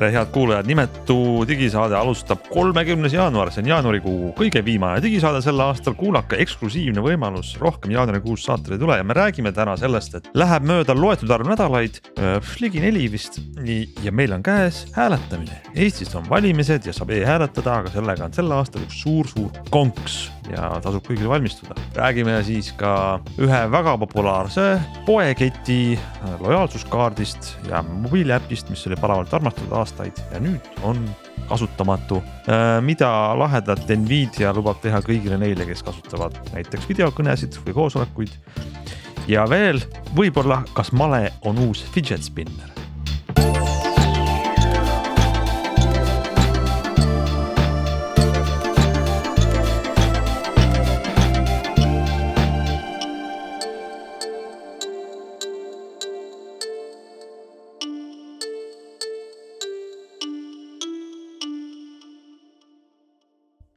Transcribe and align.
tere, 0.00 0.14
head 0.14 0.30
kuulajad, 0.32 0.68
nimetu 0.68 1.44
digisaade 1.48 1.96
alustab 1.98 2.46
kolmekümnes 2.48 3.12
jaanuar, 3.12 3.50
see 3.52 3.60
on 3.64 3.68
jaanuarikuu 3.68 4.32
kõige 4.38 4.62
viimane 4.64 5.02
digisaade 5.04 5.42
sel 5.44 5.60
aastal, 5.60 5.96
kuulake 5.98 6.38
eksklusiivne 6.40 7.04
võimalus, 7.04 7.52
rohkem 7.60 7.92
jaanuarikuus 7.92 8.46
saateid 8.48 8.78
ei 8.78 8.80
tule 8.80 8.96
ja 8.96 9.04
me 9.04 9.16
räägime 9.16 9.52
täna 9.56 9.76
sellest, 9.80 10.16
et 10.16 10.32
läheb 10.40 10.64
mööda 10.70 10.96
loetud 10.96 11.30
arv 11.36 11.52
nädalaid, 11.52 12.00
ligi 12.62 12.80
neli 12.80 13.10
vist. 13.12 13.40
ja 14.02 14.12
meil 14.12 14.32
on 14.32 14.42
käes 14.42 14.86
hääletamine, 14.96 15.60
Eestis 15.76 16.14
on 16.16 16.28
valimised 16.30 16.88
ja 16.88 16.96
saab 16.96 17.12
e-hääletada, 17.14 17.80
aga 17.82 17.92
sellega 17.92 18.28
on 18.30 18.36
sel 18.36 18.52
aastal 18.56 18.88
üks 18.88 19.02
suur-suur 19.04 19.64
konks 19.70 20.22
ja 20.48 20.70
tasub 20.82 21.04
kõigil 21.06 21.28
valmistuda. 21.28 21.76
räägime 21.94 22.38
siis 22.46 22.72
ka 22.72 23.20
ühe 23.38 23.60
väga 23.72 23.96
populaarse 23.98 24.80
poeketi 25.06 25.98
lojaalsuskaardist 26.40 27.52
ja 27.68 27.82
mobiiliäpist, 27.82 28.70
mis 28.70 28.86
oli 28.86 28.96
palavalt 29.00 29.34
armastatud 29.34 29.76
aastaid 29.76 30.22
ja 30.32 30.40
nüüd 30.40 30.72
on 30.82 31.04
kasutamatu. 31.48 32.22
mida 32.80 33.10
lahedat 33.38 33.88
Nvidia 33.88 34.52
lubab 34.54 34.80
teha 34.82 35.02
kõigile 35.04 35.38
neile, 35.38 35.66
kes 35.66 35.82
kasutavad 35.82 36.38
näiteks 36.54 36.88
videokõnesid 36.88 37.60
või 37.66 37.74
koosolekuid. 37.74 38.36
ja 39.28 39.46
veel 39.50 39.82
võib-olla, 40.16 40.62
kas 40.74 40.92
male 40.92 41.32
on 41.42 41.58
uus 41.58 41.84
fidget 41.94 42.24
spinner 42.24 42.79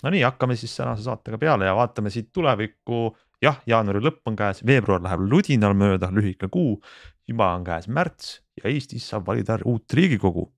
Nonii, 0.03 0.23
hakkame 0.25 0.55
siis 0.59 0.75
tänase 0.75 1.05
saatega 1.05 1.37
peale 1.39 1.65
ja 1.65 1.75
vaatame 1.75 2.11
siit 2.11 2.33
tulevikku. 2.35 3.15
jah, 3.43 3.57
jaanuari 3.67 3.99
lõpp 3.99 4.27
on 4.31 4.35
käes, 4.39 4.61
veebruar 4.63 5.01
läheb 5.03 5.23
ludinal 5.31 5.73
mööda, 5.75 6.09
lühike 6.11 6.47
kuu. 6.51 6.81
juba 7.27 7.53
on 7.55 7.63
käes 7.63 7.87
märts 7.87 8.41
ja 8.59 8.69
Eestis 8.69 9.07
saab 9.09 9.27
valida 9.27 9.57
uut 9.65 9.93
riigikogu. 9.93 10.49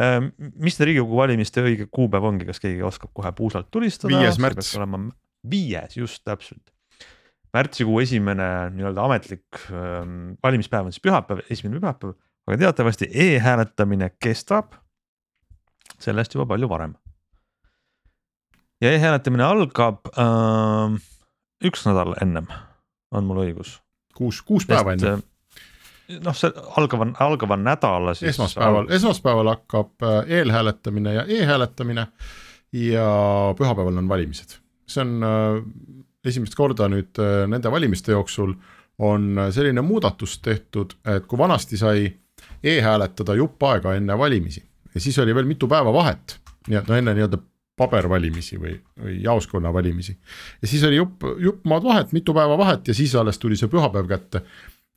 Ehm, 0.00 0.30
mis 0.56 0.76
see 0.76 0.86
riigikogu 0.88 1.16
valimiste 1.16 1.60
õige 1.60 1.86
kuupäev 1.92 2.24
ongi, 2.24 2.46
kas 2.48 2.60
keegi 2.60 2.82
oskab 2.82 3.12
kohe 3.12 3.32
puusalt 3.36 3.68
tulistada? 3.70 4.16
viies 4.16 4.38
märts. 4.40 4.72
viies, 5.50 5.96
just 5.96 6.24
täpselt. 6.24 6.72
märtsikuu 7.52 8.00
esimene 8.00 8.70
nii-öelda 8.72 9.04
ametlik 9.04 9.60
ähm, 9.68 10.32
valimispäev 10.42 10.88
on 10.88 10.92
siis 10.92 11.04
pühapäev, 11.04 11.44
esimene 11.50 11.80
pühapäev, 11.80 12.16
aga 12.48 12.56
teatavasti 12.64 13.10
e-hääletamine 13.12 14.14
kestab 14.16 14.72
sellest 16.00 16.34
juba 16.34 16.46
palju 16.54 16.68
varem 16.68 16.96
ja 18.82 18.92
e-hääletamine 18.92 19.44
algab 19.46 20.08
äh, 20.18 20.96
üks 21.64 21.84
nädal 21.86 22.16
ennem, 22.22 22.48
on 23.14 23.28
mul 23.28 23.44
õigus. 23.44 23.76
kuus, 24.16 24.42
kuus 24.42 24.66
päeva 24.68 24.96
enne. 24.96 25.16
Äh, 25.18 26.18
noh, 26.24 26.36
see 26.36 26.50
algava, 26.76 27.08
algava 27.24 27.58
nädala 27.60 28.16
siis. 28.18 28.34
esmaspäeval, 28.34 28.90
esmaspäeval 28.92 29.52
hakkab 29.54 30.06
äh, 30.06 30.18
eelhääletamine 30.40 31.14
ja 31.14 31.26
e-hääletamine 31.28 32.06
ja 32.72 33.06
pühapäeval 33.58 34.02
on 34.02 34.08
valimised. 34.08 34.58
see 34.88 35.04
on 35.04 35.22
äh, 35.22 35.62
esimest 36.24 36.54
korda 36.58 36.88
nüüd 36.90 37.18
äh, 37.22 37.46
nende 37.48 37.70
valimiste 37.70 38.12
jooksul 38.12 38.54
on 39.02 39.38
selline 39.50 39.80
muudatus 39.82 40.36
tehtud, 40.44 40.92
et 41.08 41.24
kui 41.26 41.38
vanasti 41.38 41.78
sai 41.80 42.04
e-hääletada 42.62 43.34
jupp 43.34 43.62
aega 43.66 43.94
enne 43.96 44.18
valimisi 44.18 44.62
ja 44.94 45.00
siis 45.00 45.18
oli 45.18 45.34
veel 45.34 45.48
mitu 45.48 45.68
päeva 45.68 45.92
vahet, 45.94 46.36
nii 46.68 46.78
et 46.78 46.90
no 46.90 46.98
enne 46.98 47.14
nii-öelda 47.16 47.40
pabervalimisi 47.82 48.58
või, 48.62 48.76
või 49.02 49.18
jaoskonna 49.24 49.72
valimisi. 49.74 50.16
ja 50.62 50.70
siis 50.70 50.84
oli 50.88 51.00
jupp, 51.00 51.26
jupp 51.42 51.66
maad 51.68 51.84
vahet, 51.84 52.16
mitu 52.16 52.34
päeva 52.36 52.58
vahet 52.58 52.88
ja 52.88 52.94
siis 52.94 53.14
alles 53.18 53.38
tuli 53.42 53.58
see 53.58 53.70
pühapäev 53.72 54.08
kätte. 54.08 54.42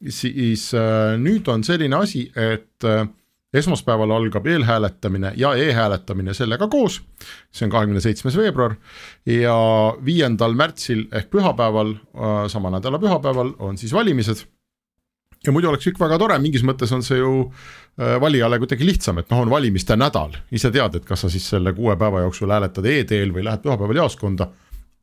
siis 0.10 0.72
äh, 0.74 1.16
nüüd 1.18 1.48
on 1.52 1.64
selline 1.64 1.96
asi, 1.96 2.28
et 2.36 2.86
äh, 2.86 3.08
esmaspäeval 3.56 4.12
algab 4.12 4.48
eelhääletamine 4.48 5.34
ja 5.36 5.54
e-hääletamine 5.56 6.34
sellega 6.34 6.68
koos. 6.68 7.02
see 7.52 7.66
on 7.66 7.72
kahekümne 7.72 8.02
seitsmes 8.02 8.38
veebruar 8.38 8.76
ja 9.26 9.56
viiendal 10.06 10.54
märtsil 10.54 11.08
ehk 11.12 11.32
pühapäeval 11.32 11.96
äh,, 11.96 12.48
sama 12.48 12.70
nädala 12.70 13.00
pühapäeval 13.00 13.56
on 13.60 13.78
siis 13.78 13.94
valimised 13.94 14.46
ja 15.46 15.54
muidu 15.54 15.70
oleks 15.70 15.88
kõik 15.88 16.00
väga 16.02 16.20
tore, 16.22 16.38
mingis 16.42 16.66
mõttes 16.66 16.92
on 16.96 17.04
see 17.06 17.20
ju 17.20 17.50
valijale 17.98 18.60
kuidagi 18.60 18.86
lihtsam, 18.86 19.22
et 19.22 19.30
noh, 19.32 19.40
on 19.46 19.50
valimiste 19.50 19.96
nädal, 19.96 20.34
ise 20.52 20.72
tead, 20.72 20.98
et 20.98 21.06
kas 21.08 21.22
sa 21.24 21.30
siis 21.32 21.46
selle 21.54 21.72
kuue 21.78 21.96
päeva 21.96 22.26
jooksul 22.26 22.52
hääletad 22.52 22.86
e-teel 22.92 23.32
või 23.32 23.46
lähed 23.48 23.64
pühapäeval 23.64 24.02
jaoskonda. 24.04 24.50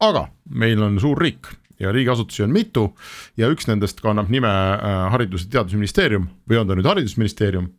aga 0.02 0.26
meil 0.50 0.82
on 0.82 1.00
suur 1.00 1.18
riik 1.18 1.48
ja 1.80 1.92
riigiasutusi 1.92 2.42
on 2.42 2.52
mitu 2.52 2.88
ja 3.36 3.48
üks 3.48 3.66
nendest 3.66 4.00
kannab 4.00 4.28
nime 4.30 4.48
äh, 4.48 5.12
Haridus- 5.12 5.46
ja 5.46 5.50
Teadusministeerium 5.50 6.28
või 6.50 6.60
on 6.60 6.68
ta 6.68 6.74
nüüd 6.74 6.86
Haridusministeerium 6.86 7.70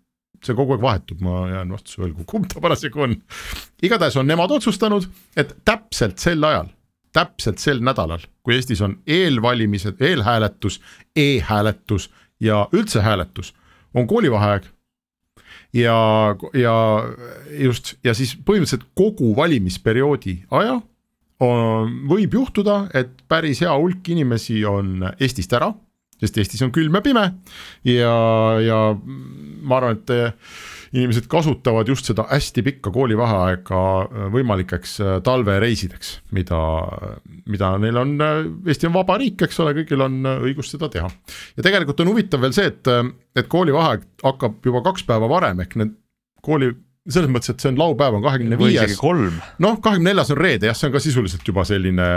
see 0.44 0.56
kogu 0.58 0.76
aeg 0.76 0.84
vahetub, 0.84 1.22
ma 1.24 1.48
jään 1.52 1.74
vastuse 1.74 2.02
võlgu, 2.04 2.26
kumb 2.28 2.48
ta 2.52 2.62
parasjagu 2.64 3.06
on. 3.06 3.16
igatahes 3.84 4.18
on 4.20 4.28
nemad 4.28 4.52
otsustanud, 4.52 5.08
et 5.40 5.56
täpselt 5.66 6.20
sel 6.20 6.44
ajal, 6.44 6.70
täpselt 7.16 7.64
sel 7.64 7.80
nädalal, 7.84 8.24
kui 8.44 8.58
Eestis 8.58 8.82
on 8.84 8.98
eelvalimised, 9.08 10.02
eelhääletus 10.02 10.80
e, 11.16 11.38
e-hääletus 11.38 12.10
ja 12.44 12.66
üldse 12.74 13.02
hääletus 13.02 13.54
on 13.94 14.08
koolivaheaeg. 14.08 14.66
Ja, 15.74 15.98
ja 16.54 16.76
just 17.60 17.96
ja 18.06 18.14
siis 18.18 18.36
põhimõtteliselt 18.36 18.88
kogu 18.98 19.34
valimisperioodi 19.38 20.38
aja 20.54 20.80
on, 21.44 21.96
võib 22.10 22.38
juhtuda, 22.38 22.88
et 22.96 23.24
päris 23.28 23.64
hea 23.64 23.74
hulk 23.74 24.10
inimesi 24.14 24.62
on 24.70 25.02
Eestist 25.20 25.54
ära, 25.58 25.74
sest 26.24 26.40
Eestis 26.40 26.64
on 26.66 26.72
külm 26.76 26.96
ja 26.96 27.04
pime 27.06 27.26
ja, 27.88 28.14
ja 28.64 28.80
ma 28.96 29.80
arvan, 29.80 30.00
et 30.00 30.40
inimesed 30.94 31.26
kasutavad 31.30 31.90
just 31.90 32.06
seda 32.06 32.28
hästi 32.30 32.64
pikka 32.66 32.92
koolivaheaega 32.94 33.82
äh, 34.04 34.28
võimalikeks 34.34 34.94
äh, 35.02 35.16
talvereisideks, 35.26 36.14
mida, 36.38 36.62
mida 37.50 37.74
neil 37.82 37.98
on, 38.04 38.14
Eesti 38.68 38.90
on 38.90 38.96
vaba 39.00 39.18
riik, 39.22 39.42
eks 39.48 39.60
ole, 39.64 39.74
kõigil 39.80 40.06
on 40.06 40.22
õigus 40.36 40.70
seda 40.74 40.90
teha. 40.94 41.10
ja 41.58 41.66
tegelikult 41.66 42.04
on 42.04 42.14
huvitav 42.14 42.44
veel 42.46 42.56
see, 42.56 42.70
et, 42.70 42.94
et 43.36 43.50
koolivaheaeg 43.50 44.06
hakkab 44.24 44.70
juba 44.70 44.84
kaks 44.86 45.08
päeva 45.10 45.30
varem, 45.32 45.64
ehk 45.66 45.78
need 45.82 45.98
kooli 46.46 46.72
selles 47.10 47.32
mõttes, 47.32 47.52
et 47.52 47.64
see 47.64 47.72
on 47.74 47.80
laupäev 47.82 48.20
on 48.20 48.24
kahekümne 48.24 48.58
viies. 48.60 48.96
noh, 49.64 49.80
kahekümne 49.84 50.12
neljas 50.12 50.32
on 50.32 50.40
reede 50.40 50.70
jah, 50.70 50.78
see 50.78 50.88
on 50.88 50.96
ka 50.96 51.02
sisuliselt 51.04 51.48
juba 51.48 51.66
selline 51.68 52.08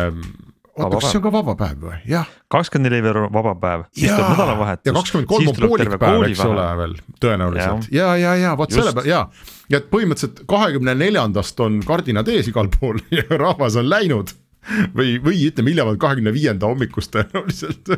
oota, 0.77 1.01
kas 1.01 1.11
see 1.11 1.21
on 1.21 1.25
ka 1.25 1.33
vaba 1.35 1.55
päev 1.59 1.85
või, 1.89 1.99
jah. 2.11 2.31
kakskümmend 2.53 2.91
neli 2.91 3.03
veebruar 3.05 3.33
vaba 3.33 3.53
päev, 3.61 3.85
siis 3.97 4.13
tuleb 4.13 4.33
nädalavahetus. 4.35 4.89
ja 4.89 4.95
kakskümmend 4.97 5.29
kolm 5.31 5.51
on 5.53 5.61
poolik 5.61 5.93
päev, 6.01 6.25
eks 6.29 6.43
ole 6.47 6.65
veel 6.81 6.97
tõenäoliselt. 7.23 7.93
Ja, 7.95 8.09
ja, 8.21 8.35
ja, 8.41 8.57
vot 8.59 8.75
selle 8.75 8.95
peale 8.97 9.11
ja, 9.11 9.23
ja 9.73 9.81
et 9.81 9.87
põhimõtteliselt 9.93 10.43
kahekümne 10.51 10.97
neljandast 10.99 11.63
on 11.65 11.79
kardinad 11.87 12.29
ees 12.33 12.51
igal 12.53 12.69
pool 12.73 13.01
ja 13.19 13.25
rahvas 13.37 13.79
on 13.81 13.89
läinud. 13.93 14.35
Või, 14.67 15.13
või 15.23 15.45
ütleme 15.47 15.71
hiljemalt 15.71 16.01
kahekümne 16.03 16.33
viienda 16.35 16.67
hommikust 16.67 17.13
tõenäoliselt. 17.15 17.93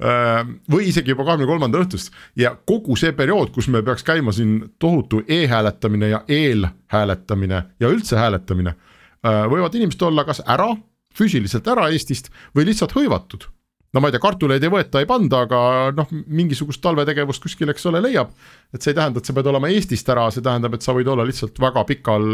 Äh, 0.00 0.38
või 0.72 0.86
isegi 0.88 1.12
juba 1.12 1.26
kahekümne 1.26 1.50
kolmanda 1.50 1.82
õhtust. 1.82 2.08
Ja 2.40 2.54
kogu 2.56 2.96
see 2.96 3.12
periood, 3.12 3.50
kus 3.52 3.68
meil 3.68 3.84
peaks 3.84 4.06
käima 4.06 4.32
siin 4.32 4.62
tohutu 4.80 5.20
e-hääletamine 5.28 6.08
ja 6.14 6.22
eelhääletamine 6.24 7.62
ja 7.84 7.92
üldse 7.92 8.16
hääletamine, 8.16 8.72
äh, 8.72 9.42
võivad 9.52 9.76
inimesed 9.76 10.08
olla 10.08 10.24
kas 10.24 10.40
ära 10.40 10.70
füüsiliselt 11.16 11.68
ära 11.72 11.90
Eestist 11.92 12.32
või 12.56 12.68
lihtsalt 12.70 12.96
hõivatud. 12.96 13.48
no 13.94 14.02
ma 14.02 14.10
ei 14.10 14.16
tea, 14.16 14.20
kartuleid 14.20 14.64
ei 14.64 14.72
võeta, 14.72 15.00
ei 15.00 15.08
panda, 15.08 15.44
aga 15.46 15.60
noh, 15.96 16.10
mingisugust 16.26 16.82
talvetegevust 16.84 17.42
kuskil, 17.42 17.70
eks 17.72 17.86
ole, 17.88 18.02
leiab. 18.04 18.34
et 18.74 18.82
see 18.82 18.92
ei 18.92 18.98
tähenda, 18.98 19.22
et 19.22 19.28
sa 19.28 19.36
pead 19.36 19.52
olema 19.52 19.72
Eestist 19.72 20.08
ära, 20.12 20.28
see 20.30 20.44
tähendab, 20.44 20.76
et 20.76 20.84
sa 20.84 20.94
võid 20.96 21.08
olla 21.08 21.24
lihtsalt 21.26 21.58
väga 21.62 21.84
pikal 21.88 22.28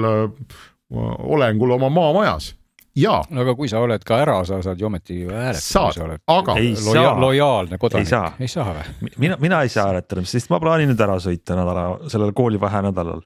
olengul 0.92 1.78
oma 1.78 1.88
maamajas 1.88 2.52
ja. 2.96 3.18
no 3.30 3.42
aga 3.44 3.54
kui 3.56 3.70
sa 3.70 3.80
oled 3.82 4.04
ka 4.06 4.18
ära, 4.22 4.38
sa 4.48 4.60
saad 4.64 4.80
ju 4.80 4.88
ometi 4.88 5.22
hääletada. 5.24 5.60
saad, 5.64 6.18
aga. 6.26 6.56
Loja, 6.86 7.12
lojaalne 7.20 7.78
kodanik, 7.80 8.06
ei 8.06 8.10
saa, 8.10 8.32
ei 8.40 8.50
saa 8.50 8.74
või? 8.76 9.12
mina, 9.16 9.38
mina 9.40 9.62
ei 9.64 9.72
saa 9.72 9.88
hääletada, 9.90 10.24
sest 10.28 10.52
ma 10.52 10.60
plaanin 10.62 10.92
nüüd 10.92 11.04
ära 11.04 11.18
sõita 11.22 11.56
nädala, 11.58 11.86
sellel 12.12 12.34
koolivahe 12.36 12.84
nädalal 12.88 13.22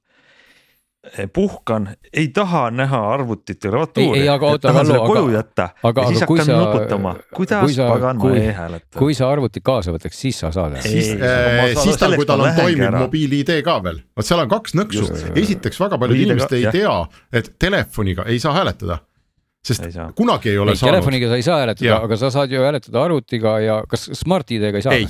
puhkan, 1.32 1.88
ei 2.12 2.28
taha 2.28 2.70
näha 2.70 3.00
arvutit 3.12 3.64
ja 3.64 3.70
klaviatuuri. 3.70 4.20
ei, 4.20 4.28
aga 4.28 4.46
oota, 4.46 4.72
Kallo, 4.72 4.94
aga, 4.94 5.06
koju 5.06 5.32
jätta 5.34 5.68
aga, 5.82 6.02
ja 6.02 6.08
siis 6.08 6.20
hakkan 6.20 6.44
sa, 6.46 6.58
nuputama, 6.60 7.14
kuidas 7.34 7.78
pagan 7.78 8.22
ma 8.22 8.30
e-hääletan. 8.36 8.98
kui 8.98 9.14
sa 9.14 9.30
arvuti 9.30 9.62
kaasa 9.64 9.94
võtaks, 9.94 10.20
siis 10.26 10.38
sa 10.40 10.52
saad. 10.54 10.78
siis, 10.84 11.12
äh, 11.16 11.74
siis 11.82 11.98
tal, 12.00 12.16
kui 12.18 12.28
tal 12.28 12.44
on 12.44 12.54
toimiv 12.56 12.96
mobiil-ID 12.98 13.60
ka 13.66 13.78
veel, 13.84 14.00
vot 14.16 14.28
seal 14.28 14.44
on 14.44 14.50
kaks 14.52 14.76
nõksu, 14.78 15.10
esiteks 15.34 15.80
väga 15.80 16.00
paljud 16.02 16.24
inimesed 16.26 16.56
ei 16.58 16.72
tea, 16.80 16.96
et 17.32 17.52
telefoniga 17.58 18.26
ei 18.30 18.40
saa 18.42 18.56
hääletada 18.56 19.02
sest 19.66 19.82
ei 19.82 19.92
kunagi 20.14 20.52
ei 20.52 20.58
ole 20.62 20.74
ei, 20.74 20.78
saanud. 20.78 20.94
Telefoniga 20.94 21.30
sa 21.30 21.38
ei 21.38 21.46
saa 21.46 21.60
hääletada, 21.62 22.00
aga 22.06 22.18
sa 22.20 22.30
saad 22.34 22.52
ju 22.54 22.62
hääletada 22.62 23.02
arvutiga 23.02 23.58
ja 23.64 23.80
kas 23.90 24.10
Smart 24.14 24.50
ID-ga 24.54 24.78
ei 24.78 24.84
saa? 24.84 24.94
ei, 24.94 25.08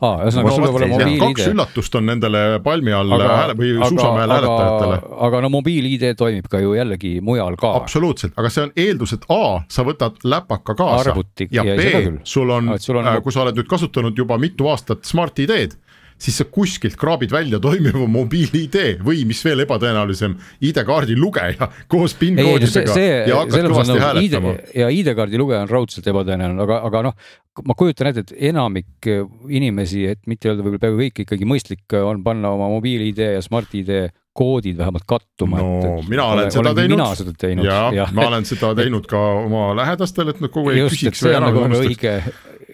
aa, 0.00 0.24
ühesõnaga 0.24 0.54
sul 0.54 0.64
peab 0.66 0.78
olema 0.78 0.96
mobiil-ID. 0.96 1.22
kaks 1.24 1.50
üllatust 1.52 1.98
on 2.00 2.08
nendele 2.10 2.42
palmi 2.64 2.94
all 2.96 3.16
aga, 3.16 3.28
hääle 3.40 3.56
või 3.58 3.72
suusamäel 3.78 4.34
hääletajatele. 4.34 5.00
aga 5.28 5.42
no 5.44 5.52
mobiil-ID 5.56 6.06
toimib 6.20 6.48
ka 6.52 6.62
ju 6.62 6.74
jällegi 6.78 7.12
mujal 7.24 7.58
ka. 7.60 7.74
absoluutselt, 7.82 8.34
aga 8.40 8.52
see 8.52 8.66
on 8.68 8.74
eeldus, 8.86 9.14
et 9.18 9.28
A, 9.30 9.42
sa 9.68 9.84
võtad 9.86 10.18
läpaka 10.24 10.76
kaasa 10.78 11.12
Arvuti, 11.12 11.48
ja, 11.52 11.64
ja 11.66 11.76
B, 11.76 12.16
sul 12.24 12.50
on, 12.50 12.72
on, 12.72 13.06
äh, 13.06 13.20
kui 13.24 13.34
sa 13.34 13.44
oled 13.44 13.60
nüüd 13.60 13.70
kasutanud 13.70 14.18
juba 14.18 14.38
mitu 14.40 14.68
aastat 14.72 15.04
Smart 15.08 15.38
ID-d 15.38 15.78
siis 16.20 16.40
sa 16.40 16.46
kuskilt 16.52 16.96
kraabid 17.00 17.32
välja 17.32 17.60
toimiva 17.62 18.06
mobiil-ID 18.10 19.02
või 19.04 19.24
mis 19.28 19.40
veel 19.44 19.64
ebatõenäolisem, 19.64 20.36
ID-kaardi 20.70 21.16
lugeja 21.18 21.70
koos 21.90 22.14
PIN-koodidega 22.20 22.96
ja 23.30 23.40
hakkad 23.40 23.68
kõvasti 23.70 23.94
nagu 23.94 24.04
hääletama. 24.04 24.56
ja 24.76 24.90
ID-kaardi 24.92 25.40
lugeja 25.40 25.64
on 25.64 25.72
raudselt 25.72 26.10
ebatõenäoline, 26.12 26.66
aga, 26.66 26.80
aga 26.90 27.04
noh, 27.08 27.30
ma 27.66 27.76
kujutan 27.78 28.10
ette, 28.10 28.26
et 28.28 28.34
enamik 28.50 29.10
inimesi, 29.48 30.06
et 30.12 30.20
mitte 30.30 30.50
öelda 30.50 30.64
võib-olla 30.64 30.84
peaaegu 30.84 31.04
kõik 31.06 31.24
ikkagi 31.24 31.48
mõistlik 31.48 31.98
on 32.00 32.24
panna 32.26 32.52
oma 32.56 32.68
mobiil-ID 32.76 33.24
ja 33.36 33.44
Smart-ID 33.44 34.10
koodid 34.36 34.78
vähemalt 34.78 35.04
kattuma. 35.08 35.58
no 35.58 35.98
et, 35.98 36.08
mina 36.08 36.24
olen, 36.24 36.38
olen 36.44 36.52
seda 36.52 36.74
teinud. 36.74 37.02
seda 37.18 37.34
teinud. 37.38 37.66
ja, 37.66 37.80
ja 37.94 38.06
ma 38.14 38.28
olen 38.28 38.46
seda 38.48 38.70
teinud 38.78 39.08
ka 39.10 39.20
oma 39.40 39.70
lähedastel, 39.76 40.30
et 40.32 40.40
nad 40.40 40.52
kogu 40.52 40.70
aeg 40.70 40.86
küsiks 40.92 41.24
või 41.26 41.34
ära 41.34 41.50
nagu 41.50 41.66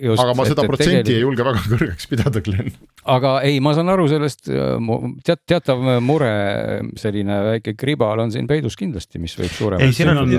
unustaks. 0.01 0.23
aga 0.25 0.37
ma 0.39 0.47
seda 0.49 0.65
et, 0.65 0.71
protsenti 0.71 0.93
tegelikult... 0.93 1.15
ei 1.15 1.25
julge 1.25 1.47
väga 1.49 1.65
kõrgeks 1.73 2.11
pidada, 2.11 2.43
Glen. 2.47 2.73
aga 3.17 3.35
ei, 3.49 3.61
ma 3.65 3.75
saan 3.77 3.93
aru 3.95 4.09
sellest, 4.13 4.49
teat-, 5.27 5.45
teatav 5.49 5.85
mure, 6.05 6.33
selline 7.01 7.41
väike 7.51 7.77
kribal 7.79 8.25
on 8.25 8.35
siin 8.35 8.49
peidus 8.51 8.79
kindlasti, 8.79 9.23
mis 9.23 9.37
võib 9.39 9.55
suurem. 9.57 9.85
ei, 9.87 9.95
siin 9.97 10.13
on, 10.13 10.37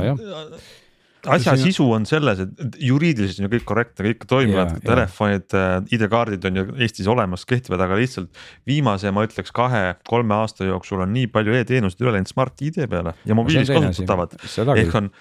asja 1.26 1.56
siin... 1.56 1.72
sisu 1.72 1.88
on 1.96 2.06
selles, 2.10 2.42
et 2.44 2.78
juriidiliselt 2.84 3.42
on 3.42 3.48
ju 3.48 3.52
kõik 3.56 3.66
korrektne, 3.68 4.06
kõik 4.08 4.26
toimivad, 4.30 4.74
telefonid, 4.86 5.48
äh, 5.58 5.76
ID-kaardid 5.96 6.48
on 6.50 6.60
ju 6.62 6.66
Eestis 6.86 7.10
olemas, 7.12 7.46
kehtivad, 7.50 7.82
aga 7.84 7.98
lihtsalt 8.00 8.42
viimase, 8.68 9.12
ma 9.16 9.26
ütleks 9.28 9.54
kahe-kolme 9.56 10.38
aasta 10.38 10.68
jooksul 10.68 11.04
on 11.06 11.14
nii 11.16 11.30
palju 11.34 11.58
e-teenuseid 11.60 12.06
üle 12.06 12.16
läinud 12.18 12.32
Smart-ID 12.32 12.88
peale 12.92 13.16
ja 13.28 13.38
mobiilis 13.38 13.72
kasutatavad. 13.72 14.38
ehk 14.78 14.98
on, 15.02 15.12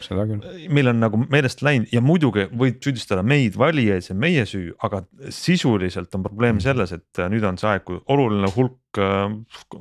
meil 0.76 0.92
on 0.92 1.02
nagu 1.02 1.20
meelest 1.26 1.64
läinud 1.66 1.92
ja 1.94 2.02
muidugi 2.04 2.48
võib 2.52 2.80
süüdistada 2.84 3.24
meid, 3.26 3.58
valijaid, 3.58 4.06
see 4.06 4.16
on 4.16 4.22
meie 4.22 4.46
süü, 4.48 4.72
aga 4.86 5.04
sisuliselt 5.32 6.14
on 6.16 6.26
probleem 6.26 6.62
selles, 6.64 6.94
et 6.96 7.22
äh, 7.22 7.30
nüüd 7.32 7.46
on 7.46 7.60
see 7.60 7.70
aeg, 7.72 7.86
kui 7.86 8.02
oluline 8.12 8.50
hulk 8.56 8.78
Äh, 9.00 9.24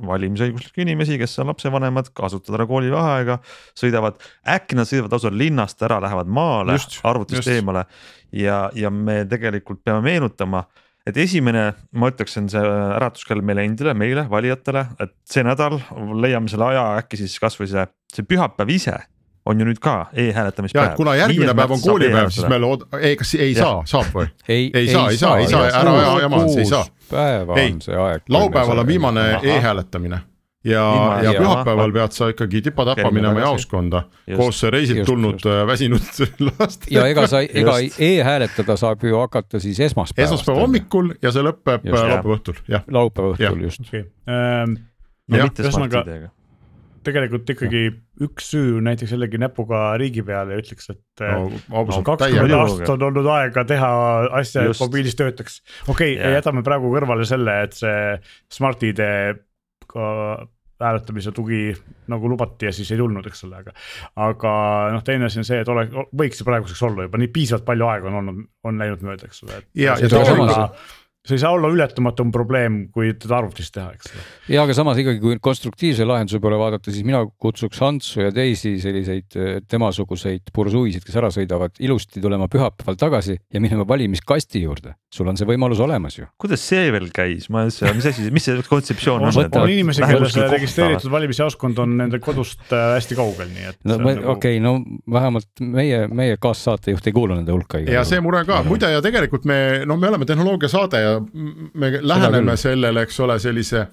valimisõiguslikke 0.10 0.84
inimesi, 0.86 1.20
kes 1.22 1.38
on 1.44 1.52
lapsevanemad, 1.52 2.12
kasutada 2.18 2.66
koolivaheaega, 2.70 3.40
sõidavad, 3.78 4.20
äkki 4.56 4.78
nad 4.80 4.90
sõidavad 4.90 5.16
lausa 5.16 5.32
linnast 5.34 5.84
ära, 5.86 6.00
lähevad 6.04 6.32
maale 6.32 6.80
arvutist 7.04 7.52
eemale. 7.52 7.86
Ja, 8.36 8.66
ja 8.76 8.92
me 8.92 9.22
tegelikult 9.30 9.84
peame 9.86 10.04
meenutama 10.06 10.66
et 11.06 11.18
esimene, 11.22 11.68
ma 11.94 12.10
ütleks, 12.10 12.34
on 12.42 12.48
see 12.50 12.62
äratuskell 12.98 13.44
meile 13.46 13.66
endile, 13.68 13.94
meile, 13.98 14.26
valijatele, 14.30 14.88
et 15.04 15.14
see 15.30 15.46
nädal 15.46 15.78
leiame 16.22 16.50
selle 16.50 16.72
aja 16.72 16.86
äkki 17.04 17.20
siis 17.22 17.38
kasvõi 17.42 17.70
see, 17.70 17.86
see 18.16 18.26
pühapäev 18.26 18.74
ise 18.74 18.98
on 19.46 19.60
ju 19.60 19.66
nüüd 19.66 19.80
ka 19.82 19.96
e-hääletamispäev. 20.14 20.96
kuna 20.98 21.16
järgmine 21.16 21.54
päev 21.54 21.72
on 21.72 21.82
koolipäev, 21.82 22.30
siis 22.34 22.48
me 22.50 22.58
lood-, 22.62 22.86
ei, 23.00 23.16
kas 23.16 23.36
ei 23.36 23.56
saa, 23.56 23.82
saab 23.86 24.14
või? 24.14 24.30
ei, 24.48 24.70
ei 24.74 24.88
saa, 24.92 25.10
ei 25.10 25.18
saa, 25.18 25.38
ei 25.40 25.48
saa, 25.48 25.66
ära 25.82 25.98
aja 26.02 26.22
jama, 26.26 26.46
ei 26.58 26.70
saa. 26.70 26.86
päeva 27.10 27.60
on 27.66 27.82
see 27.82 28.00
aeg. 28.08 28.24
laupäeval 28.30 28.86
on 28.86 28.88
viimane 28.88 29.28
e-hääletamine. 29.44 30.22
Ja, 30.66 30.84
ja 31.22 31.34
pühapäeval 31.38 31.92
pead 31.94 32.14
sa 32.16 32.32
ikkagi 32.34 32.64
tipa-tapa 32.66 33.12
minema 33.14 33.44
jaoskonda. 33.44 34.00
Koos 34.38 34.64
reisilt 34.74 35.04
just, 35.04 35.12
tulnud 35.12 35.36
just. 35.36 35.46
Äh, 35.46 35.60
väsinud 35.68 36.08
last. 36.50 36.88
ja 36.90 37.04
ega 37.06 37.28
sa, 37.30 37.44
ega 37.46 37.76
e-hääletada 38.02 38.74
saab 38.82 39.06
ju 39.06 39.20
hakata 39.20 39.62
siis 39.62 39.80
esmaspäevast. 39.80 40.34
esmaspäeva 40.34 40.64
hommikul 40.64 41.12
ja 41.22 41.30
see 41.36 41.46
lõpeb 41.46 41.86
äh, 41.86 41.94
laupäeva 41.94 42.40
õhtul, 42.40 42.58
jah. 42.66 42.88
laupäeva 42.90 43.36
õhtul, 43.36 43.62
just. 43.68 43.86
Okay.. 43.86 44.08
Ähm, 44.26 44.74
no 45.30 45.44
mitte 45.46 45.70
Smartidega 45.70 46.34
tegelikult 47.06 47.50
ikkagi 47.54 47.84
üks 48.26 48.50
süü 48.54 48.82
näiteks 48.86 49.14
jällegi 49.16 49.40
näpuga 49.42 49.84
riigi 50.02 50.24
peale 50.26 50.56
ja 50.56 50.64
ütleks, 50.64 50.90
et 50.94 51.24
no, 51.24 51.50
no, 51.70 51.86
kakskümmend 52.06 52.58
aastat 52.58 52.94
on 52.96 53.08
olnud 53.10 53.30
aega 53.36 53.66
teha 53.68 53.92
asja, 54.42 54.66
et 54.70 54.82
mobiilis 54.82 55.18
töötaks. 55.20 55.62
okei 55.88 56.16
okay, 56.16 56.18
yeah., 56.18 56.36
jätame 56.40 56.66
praegu 56.66 56.92
kõrvale 56.94 57.28
selle, 57.30 57.62
et 57.68 57.78
see 57.78 57.96
Smart-ID 58.58 59.04
hääletamise 60.82 61.32
tugi 61.32 61.76
nagu 62.08 62.30
lubati 62.30 62.68
ja 62.68 62.74
siis 62.76 62.92
ei 62.92 62.98
tulnud, 63.00 63.26
eks 63.28 63.46
ole, 63.48 63.62
aga. 63.64 63.74
aga 64.26 64.52
noh, 64.92 65.04
teine 65.08 65.30
asi 65.30 65.40
on 65.40 65.48
see, 65.48 65.62
et 65.64 65.72
ole, 65.72 65.86
võiks 66.12 66.42
see 66.42 66.48
praeguseks 66.48 66.84
olla 66.88 67.08
juba 67.08 67.22
nii 67.22 67.32
piisavalt 67.36 67.66
palju 67.68 67.88
aega 67.88 68.12
on 68.12 68.20
olnud, 68.22 68.46
on 68.68 68.84
läinud 68.84 69.06
mööda, 69.08 69.30
eks 69.30 69.46
ole. 69.46 69.62
ja, 69.80 69.96
ja 70.02 70.12
tegelikult 70.12 70.84
see 71.26 71.38
ei 71.38 71.42
saa 71.42 71.54
olla 71.56 71.70
ületamatum 71.74 72.32
probleem, 72.34 72.86
kui 72.94 73.14
teda 73.20 73.40
arvutis 73.42 73.72
teha, 73.74 73.94
eks 73.96 74.14
ja 74.52 74.64
aga 74.66 74.76
samas 74.78 75.00
ikkagi, 75.02 75.20
kui 75.24 75.38
konstruktiivse 75.44 76.06
lahenduse 76.08 76.40
poole 76.44 76.58
vaadata, 76.60 76.94
siis 76.94 77.06
mina 77.08 77.24
kutsuks 77.42 77.82
Antsu 77.86 78.22
ja 78.22 78.32
teisi 78.36 78.76
selliseid 78.82 79.38
temasuguseid 79.72 80.52
bursuisid, 80.56 81.06
kes 81.06 81.18
ära 81.20 81.32
sõidavad, 81.34 81.76
ilusti 81.84 82.22
tulema 82.24 82.48
pühapäeval 82.52 83.00
tagasi 83.00 83.38
ja 83.54 83.62
minema 83.64 83.88
valimiskasti 83.88 84.62
juurde. 84.66 84.96
sul 85.16 85.30
on 85.32 85.38
see 85.40 85.48
võimalus 85.48 85.80
olemas 85.80 86.18
ju. 86.18 86.26
kuidas 86.42 86.64
see 86.68 86.90
veel 86.92 87.08
käis, 87.16 87.48
ma 87.50 87.64
üldse, 87.66 87.88
mis 87.96 88.08
asi, 88.10 88.28
mis 88.36 88.46
see 88.46 88.64
kontseptsioon 88.68 89.24
on? 89.24 89.38
on, 89.46 89.50
on 89.62 89.72
inimesi, 89.72 90.04
kelle 90.04 90.48
registreeritud 90.52 91.12
valimisjaoskond 91.12 91.80
on 91.80 91.98
nende 92.02 92.20
kodust 92.24 92.66
äh, 92.72 92.96
hästi 92.98 93.18
kaugel, 93.18 93.50
nii 93.54 93.70
et. 93.72 93.80
no 93.88 93.98
nagu... 94.02 94.28
okei 94.36 94.60
okay,, 94.60 94.64
no 94.64 94.76
vähemalt 95.12 95.64
meie, 95.64 96.06
meie 96.08 96.38
kaassaatejuht 96.42 97.08
ei 97.08 97.16
kuulu 97.16 97.40
nende 97.40 97.56
hulka. 97.56 97.82
ja 97.82 98.04
see 98.08 98.22
mure 98.24 98.44
ka, 98.48 98.62
muide 98.68 98.92
ja 98.92 99.02
tegelikult 99.06 99.48
me, 99.50 99.60
no 99.88 99.98
me 99.98 100.12
oleme 100.12 100.28
tehnoloogiasaade 100.30 101.02
ja 101.02 101.15
me 101.22 101.92
läheneme 102.02 102.58
sellele, 102.60 103.06
eks 103.06 103.20
ole, 103.26 103.38
sellise 103.40 103.86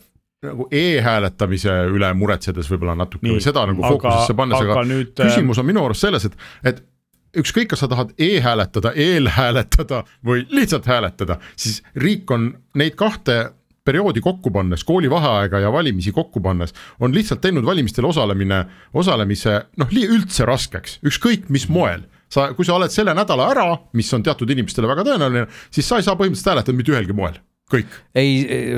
nagu 0.42 0.66
e-hääletamise 0.74 1.74
üle 1.94 2.08
muretsedes 2.18 2.70
võib-olla 2.70 2.96
natuke 2.98 3.26
Nii, 3.26 3.36
või 3.36 3.44
seda 3.44 3.62
nagu 3.70 3.84
fookusesse 3.84 4.34
pannes, 4.38 4.58
aga, 4.58 4.74
aga 4.74 4.88
nüüd, 4.88 5.12
äh, 5.14 5.30
küsimus 5.30 5.60
on 5.62 5.68
minu 5.68 5.84
arust 5.86 6.02
selles, 6.02 6.26
et, 6.26 6.34
et 6.66 6.82
ükskõik, 7.38 7.70
kas 7.72 7.84
sa 7.84 7.88
tahad 7.90 8.12
e-hääletada, 8.18 8.92
eelhääletada 8.98 10.02
või 10.26 10.44
lihtsalt 10.50 10.88
hääletada, 10.90 11.38
siis 11.56 11.80
riik 11.94 12.30
on 12.34 12.50
neid 12.78 12.98
kahte 12.98 13.38
perioodi 13.84 14.20
kokku 14.22 14.50
pannes, 14.54 14.84
koolivaheaega 14.86 15.62
ja 15.62 15.72
valimisi 15.72 16.12
kokku 16.12 16.40
pannes, 16.40 16.74
on 17.00 17.14
lihtsalt 17.14 17.40
teinud 17.42 17.66
valimistel 17.66 18.06
osalemine, 18.06 18.64
osalemise 18.94 19.60
noh, 19.78 19.94
üldse 20.02 20.46
raskeks, 20.46 21.00
ükskõik 21.06 21.48
mis 21.54 21.68
moel 21.70 22.04
sa, 22.32 22.50
kui 22.56 22.68
sa 22.68 22.76
oled 22.78 22.92
selle 22.94 23.14
nädala 23.16 23.48
ära, 23.52 23.68
mis 23.98 24.12
on 24.16 24.24
teatud 24.24 24.50
inimestele 24.54 24.90
väga 24.90 25.06
tõenäoline, 25.08 25.48
siis 25.70 25.88
sa 25.88 26.00
ei 26.00 26.06
saa 26.06 26.18
põhimõtteliselt 26.18 26.54
hääletada 26.54 26.78
mitte 26.78 26.94
ühelgi 26.94 27.16
moel 27.16 27.40
kõik. 27.72 27.98
ei, 28.18 28.32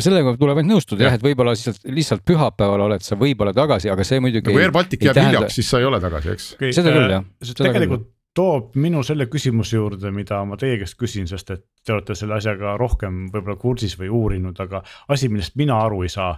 sellega 0.05 0.35
tuleb 0.39 0.61
ainult 0.61 0.77
nõustuda 0.77 1.07
jah 1.07 1.15
ja,, 1.15 1.21
et 1.21 1.25
võib-olla 1.25 1.55
lihtsalt, 1.55 1.87
lihtsalt 1.97 2.25
pühapäeval 2.27 2.87
oled 2.89 3.05
sa 3.05 3.19
võib-olla 3.19 3.55
tagasi, 3.57 3.91
aga 3.93 4.07
see 4.07 4.21
muidugi. 4.23 4.51
kui 4.51 4.63
Air 4.63 4.75
Baltic 4.75 5.03
jääb 5.05 5.19
tähenda... 5.19 5.41
hiljaks, 5.41 5.59
siis 5.59 5.71
sa 5.71 5.81
ei 5.83 5.89
ole 5.89 6.01
tagasi, 6.03 6.35
eks 6.35 6.51
okay,. 6.59 6.75
seda 6.77 6.93
küll 6.95 7.17
jah. 7.17 7.27
see 7.43 7.59
tegelikult 7.59 8.05
küll. 8.05 8.13
toob 8.35 8.79
minu 8.83 9.03
selle 9.07 9.27
küsimuse 9.31 9.79
juurde, 9.79 10.11
mida 10.15 10.41
ma 10.49 10.59
teie 10.61 10.79
käest 10.83 10.99
küsin, 11.01 11.29
sest 11.31 11.53
et 11.55 11.67
te 11.87 11.97
olete 11.97 12.17
selle 12.19 12.39
asjaga 12.39 12.77
rohkem 12.81 13.27
võib-olla 13.35 13.59
kursis 13.61 13.99
või 14.01 14.11
uurinud, 14.15 14.59
aga 14.63 14.83
asi, 15.15 15.31
millest 15.33 15.59
mina 15.61 15.79
aru 15.87 16.03
ei 16.07 16.13
saa, 16.13 16.35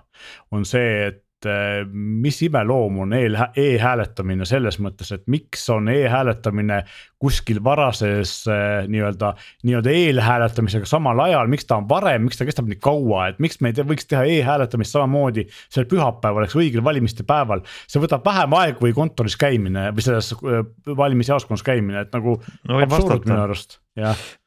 on 0.52 0.68
see, 0.68 1.08
et 1.10 1.22
Eh, 1.46 1.86
mis 1.92 2.42
imeloom 2.42 2.98
on 3.06 3.12
e-hääletamine 3.16 4.46
selles 4.48 4.80
mõttes, 4.82 5.12
et 5.14 5.26
miks 5.30 5.68
on 5.70 5.88
e-hääletamine 5.92 6.82
kuskil 7.22 7.62
varases 7.64 8.32
eh, 8.50 8.88
nii-öelda, 8.92 9.32
nii-öelda 9.66 9.94
eelhääletamisega 9.94 10.88
samal 10.88 11.20
ajal, 11.24 11.48
miks 11.52 11.68
ta 11.68 11.78
on 11.80 11.88
varem, 11.88 12.26
miks 12.28 12.40
ta 12.40 12.46
kestab 12.48 12.68
nii 12.68 12.80
kaua, 12.82 13.30
et 13.30 13.40
miks 13.42 13.60
me 13.64 13.72
ei 13.72 13.78
te, 13.78 13.86
võiks 13.88 14.08
teha 14.10 14.26
e-hääletamist 14.36 14.96
samamoodi 14.96 15.46
sel 15.72 15.88
pühapäeval, 15.90 16.44
eks 16.46 16.58
õigel 16.60 16.84
valimiste 16.84 17.24
päeval. 17.28 17.64
see 17.88 18.02
võtab 18.02 18.26
vähem 18.26 18.58
aega 18.60 18.78
kui 18.80 18.92
kontoris 18.96 19.38
käimine 19.40 19.88
või 19.96 20.04
selles 20.04 20.32
eh, 20.36 20.62
valimisjaoskonnas 20.86 21.64
käimine, 21.66 22.04
et 22.04 22.14
nagu 22.16 22.36
no, 22.68 22.80
absurd 22.84 23.24
minu 23.24 23.42
arust 23.46 23.80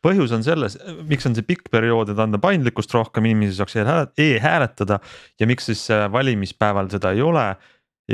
põhjus 0.06 0.34
on 0.36 0.46
selles, 0.46 0.78
miks 1.10 1.26
on 1.26 1.36
see 1.38 1.46
pikk 1.48 1.72
periood, 1.74 2.12
et 2.14 2.22
anda 2.22 2.40
paindlikkust 2.42 2.94
rohkem, 2.94 3.26
inimesi 3.32 3.58
saaks 3.58 3.80
e-hääletada 3.80 5.00
ja 5.40 5.50
miks 5.50 5.70
siis 5.72 5.88
äh, 5.94 6.06
valimispäeval 6.12 6.90
seda 6.94 7.16
ei 7.16 7.26
ole. 7.26 7.50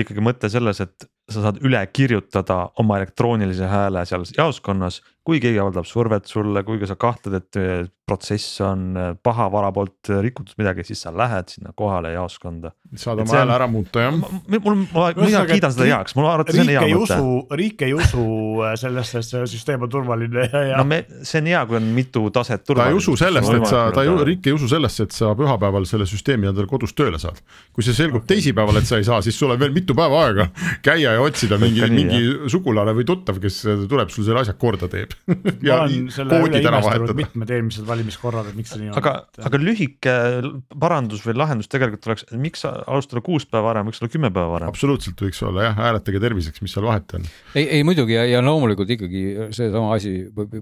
Ikkagi 0.04 0.24
mõte 0.24 0.50
selles, 0.52 0.82
et 0.84 1.08
sa 1.32 1.48
saad 1.48 1.60
üle 1.66 1.80
kirjutada 1.94 2.58
oma 2.82 3.00
elektroonilise 3.00 3.70
hääle 3.70 4.04
seal 4.06 4.26
jaoskonnas, 4.38 5.02
kui 5.26 5.40
keegi 5.44 5.62
avaldab 5.62 5.88
survet 5.90 6.28
sulle, 6.30 6.64
kui 6.68 6.82
sa 6.86 6.98
kahtled, 7.00 7.40
et 7.40 7.60
protsess 8.06 8.62
on 8.62 8.98
äh, 8.98 9.14
pahavara 9.24 9.72
poolt 9.74 10.10
rikutud 10.22 10.54
midagi, 10.62 10.86
siis 10.86 11.02
sa 11.06 11.12
lähed 11.16 11.50
sinna 11.50 11.74
kohale 11.78 12.12
jaoskonda. 12.14 12.72
saad 12.96 13.20
Et 13.20 13.26
oma 13.26 13.40
hääle 13.40 13.56
ära 13.56 13.68
muuta 13.68 14.04
jah. 14.04 14.14
mul, 14.16 14.76
ma, 14.94 15.08
mina 15.18 15.42
kiidan 15.50 15.74
seda 15.74 15.88
heaks, 15.90 16.16
mul 16.16 16.28
arvates 16.30 16.56
see 16.56 16.64
on 16.64 16.72
hea 16.72 16.84
ei 16.86 16.94
mõte 16.96 17.18
usu, 17.18 17.56
riik 17.62 17.82
ei 17.88 17.96
usu 17.98 18.26
äh, 18.64 18.76
sellesse, 18.80 19.22
et 19.24 19.30
see 19.30 19.48
süsteem 19.56 19.86
on 19.88 19.92
turvaline 19.92 20.46
ja, 20.46 20.62
ja 20.70 20.78
no 20.80 20.86
me, 20.88 21.02
see 21.26 21.42
on 21.42 21.50
hea, 21.50 21.64
kui 21.70 21.80
on 21.80 21.90
mitu 21.98 22.28
taset 22.36 22.64
ta 22.70 22.88
ei 22.92 22.98
usu 22.98 23.16
sellest, 23.20 23.52
et 23.58 23.68
sa, 23.70 23.88
ta 23.96 24.06
ei, 24.06 24.14
riik 24.30 24.52
ei 24.52 24.56
usu 24.56 24.70
sellesse, 24.72 25.10
et 25.10 25.18
sa 25.18 25.34
pühapäeval 25.38 25.90
selle 25.90 26.08
süsteemi 26.10 26.52
endale 26.52 26.70
kodus 26.70 26.94
tööle 26.98 27.20
saad. 27.22 27.42
kui 27.74 27.86
see 27.86 27.98
selgub 27.98 28.30
teisipäeval, 28.30 28.80
et 28.82 28.90
sa 28.90 29.02
ei 29.02 29.08
saa, 29.08 29.22
siis 29.26 29.38
sul 29.40 29.56
on 29.56 29.60
veel 29.60 29.74
mitu 29.76 29.98
päeva 29.98 30.24
aega 30.28 30.48
käia 30.86 31.18
ja 31.18 31.26
otsida 31.26 31.60
mingi 31.62 31.90
mingi 31.90 32.50
sugulane 32.52 32.94
või 32.96 33.06
tuttav, 33.08 33.42
kes 33.42 33.62
tuleb 33.90 34.14
sul 34.14 34.28
selle 34.28 34.46
asja 34.46 34.56
korda 34.60 34.90
teeb. 34.92 35.18
ma 35.26 35.58
ja 35.66 35.82
olen 35.84 36.10
selle 36.14 36.38
üle 36.38 36.46
koodid 36.46 36.70
ära 36.70 36.80
imestanud 36.80 37.10
vahetada. 37.10 37.18
mitmed 37.20 37.54
eelmised 37.58 37.88
valimiskorrad, 37.96 38.52
et 38.52 38.58
miks 38.60 38.74
see 38.74 38.84
nii 38.84 38.92
on. 38.92 38.98
aga, 39.00 39.14
aga 39.50 39.62
lühike 39.62 40.16
parandus 40.82 41.24
või 41.26 41.38
lahendus 41.40 41.72
tegelikult 41.72 42.10
oleks, 42.12 42.28
miks 42.38 42.66
alustada 42.68 43.24
kuus 43.26 43.48
päeva 43.50 43.72
varem, 43.72 43.90
võiks 43.90 44.04
olla 44.04 44.14
kümme 44.14 44.32
päeva 44.36 44.54
varem. 44.58 44.74
absoluutselt 44.74 45.26
võiks 45.26 45.42
olla 45.48 45.70
jah, 45.70 45.78
hääletage 45.80 46.22
terviseks, 46.24 46.64
mis 46.66 46.76
seal 46.76 46.88
vahet 46.88 47.18
on. 47.18 47.28
ei, 47.56 47.66
ei 47.80 47.88
muidugi 47.88 48.18
ja, 48.18 48.26
ja 48.30 48.44
loomulikult 48.46 48.92
ikkagi 48.98 49.24
seesama 49.56 49.96
asi, 49.96 50.16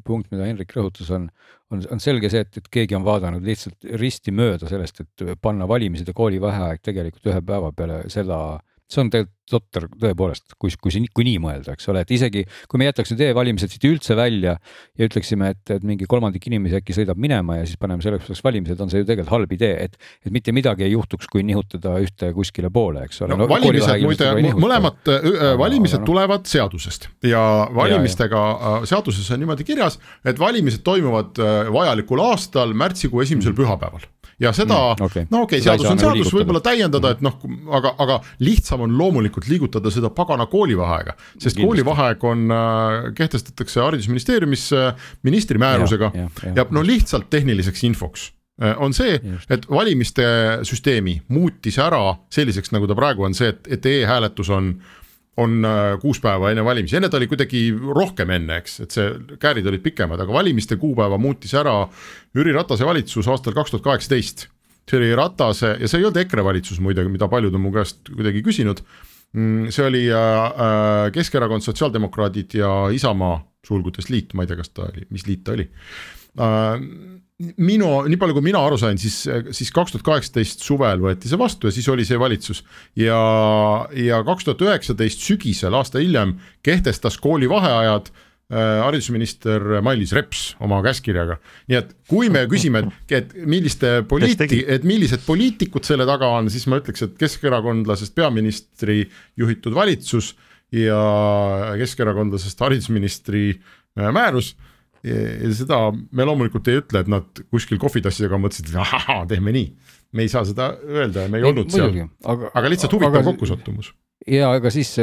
punkt, 0.06 0.30
mida 0.34 0.48
Henrik 0.48 0.74
rõhutas, 0.78 1.10
on, 1.16 1.30
on, 1.74 1.84
on 1.92 2.04
selge 2.04 2.32
see, 2.34 2.44
et, 2.46 2.62
et 2.62 2.70
keegi 2.80 2.98
on 2.98 3.08
vaadanud 3.08 3.44
lihtsalt 3.46 3.90
risti 4.00 4.34
mööda 4.36 4.70
sellest, 4.72 5.04
et 5.04 5.36
panna 5.42 5.68
valimised 5.70 6.10
ja 6.10 6.16
koolivaheaeg 6.18 6.84
tegelikult 6.86 7.34
ühe 7.34 7.42
päeva 7.46 7.74
peale 7.76 8.04
seda, 8.14 8.40
see 8.92 9.04
on 9.04 9.14
tegelikult 9.14 9.40
totter 9.54 9.86
tõepoolest, 10.00 10.56
kui, 10.60 10.72
kui 10.80 10.94
see, 10.94 11.08
kui 11.14 11.26
nii 11.28 11.40
mõelda, 11.44 11.76
eks 11.76 11.90
ole, 11.92 12.04
et 12.06 12.12
isegi 12.16 12.46
kui 12.72 12.80
me 12.80 12.88
jätaks 12.88 13.12
need 13.12 13.26
e-valimised 13.28 13.74
siit 13.74 13.86
üldse 13.90 14.16
välja 14.18 14.56
ja 14.56 15.08
ütleksime, 15.10 15.52
et, 15.54 15.62
et 15.76 15.84
mingi 15.88 16.08
kolmandik 16.10 16.48
inimesi 16.48 16.78
äkki 16.80 16.96
sõidab 16.96 17.20
minema 17.22 17.60
ja 17.60 17.68
siis 17.68 17.80
paneme 17.82 18.04
selleks 18.06 18.30
ajaks 18.30 18.44
valimised, 18.46 18.80
on 18.84 18.92
see 18.92 19.04
ju 19.04 19.08
tegelikult 19.10 19.34
halb 19.36 19.56
idee, 19.58 19.90
et, 19.90 20.00
et 20.24 20.34
mitte 20.34 20.56
midagi 20.56 20.88
ei 20.88 20.94
juhtuks, 20.96 21.28
kui 21.32 21.44
nihutada 21.46 21.98
ühte 22.04 22.32
kuskile 22.36 22.72
poole, 22.74 23.04
eks 23.10 23.24
ole. 23.26 23.36
No, 23.36 23.50
valimised 23.52 24.08
muide, 24.08 24.32
mõlemad 24.64 25.12
valimised 25.60 26.02
noh. 26.02 26.08
tulevad 26.08 26.48
seadusest. 26.50 27.10
Ja 27.28 27.44
valimistega 27.76 28.44
äh, 28.54 28.80
seaduses 28.90 29.28
on 29.36 29.44
niimoodi 29.44 29.68
kirjas, 29.68 30.00
et 30.24 30.40
valimised 30.40 30.86
toimuvad 30.88 31.40
vajalikul 31.74 32.24
aastal 32.24 32.74
märtsikuu 32.80 33.24
esimesel 33.28 33.56
pühapäeval 33.58 34.08
ja 34.40 34.54
seda 34.54 34.96
Mm, 35.00 35.06
okei. 35.06 35.26
no 35.32 35.42
okei 35.44 35.60
okay,, 35.60 35.64
seadus 35.64 35.86
on 35.90 35.98
nagu 35.98 36.18
seadus, 36.18 36.34
võib-olla 36.34 36.62
täiendada, 36.64 37.12
et 37.16 37.22
noh, 37.22 37.36
aga, 37.78 37.94
aga 38.04 38.20
lihtsam 38.44 38.82
on 38.86 38.96
loomulikult 38.98 39.48
liigutada 39.50 39.92
seda 39.94 40.10
pagana 40.14 40.46
koolivaheaega, 40.52 41.16
sest 41.38 41.56
Kindlasti. 41.58 41.66
koolivaheaeg 41.68 42.24
on, 42.30 42.54
kehtestatakse 43.16 43.82
haridusministeeriumis 43.82 44.70
äh, 44.74 45.10
ministri 45.24 45.62
määrusega 45.62 46.12
Ja, 46.14 46.22
ja, 46.22 46.30
ja, 46.44 46.54
ja. 46.56 46.66
no 46.72 46.84
lihtsalt 46.86 47.30
tehniliseks 47.30 47.84
infoks 47.84 48.32
äh, 48.62 48.76
on 48.82 48.94
see, 48.94 49.20
et 49.50 49.70
valimiste 49.70 50.26
süsteemi 50.68 51.22
muutis 51.34 51.78
ära 51.80 52.04
selliseks, 52.34 52.74
nagu 52.76 52.88
ta 52.90 52.98
praegu 52.98 53.24
on 53.30 53.34
see, 53.38 53.54
et, 53.54 53.68
et 53.78 53.86
e-hääletus 53.86 54.50
on 54.54 54.76
on 55.38 55.66
äh, 55.66 55.96
kuus 56.02 56.20
päeva 56.22 56.52
enne 56.54 56.64
valimisi, 56.66 56.98
enne 56.98 57.10
ta 57.10 57.18
oli 57.18 57.28
kuidagi 57.32 57.64
rohkem 57.74 58.34
enne, 58.36 58.60
eks, 58.62 58.80
et 58.86 58.96
see 58.96 59.08
käärid 59.42 59.68
olid 59.70 59.82
pikemad, 59.86 60.22
aga 60.22 60.36
valimiste 60.36 60.78
kuupäeva 60.82 61.18
muutis 61.22 61.56
ära 61.58 61.80
Jüri 62.38 62.54
Ratase 62.54 62.86
valitsus 62.86 63.30
aastal 63.32 63.56
kaks 63.58 63.74
tuhat 63.74 63.88
kaheksateist. 63.88 64.48
see 64.90 65.00
oli 65.00 65.16
Ratase 65.16 65.78
ja 65.80 65.88
see 65.88 66.02
ei 66.02 66.06
olnud 66.06 66.20
EKRE 66.26 66.44
valitsus 66.44 66.80
muide, 66.84 67.06
mida 67.10 67.30
paljud 67.32 67.56
on 67.56 67.66
mu 67.66 67.72
käest 67.74 68.12
kuidagi 68.12 68.44
küsinud. 68.46 68.84
see 69.70 69.86
oli 69.86 70.06
äh, 70.12 70.46
äh, 70.46 71.12
Keskerakond, 71.12 71.66
Sotsiaaldemokraadid 71.66 72.54
ja 72.54 72.90
Isamaa 72.94 73.42
sulgudes 73.66 74.10
liit, 74.10 74.34
ma 74.34 74.44
ei 74.44 74.52
tea, 74.52 74.60
kas 74.60 74.70
ta 74.70 74.86
oli, 74.86 75.08
mis 75.10 75.26
liit 75.26 75.44
ta 75.44 75.56
oli 75.56 75.70
minu, 77.62 77.90
nii 78.08 78.20
palju 78.20 78.36
kui 78.38 78.46
mina 78.46 78.62
aru 78.66 78.78
sain, 78.80 79.00
siis, 79.02 79.24
siis 79.56 79.72
kaks 79.74 79.94
tuhat 79.94 80.06
kaheksateist 80.08 80.64
suvel 80.66 81.02
võeti 81.04 81.30
see 81.30 81.40
vastu 81.40 81.70
ja 81.70 81.76
siis 81.76 81.88
oli 81.92 82.06
see 82.08 82.20
valitsus. 82.20 82.64
Ja, 83.00 83.18
ja 83.98 84.22
kaks 84.28 84.48
tuhat 84.48 84.64
üheksateist 84.66 85.24
sügisel, 85.24 85.76
aasta 85.78 86.02
hiljem 86.04 86.36
kehtestas 86.66 87.18
koolivaheajad 87.24 88.10
äh, 88.12 88.82
haridusminister 88.84 89.80
Mailis 89.86 90.16
Reps 90.16 90.46
oma 90.64 90.82
käskkirjaga. 90.86 91.40
nii 91.72 91.80
et 91.80 91.94
kui 92.10 92.32
me 92.34 92.46
küsime, 92.52 92.86
et, 93.10 93.36
milliste 93.46 94.02
poliiti- 94.10 94.64
et 94.68 94.88
millised 94.88 95.26
poliitikud 95.28 95.86
selle 95.88 96.08
taga 96.10 96.32
on, 96.40 96.52
siis 96.54 96.68
ma 96.72 96.82
ütleks, 96.82 97.06
et 97.06 97.16
keskerakondlasest 97.20 98.16
peaministri 98.16 99.04
juhitud 99.40 99.76
valitsus 99.76 100.34
ja 100.74 101.00
keskerakondlasest 101.80 102.62
haridusministri 102.66 103.50
äh, 103.54 104.14
määrus 104.14 104.56
seda 105.04 105.80
me 105.92 106.26
loomulikult 106.28 106.68
ei 106.72 106.80
ütle, 106.80 107.04
et 107.04 107.10
nad 107.12 107.44
kuskil 107.52 107.80
kohvitassidega 107.82 108.40
mõtlesid, 108.40 108.72
et 108.72 108.80
ahaa, 108.80 109.24
teeme 109.28 109.52
nii. 109.56 109.70
me 110.16 110.24
ei 110.24 110.32
saa 110.32 110.46
seda 110.48 110.70
öelda 110.80 111.26
ja 111.26 111.32
me 111.32 111.42
ei 111.42 111.48
olnud 111.50 111.72
seal, 111.74 112.06
aga, 112.24 112.52
aga 112.54 112.72
lihtsalt 112.72 112.96
huvitav 112.96 113.26
kokkusattumus. 113.28 113.94
ja 114.28 114.54
aga 114.56 114.72
siis 114.72 114.96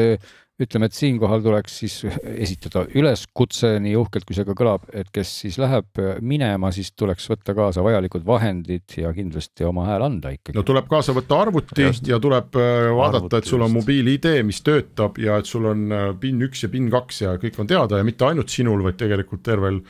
ütleme, 0.61 0.89
et 0.91 0.97
siinkohal 0.97 1.43
tuleks 1.45 1.79
siis 1.83 1.97
esitada 2.35 2.85
üleskutse, 2.97 3.75
nii 3.83 3.95
uhkelt 4.01 4.27
kui 4.29 4.37
see 4.37 4.47
ka 4.49 4.57
kõlab, 4.59 4.87
et 4.97 5.09
kes 5.15 5.33
siis 5.45 5.59
läheb 5.61 6.01
minema, 6.21 6.73
siis 6.75 6.93
tuleks 6.99 7.29
võtta 7.31 7.55
kaasa 7.57 7.85
vajalikud 7.85 8.27
vahendid 8.27 8.99
ja 9.01 9.13
kindlasti 9.17 9.67
oma 9.69 9.87
hääl 9.89 10.07
anda 10.07 10.35
ikkagi 10.35 10.59
no 10.59 10.65
tuleb 10.67 10.89
kaasa 10.91 11.15
võtta 11.17 11.41
arvuti 11.45 11.87
Just. 11.87 12.07
ja 12.09 12.21
tuleb 12.23 12.57
äh, 12.61 12.91
vaadata, 12.97 13.41
et 13.41 13.49
sul 13.49 13.65
on 13.65 13.75
mobiil-ID, 13.75 14.31
mis 14.47 14.63
töötab 14.67 15.19
ja 15.23 15.41
et 15.41 15.51
sul 15.51 15.69
on 15.71 15.87
äh, 15.89 16.09
PIN 16.21 16.43
üks 16.49 16.65
ja 16.67 16.73
PIN 16.73 16.91
kaks 16.93 17.25
ja 17.25 17.37
kõik 17.41 17.61
on 17.61 17.71
teada 17.71 18.01
ja 18.01 18.07
mitte 18.07 18.29
ainult 18.29 18.53
sinul, 18.53 18.83
vaid 18.87 18.99
tegelikult 19.01 19.45
tervel 19.47 19.83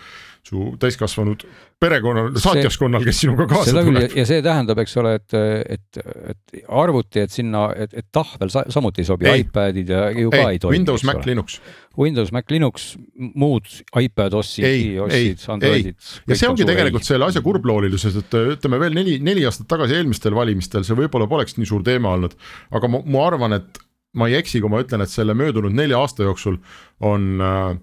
su 0.46 0.70
täiskasvanud 0.80 1.44
perekonnal, 1.80 2.30
saatjaskonnal, 2.40 3.04
kes 3.06 3.22
sinuga 3.24 3.46
kaasa 3.50 3.82
tuleb. 3.84 4.12
ja 4.16 4.24
see 4.28 4.42
tähendab, 4.44 4.80
eks 4.82 4.96
ole, 5.00 5.14
et, 5.20 5.36
et, 5.76 6.00
et 6.34 6.64
arvuti, 6.68 7.22
et 7.24 7.32
sinna, 7.32 7.68
et, 7.72 7.94
et 7.96 8.06
tahvel 8.12 8.52
sa, 8.52 8.66
samuti 8.72 9.02
ei 9.04 9.08
sobi, 9.08 9.28
Ei. 9.30 9.44
iPadid 9.46 9.92
ja 9.94 10.02
ju 10.12 10.32
ka 10.32 10.42
ei, 10.42 10.56
ei, 10.56 10.62
toimi. 10.62 10.78
Windows, 10.78 11.06
Mac, 11.08 11.24
Linux 11.28 11.60
Windows, 11.98 12.30
Mac, 12.32 12.50
Linux, 12.52 12.86
muud 13.16 13.66
iPad 13.98 14.36
OS-id, 14.38 14.64
Ei, 14.68 14.86
iOS-id, 14.94 15.40
ei, 15.40 15.52
Androidid. 15.54 16.08
ja 16.30 16.38
see 16.38 16.50
ongi 16.50 16.68
tegelikult 16.68 17.06
selle 17.06 17.26
asja 17.26 17.42
kurblooliluses, 17.44 18.20
et 18.22 18.38
äh, 18.38 18.52
ütleme 18.54 18.80
veel 18.82 18.96
neli, 18.96 19.18
neli 19.24 19.44
aastat 19.48 19.68
tagasi 19.70 19.98
eelmistel 19.98 20.36
valimistel 20.36 20.86
see 20.86 20.98
võib-olla 20.98 21.28
poleks 21.30 21.58
nii 21.58 21.68
suur 21.68 21.84
teema 21.86 22.14
olnud, 22.16 22.36
aga 22.76 22.92
ma, 22.92 23.02
ma 23.08 23.26
arvan, 23.26 23.56
et 23.58 23.80
ma 24.20 24.30
ei 24.30 24.38
eksi, 24.40 24.62
kui 24.62 24.70
ma 24.72 24.82
ütlen, 24.82 25.02
et 25.04 25.12
selle 25.12 25.34
möödunud 25.38 25.74
nelja 25.74 26.00
aasta 26.02 26.26
jooksul 26.26 26.60
on 27.06 27.30
äh, 27.42 27.78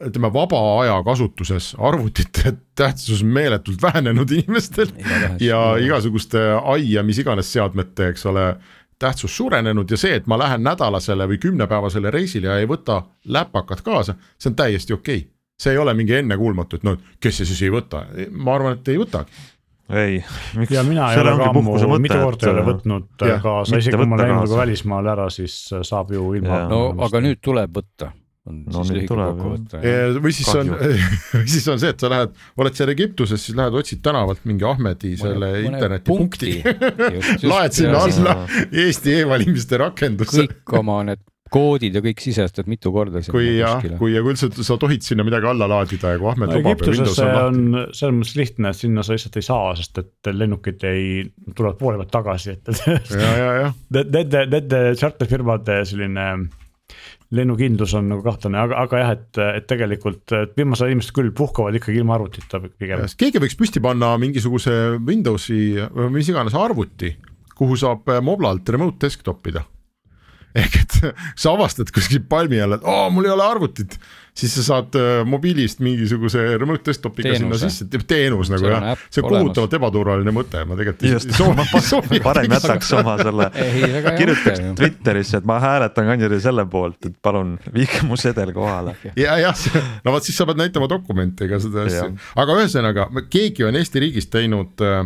ütleme, 0.00 0.32
vaba 0.32 0.60
aja 0.80 0.96
kasutuses 1.04 1.74
arvutite 1.78 2.54
tähtsus 2.78 3.22
meeletult 3.24 3.82
vähenenud 3.82 4.30
inimestel 4.32 4.92
ja 5.40 5.76
igasuguste 5.76 6.40
ai 6.64 6.92
ja 6.92 7.02
mis 7.04 7.20
iganes 7.20 7.52
seadmete, 7.52 8.08
eks 8.14 8.26
ole, 8.26 8.46
tähtsus 9.00 9.36
suurenenud 9.36 9.90
ja 9.90 9.98
see, 10.00 10.14
et 10.20 10.26
ma 10.28 10.38
lähen 10.40 10.64
nädalasele 10.64 11.26
või 11.28 11.40
kümnepäevasele 11.40 12.10
reisile 12.12 12.50
ja 12.52 12.58
ei 12.60 12.68
võta 12.68 13.02
läpakat 13.24 13.80
kaasa, 13.84 14.16
see 14.38 14.52
on 14.52 14.56
täiesti 14.56 14.96
okei. 14.96 15.22
okay. 15.24 15.30
see 15.60 15.72
ei 15.72 15.78
ole 15.78 15.94
mingi 15.94 16.14
ennekuulmatu, 16.20 16.76
et 16.76 16.84
no 16.84 16.96
kes 17.20 17.40
see 17.40 17.48
siis 17.48 17.62
ei 17.68 17.72
võta, 17.72 18.04
ma 18.30 18.54
arvan, 18.54 18.76
et 18.76 18.88
ei 18.92 19.00
võtagi. 19.00 19.44
ei, 19.88 20.20
miks. 20.56 20.72
ja 20.76 20.84
mina 20.84 21.12
ei 21.12 21.20
ole 21.20 21.36
ka 21.36 21.50
ammu 21.50 21.98
mitu 21.98 22.18
korda 22.20 22.46
ei 22.46 22.54
ole 22.54 22.66
võtnud 22.68 23.08
Jah, 23.20 23.36
äh, 23.36 23.42
kaasa, 23.42 23.80
isegi 23.80 24.00
kui 24.00 24.08
ma 24.08 24.20
läinud 24.20 24.44
nagu 24.44 24.60
välismaale 24.60 25.12
ära, 25.16 25.30
siis 25.32 25.56
äh, 25.72 25.84
saab 25.84 26.12
ju 26.12 26.32
ilma 26.36 26.64
no 26.68 26.82
aga 27.08 27.24
nüüd 27.24 27.40
tuleb 27.44 27.80
võtta, 27.80 28.12
on 28.48 28.60
No 28.64 28.84
siis 28.84 28.96
lühike 28.96 29.16
kokkuvõte. 29.16 29.80
või 30.24 30.32
siis 30.32 30.50
on, 30.56 30.70
või 31.34 31.48
siis 31.50 31.66
on 31.68 31.80
see, 31.82 31.92
et 31.92 32.00
sa 32.00 32.10
lähed, 32.12 32.36
oled 32.62 32.78
seal 32.78 32.92
Egiptuses, 32.94 33.42
siis 33.44 33.58
lähed 33.58 33.76
otsid 33.76 34.00
tänavalt 34.04 34.46
mingi 34.48 34.64
Ahmedi 34.68 35.12
selle 35.20 35.50
internetipunkti, 35.66 36.54
laed 37.44 37.76
sinna 37.76 38.06
alla 38.06 38.38
Eesti 38.70 39.18
e-valimiste 39.20 39.80
rakenduse. 39.82 40.46
kõik 40.46 40.78
oma 40.80 41.02
need 41.10 41.26
koodid 41.50 41.96
ja 41.98 42.02
kõik 42.04 42.22
sisestad 42.22 42.68
mitu 42.70 42.92
korda 42.94 43.22
kui 43.26 43.56
jah, 43.58 43.82
kui 43.98 44.12
ja 44.14 44.22
kui 44.22 44.34
üldse 44.36 44.48
sa 44.62 44.76
tohid 44.80 45.02
sinna 45.02 45.24
midagi 45.26 45.48
alla 45.50 45.66
laadida 45.70 46.14
ja 46.14 46.20
kui 46.20 46.30
Ahmed 46.30 46.52
lubab 46.54 46.84
Egiptuses 46.84 47.16
see 47.18 47.26
on 47.26 47.60
selles 47.90 48.16
mõttes 48.20 48.36
lihtne, 48.38 48.70
et 48.70 48.78
sinna 48.78 49.04
sa 49.06 49.16
lihtsalt 49.16 49.38
ei 49.40 49.46
saa, 49.48 49.74
sest 49.78 49.98
et 50.00 50.30
lennukid 50.30 50.86
ei, 50.88 51.24
tulevad 51.50 51.78
poole 51.80 51.98
pealt 52.00 52.14
tagasi, 52.14 52.54
et, 52.56 52.70
et 52.70 53.12
ja, 53.18 53.34
ja, 53.42 53.52
ja 53.64 53.70
nende, 54.16 54.46
nende 54.54 54.82
charterfirmade 55.00 55.82
selline 55.90 56.28
lennukindlus 57.36 57.94
on 57.98 58.08
nagu 58.10 58.24
kahtlane, 58.26 58.58
aga, 58.58 58.78
aga 58.84 59.02
jah, 59.02 59.10
et, 59.16 59.40
et 59.60 59.66
tegelikult 59.70 60.34
et 60.34 60.54
viimased 60.58 60.90
inimesed 60.90 61.14
küll 61.14 61.30
puhkavad 61.36 61.76
ikkagi 61.78 62.00
ilma 62.02 62.16
arvutita 62.18 62.62
pigem. 62.66 63.04
keegi 63.20 63.42
võiks 63.42 63.58
püsti 63.58 63.82
panna 63.84 64.16
mingisuguse 64.20 64.76
Windowsi 64.98 65.60
või 65.94 66.10
mis 66.18 66.30
iganes 66.32 66.56
arvuti, 66.58 67.12
kuhu 67.54 67.78
saab 67.78 68.10
moblalt 68.26 68.68
remote 68.74 69.06
desktop 69.06 69.46
ida. 69.52 69.62
Ehk 70.54 70.80
et 70.80 70.96
sa 71.38 71.52
avastad 71.54 71.90
kuskil 71.94 72.24
palmi 72.28 72.58
all, 72.62 72.78
et 72.78 72.88
aa, 72.88 73.10
mul 73.12 73.28
ei 73.28 73.34
ole 73.34 73.44
arvutit. 73.46 73.98
siis 74.40 74.52
sa 74.54 74.62
saad 74.62 74.94
äh, 74.96 75.20
mobiilist 75.26 75.82
mingisuguse 75.84 76.42
remote 76.58 76.86
desktopiga 76.86 77.34
sinna 77.36 77.58
sisse, 77.60 77.86
teenus 78.08 78.48
nagu 78.52 78.70
jah, 78.70 78.86
see 79.10 79.24
on 79.24 79.34
kohutavalt 79.34 79.74
ebaturvaline 79.76 80.32
mõte, 80.34 80.62
ma 80.64 80.78
tegelikult 80.78 81.06
ei 81.10 81.34
soovi, 81.36 81.66
soovi. 81.90 82.20
parem 82.28 82.54
jätaks 82.54 82.92
oma 82.98 83.16
selle 83.20 83.50
kirjutaks. 84.20 84.62
Twitterisse, 84.78 85.42
et 85.42 85.48
ma 85.50 85.58
hääletan 85.62 86.08
kandidaadi 86.12 86.40
selle 86.42 86.64
poolt, 86.70 87.10
et 87.10 87.18
palun 87.22 87.56
viige 87.74 88.04
mu 88.08 88.18
sedel 88.20 88.54
kohale. 88.56 88.96
ja, 89.18 89.36
jah, 89.42 89.66
no 90.06 90.14
vot 90.14 90.26
siis 90.26 90.38
sa 90.40 90.48
pead 90.48 90.62
näitama 90.62 90.88
dokumente 90.90 91.46
ega 91.46 91.60
seda 91.62 91.84
asja 91.86 92.10
aga 92.40 92.60
ühesõnaga 92.60 93.08
keegi 93.30 93.66
on 93.66 93.78
Eesti 93.80 94.02
riigis 94.06 94.30
teinud 94.32 94.86
äh, 94.86 95.04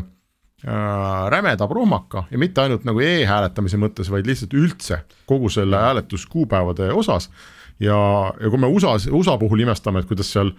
rämeda 0.65 1.67
prohmaka 1.69 2.25
ja 2.31 2.39
mitte 2.41 2.63
ainult 2.63 2.87
nagu 2.89 3.03
e-hääletamise 3.05 3.77
mõttes, 3.77 4.09
vaid 4.09 4.25
lihtsalt 4.29 4.55
üldse 4.57 5.03
kogu 5.29 5.51
selle 5.53 5.77
hääletuskuupäevade 5.77 6.89
osas 6.97 7.29
ja, 7.83 7.97
ja 8.41 8.51
kui 8.51 8.61
me 8.63 8.71
USA-s, 8.73 9.11
USA 9.13 9.35
puhul 9.41 9.65
imestame, 9.65 10.01
et 10.01 10.09
kuidas 10.09 10.31
seal 10.33 10.55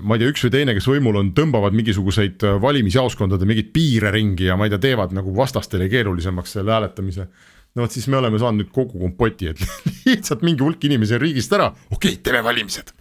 ma 0.00 0.16
ei 0.16 0.22
tea, 0.22 0.30
üks 0.32 0.46
või 0.46 0.54
teine, 0.54 0.76
kes 0.76 0.88
võimul 0.88 1.20
on, 1.20 1.34
tõmbavad 1.36 1.76
mingisuguseid 1.76 2.46
äh, 2.48 2.56
valimisjaoskondade 2.62 3.48
mingeid 3.48 3.74
piire 3.76 4.14
ringi 4.14 4.48
ja 4.48 4.56
ma 4.56 4.68
ei 4.68 4.72
tea, 4.72 4.84
teevad 4.88 5.12
nagu 5.16 5.34
vastastele 5.36 5.90
keerulisemaks 5.92 6.56
selle 6.56 6.72
hääletamise 6.72 7.28
no 7.76 7.84
vot 7.84 7.92
siis 7.92 8.08
me 8.08 8.18
oleme 8.20 8.40
saanud 8.40 8.64
nüüd 8.64 8.72
kogu 8.74 9.00
kompoti, 9.02 9.52
et 9.52 9.60
lihtsalt 10.08 10.44
mingi 10.46 10.64
hulk 10.64 10.84
inimesi 10.88 11.18
on 11.18 11.24
riigist 11.26 11.52
ära, 11.56 11.70
okei 11.90 12.16
okay,, 12.16 12.22
teeme 12.24 12.42
valimised. 12.46 12.94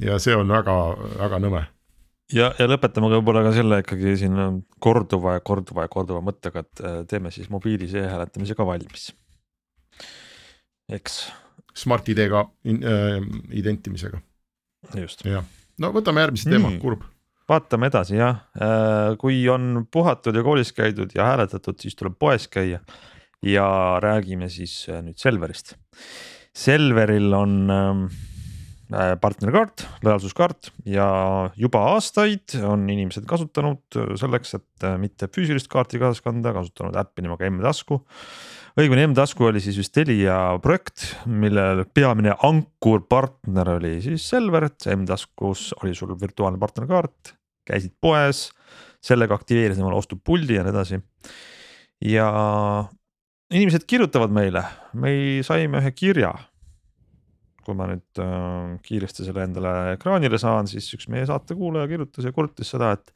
ja 0.00 0.18
see 0.22 0.36
on 0.36 0.48
väga, 0.48 0.76
väga 1.18 1.42
nõme. 1.44 1.66
ja, 2.34 2.50
ja 2.58 2.68
lõpetame 2.68 3.10
võib-olla 3.12 3.44
ka 3.46 3.52
selle 3.56 3.80
ikkagi 3.82 4.14
siin 4.20 4.38
on 4.42 4.62
korduva 4.82 5.38
ja 5.38 5.44
korduva 5.44 5.86
ja 5.86 5.92
korduva 5.92 6.22
mõttega, 6.24 6.64
et 6.64 6.82
äh, 6.84 7.02
teeme 7.10 7.32
siis 7.34 7.50
mobiilis 7.52 7.94
e-hääletamise 7.98 8.56
ka 8.58 8.66
valmis. 8.68 9.10
eks, 10.92 11.20
Smart 11.78 12.08
ID-ga 12.10 12.46
äh, 12.66 13.28
identimisega, 13.54 14.22
just. 14.96 15.24
jah. 15.26 15.46
no 15.78 15.92
võtame 15.94 16.26
järgmise 16.26 16.50
teema 16.50 16.72
Nii., 16.72 16.80
kurb. 16.82 17.04
vaatame 17.48 17.88
edasi 17.88 18.18
jah, 18.18 18.42
kui 19.20 19.40
on 19.48 19.86
puhatud 19.90 20.36
ja 20.36 20.42
koolis 20.44 20.74
käidud 20.76 21.14
ja 21.16 21.30
hääletatud, 21.30 21.78
siis 21.80 21.96
tuleb 21.96 22.18
poes 22.20 22.48
käia 22.48 22.82
ja 23.42 23.98
räägime 24.02 24.48
siis 24.50 24.86
äh, 24.88 25.02
nüüd 25.04 25.18
Selverist. 25.20 25.76
Selveril 26.56 27.32
on 27.36 27.54
äh, 27.70 28.02
partnerkaart, 28.88 29.84
lojaalsuskaart 30.04 30.70
ja 30.88 31.06
juba 31.60 31.82
aastaid 31.92 32.54
on 32.64 32.86
inimesed 32.88 33.26
kasutanud 33.28 33.98
selleks, 34.20 34.54
et 34.56 34.86
äh, 34.86 34.96
mitte 35.00 35.28
füüsilist 35.28 35.68
kaarti 35.72 36.00
kaasas 36.00 36.24
kanda, 36.24 36.54
kasutanud 36.56 36.96
äppi 36.96 37.24
nimega 37.24 37.50
M-tasku. 37.50 38.00
õigemini 38.78 39.10
M-tasku 39.10 39.50
oli 39.50 39.60
siis 39.60 39.76
vist 39.76 39.92
Telia 39.92 40.38
projekt, 40.64 41.04
millel 41.28 41.84
peamine 41.92 42.32
ankurpartner 42.48 43.74
oli 43.76 43.98
siis 44.04 44.24
Selver, 44.30 44.70
et 44.70 44.88
M-taskus 44.96 45.74
oli 45.82 45.92
sul 45.94 46.16
virtuaalne 46.20 46.60
partnerkaart, 46.62 47.34
käisid 47.68 47.92
poes, 48.00 48.46
sellega 49.04 49.36
aktiveerisid 49.36 49.84
omale 49.84 50.00
ostupuldi 50.00 50.56
ja 50.56 50.64
nii 50.64 50.72
edasi. 50.72 51.02
ja 52.08 52.28
inimesed 53.52 53.84
kirjutavad 53.88 54.32
meile, 54.32 54.64
me 54.96 55.42
saime 55.44 55.82
ühe 55.82 55.92
kirja. 55.92 56.32
Kui 57.68 57.76
ma 57.76 57.90
nüüd 57.90 58.22
äh, 58.24 58.78
kiiresti 58.84 59.26
selle 59.26 59.44
endale 59.44 59.74
ekraanile 59.98 60.40
saan, 60.40 60.70
siis 60.70 60.88
üks 60.96 61.08
meie 61.12 61.26
saate 61.28 61.56
kuulaja 61.58 61.90
kirjutas 61.90 62.24
ja 62.24 62.32
kurtis 62.34 62.72
seda, 62.72 62.94
et 62.96 63.12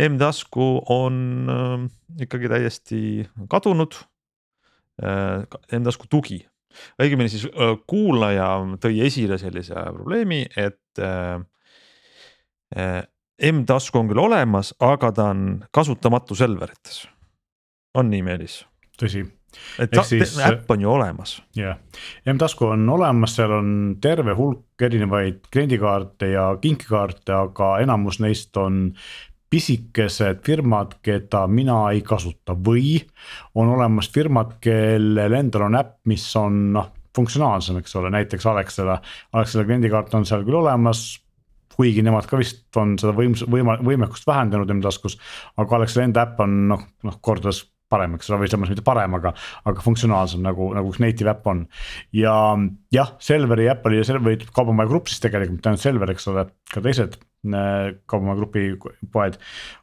M-tasku 0.00 0.68
on 0.94 1.50
äh, 1.50 1.74
ikkagi 2.26 2.50
täiesti 2.52 3.02
kadunud 3.50 3.98
äh,. 5.02 5.42
M-tasku 5.76 6.06
tugi, 6.12 6.38
õigemini 7.02 7.32
siis 7.32 7.48
äh, 7.50 7.74
kuulaja 7.90 8.52
tõi 8.82 9.02
esile 9.06 9.38
sellise 9.42 9.74
probleemi, 9.96 10.44
et 10.54 11.02
äh, 11.02 11.40
äh, 12.76 13.02
M-tasku 13.50 14.02
on 14.02 14.10
küll 14.10 14.20
olemas, 14.20 14.74
aga 14.84 15.10
ta 15.16 15.30
on 15.34 15.44
kasutamatu 15.72 16.36
Selverites. 16.38 17.06
on 17.94 18.10
nii, 18.12 18.22
Meelis? 18.22 18.60
tõsi, 19.00 19.24
et 19.78 19.94
siis- 20.02 20.38
äpp 20.44 20.70
on 20.70 20.80
ju 20.80 20.90
olemas, 20.90 21.42
jah. 21.56 21.78
M-tasku 22.26 22.66
on 22.66 22.88
olemas, 22.88 23.36
seal 23.36 23.52
on 23.52 23.96
terve 24.00 24.34
hulk 24.34 24.82
erinevaid 24.82 25.40
kliendikaarte 25.52 26.32
ja 26.32 26.56
kinkekaarte, 26.60 27.32
aga 27.32 27.78
enamus 27.84 28.20
neist 28.20 28.56
on 28.56 28.94
pisikesed 29.50 30.44
firmad, 30.46 30.94
keda 31.02 31.46
mina 31.50 31.90
ei 31.90 32.02
kasuta 32.06 32.54
või 32.54 33.00
on 33.54 33.68
olemas 33.68 34.10
firmad, 34.14 34.60
kellel 34.62 35.32
endal 35.32 35.66
on 35.66 35.78
äpp, 35.80 35.96
mis 36.06 36.28
on 36.38 36.72
noh, 36.76 36.92
funktsionaalsem, 37.16 37.80
eks 37.80 37.96
ole, 37.98 38.12
näiteks 38.14 38.46
Alexela. 38.46 39.00
Alexela 39.32 39.64
kliendikaart 39.66 40.14
on 40.14 40.26
seal 40.26 40.46
küll 40.46 40.60
olemas 40.60 41.18
kuigi 41.80 42.02
nemad 42.04 42.28
ka 42.28 42.38
vist 42.40 42.76
on 42.80 42.96
seda 43.00 43.14
võims-, 43.16 43.46
võima-, 43.48 43.78
võimekust 43.84 44.26
vähendanud 44.28 44.70
enda 44.72 44.90
taskus. 44.90 45.16
aga 45.56 45.78
Alexela 45.78 46.06
enda 46.08 46.26
äpp 46.26 46.42
on 46.44 46.56
noh, 46.74 46.82
noh 47.06 47.18
kordades 47.24 47.64
parem, 47.90 48.14
eks 48.16 48.30
ole, 48.30 48.40
või 48.42 48.50
mõttes 48.50 48.74
mitte 48.74 48.86
parem, 48.86 49.16
aga, 49.18 49.32
aga 49.68 49.84
funktsionaalsem 49.84 50.44
nagu, 50.44 50.70
nagu 50.76 50.92
üks 50.92 51.02
native 51.02 51.32
äpp 51.32 51.50
on. 51.50 51.64
ja 52.16 52.34
jah, 52.94 53.12
Selveri 53.22 53.68
äpp 53.72 53.90
oli, 53.90 54.04
Selveri 54.06 54.46
kaubamaja 54.54 54.90
grupp 54.90 55.10
siis 55.10 55.22
tegelikult, 55.24 55.58
mitte 55.58 55.72
ainult 55.72 55.84
Selver, 55.84 56.14
eks 56.14 56.30
ole, 56.32 56.46
ka 56.72 56.84
teised 56.84 57.18
äh, 57.18 57.92
kaubamaja 58.10 58.40
grupi 58.42 58.66
poed. 59.12 59.38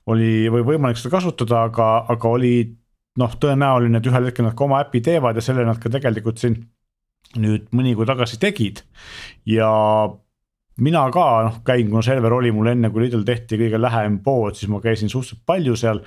oli 0.07 0.31
või 0.53 0.65
võimalik 0.73 0.99
seda 0.99 1.17
kasutada, 1.17 1.65
aga, 1.71 1.91
aga 2.15 2.33
oli 2.33 2.55
noh, 3.17 3.33
tõenäoline, 3.41 3.99
et 3.99 4.09
ühel 4.09 4.29
hetkel 4.29 4.45
nad 4.47 4.55
ka 4.57 4.67
oma 4.67 4.83
äpi 4.85 5.01
teevad 5.05 5.37
ja 5.37 5.43
selle 5.43 5.65
nad 5.67 5.81
ka 5.81 5.91
tegelikult 5.93 6.41
siin 6.41 6.59
nüüd 7.37 7.67
mõni 7.75 7.91
kuu 7.97 8.05
tagasi 8.07 8.39
tegid 8.39 8.83
ja 9.49 9.67
mina 10.83 11.03
ka 11.13 11.25
noh, 11.47 11.59
käin, 11.65 11.89
kuna 11.89 12.03
Selver 12.05 12.35
oli 12.37 12.53
mul 12.55 12.71
enne, 12.73 12.91
kui 12.93 13.05
Lidl 13.05 13.25
tehti 13.27 13.59
kõige 13.59 13.81
lähem 13.81 14.19
pood, 14.25 14.57
siis 14.57 14.71
ma 14.71 14.81
käisin 14.83 15.11
suhteliselt 15.11 15.45
palju 15.49 15.75
seal. 15.79 16.03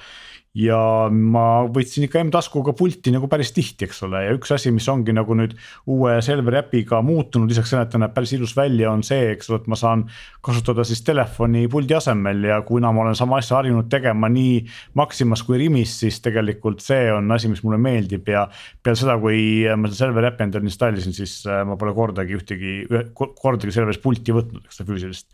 Ja 0.59 1.07
ma 1.15 1.63
võtsin 1.71 2.09
ikka 2.09 2.25
M-taskuga 2.25 2.73
pulti 2.75 3.13
nagu 3.15 3.29
päris 3.31 3.53
tihti, 3.55 3.87
eks 3.87 4.03
ole, 4.07 4.25
ja 4.25 4.35
üks 4.35 4.51
asi, 4.55 4.73
mis 4.75 4.89
ongi 4.91 5.15
nagu 5.15 5.37
nüüd 5.39 5.55
uue 5.91 6.17
Selveri 6.27 6.59
äpiga 6.59 6.99
muutunud, 7.07 7.51
lisaks 7.51 7.71
sellele, 7.71 7.87
et 7.87 7.95
ta 7.95 8.01
näeb 8.03 8.15
päris 8.17 8.35
ilus 8.35 8.57
välja, 8.59 8.91
on 8.91 9.05
see, 9.07 9.31
eks 9.37 9.51
ole, 9.53 9.61
et 9.63 9.71
ma 9.71 9.79
saan 9.79 10.05
kasutada 10.43 10.83
siis 10.87 11.05
telefoni 11.07 11.67
puldi 11.71 11.95
asemel. 11.95 12.43
Ja 12.51 12.61
kuna 12.67 12.91
ma 12.95 13.05
olen 13.05 13.19
sama 13.19 13.39
asja 13.39 13.61
harjunud 13.61 13.87
tegema 13.93 14.31
nii 14.33 14.61
Maximas 14.99 15.45
kui 15.47 15.61
Rimis, 15.63 15.95
siis 16.03 16.19
tegelikult 16.25 16.83
see 16.83 17.11
on 17.15 17.31
asi, 17.37 17.51
mis 17.53 17.63
mulle 17.67 17.79
meeldib. 17.83 18.27
Ja 18.35 18.49
peale 18.83 18.99
seda, 18.99 19.19
kui 19.23 19.41
ma 19.71 19.91
seda 19.91 20.07
Selveri 20.07 20.33
äppi 20.33 20.49
endale 20.49 20.67
installisin, 20.67 21.15
siis 21.15 21.41
äh, 21.47 21.63
ma 21.69 21.79
pole 21.79 21.95
kordagi 21.95 22.39
ühtegi, 22.41 22.79
kordagi 23.15 23.75
Selveris 23.75 24.03
pulti 24.03 24.35
võtnud, 24.35 24.67
eks 24.67 24.83
ole, 24.83 24.91
füüsilist. 24.91 25.31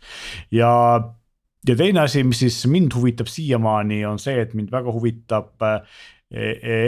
ja, 0.53 0.69
ja 1.67 1.75
teine 1.75 2.03
asi, 2.03 2.23
mis 2.23 2.39
siis 2.39 2.61
mind 2.71 2.95
huvitab 2.95 3.27
siiamaani, 3.31 4.03
on 4.05 4.19
see, 4.19 4.37
et 4.41 4.53
mind 4.57 4.71
väga 4.71 4.93
huvitab 4.93 5.65
äh, 5.65 5.81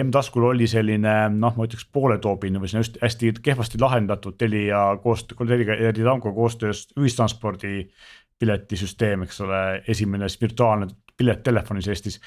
M-taskul 0.03 0.49
oli 0.49 0.67
selline 0.67 1.13
noh, 1.31 1.53
ma 1.55 1.67
ütleks 1.67 1.85
pooletoobine 1.95 2.59
või 2.59 2.67
selline 2.67 2.87
just 2.87 2.97
hästi 2.99 3.33
kehvasti 3.43 3.79
lahendatud 3.79 4.35
Telia 4.39 4.81
koostöö, 5.03 5.47
Telia 5.47 5.77
ja 5.79 5.93
Danko 5.95 6.33
koostöös 6.35 6.89
ühistranspordi 6.99 7.85
piletisüsteem, 8.39 9.23
eks 9.23 9.39
ole, 9.43 9.61
esimene 9.87 10.27
siis 10.29 10.41
virtuaalne 10.41 10.87
pilet 11.19 11.41
telefonis 11.43 11.87
Eestis. 11.87 12.19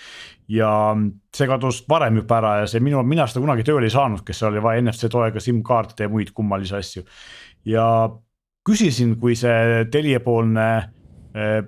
ja 0.48 0.70
see 1.36 1.48
kadus 1.48 1.82
varem 1.88 2.16
juba 2.20 2.38
ära 2.40 2.56
ja 2.62 2.66
see 2.68 2.80
minu, 2.84 3.02
mina 3.08 3.26
seda 3.28 3.44
kunagi 3.44 3.64
tööle 3.68 3.88
ei 3.88 3.94
saanudki, 3.94 4.36
seal 4.36 4.52
oli 4.52 4.64
vaja 4.64 4.82
NFC 4.84 5.08
toega 5.12 5.40
SIM-kaarte 5.40 6.08
ja 6.08 6.12
muid 6.12 6.32
kummalisi 6.36 6.76
asju. 6.76 7.04
ja 7.68 7.86
küsisin, 8.64 9.16
kui 9.20 9.36
see 9.36 9.84
Telia 9.92 10.20
poolne 10.24 10.66
eh, 11.36 11.62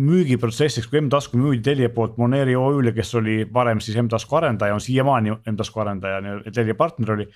müügiprotsessiks, 0.00 0.88
kui 0.88 1.00
M-tasku 1.02 1.38
müüdi 1.38 1.62
Telia 1.64 1.90
poolt 1.92 2.16
Moneri 2.20 2.54
OÜ-le, 2.56 2.92
kes 2.96 3.14
oli 3.20 3.42
varem 3.52 3.82
siis 3.84 3.98
M-tasku 4.00 4.38
arendaja, 4.38 4.74
on 4.76 4.80
siiamaani 4.80 5.34
M-tasku 5.52 5.82
arendaja, 5.82 6.38
Telia 6.54 6.76
partner 6.78 7.16
oli. 7.16 7.26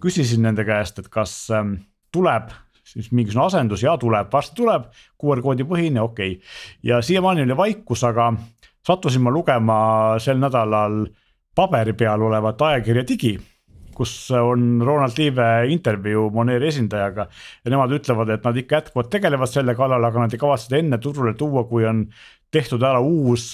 küsisin 0.00 0.44
nende 0.44 0.64
käest, 0.64 0.98
et 1.00 1.08
kas 1.08 1.32
ähm, 1.50 1.74
tuleb 2.12 2.52
siis 2.84 3.10
mingisugune 3.12 3.46
asendus 3.46 3.82
ja 3.82 3.96
tuleb, 3.98 4.28
varsti 4.32 4.56
tuleb, 4.58 4.90
QR 5.20 5.40
koodi 5.42 5.64
põhine, 5.64 6.02
okei 6.02 6.36
okay.. 6.36 6.52
ja 6.82 7.00
siiamaani 7.02 7.42
oli 7.46 7.56
vaikus, 7.56 8.04
aga 8.04 8.32
sattusin 8.86 9.24
ma 9.24 9.32
lugema 9.32 9.78
sel 10.20 10.38
nädalal 10.38 11.06
paberi 11.56 11.94
peal 11.96 12.22
olevat 12.22 12.62
ajakirja 12.62 13.06
Digi 13.08 13.34
kus 13.96 14.12
on 14.36 14.82
Ronald 14.84 15.18
Liive 15.18 15.48
intervjuu 15.72 16.28
Moneri 16.34 16.68
esindajaga 16.70 17.26
ja 17.28 17.72
nemad 17.72 17.92
ütlevad, 17.96 18.32
et 18.34 18.46
nad 18.46 18.56
ikka 18.60 18.80
jätkuvalt 18.80 19.10
tegelevad 19.12 19.50
selle 19.50 19.76
kallal, 19.78 20.04
aga 20.04 20.24
nad 20.24 20.34
ei 20.34 20.40
kavatse 20.40 20.68
seda 20.68 20.80
enne 20.82 20.98
turule 21.02 21.34
tuua, 21.38 21.66
kui 21.70 21.86
on 21.88 22.04
tehtud 22.54 22.82
ära 22.86 23.00
uus 23.02 23.50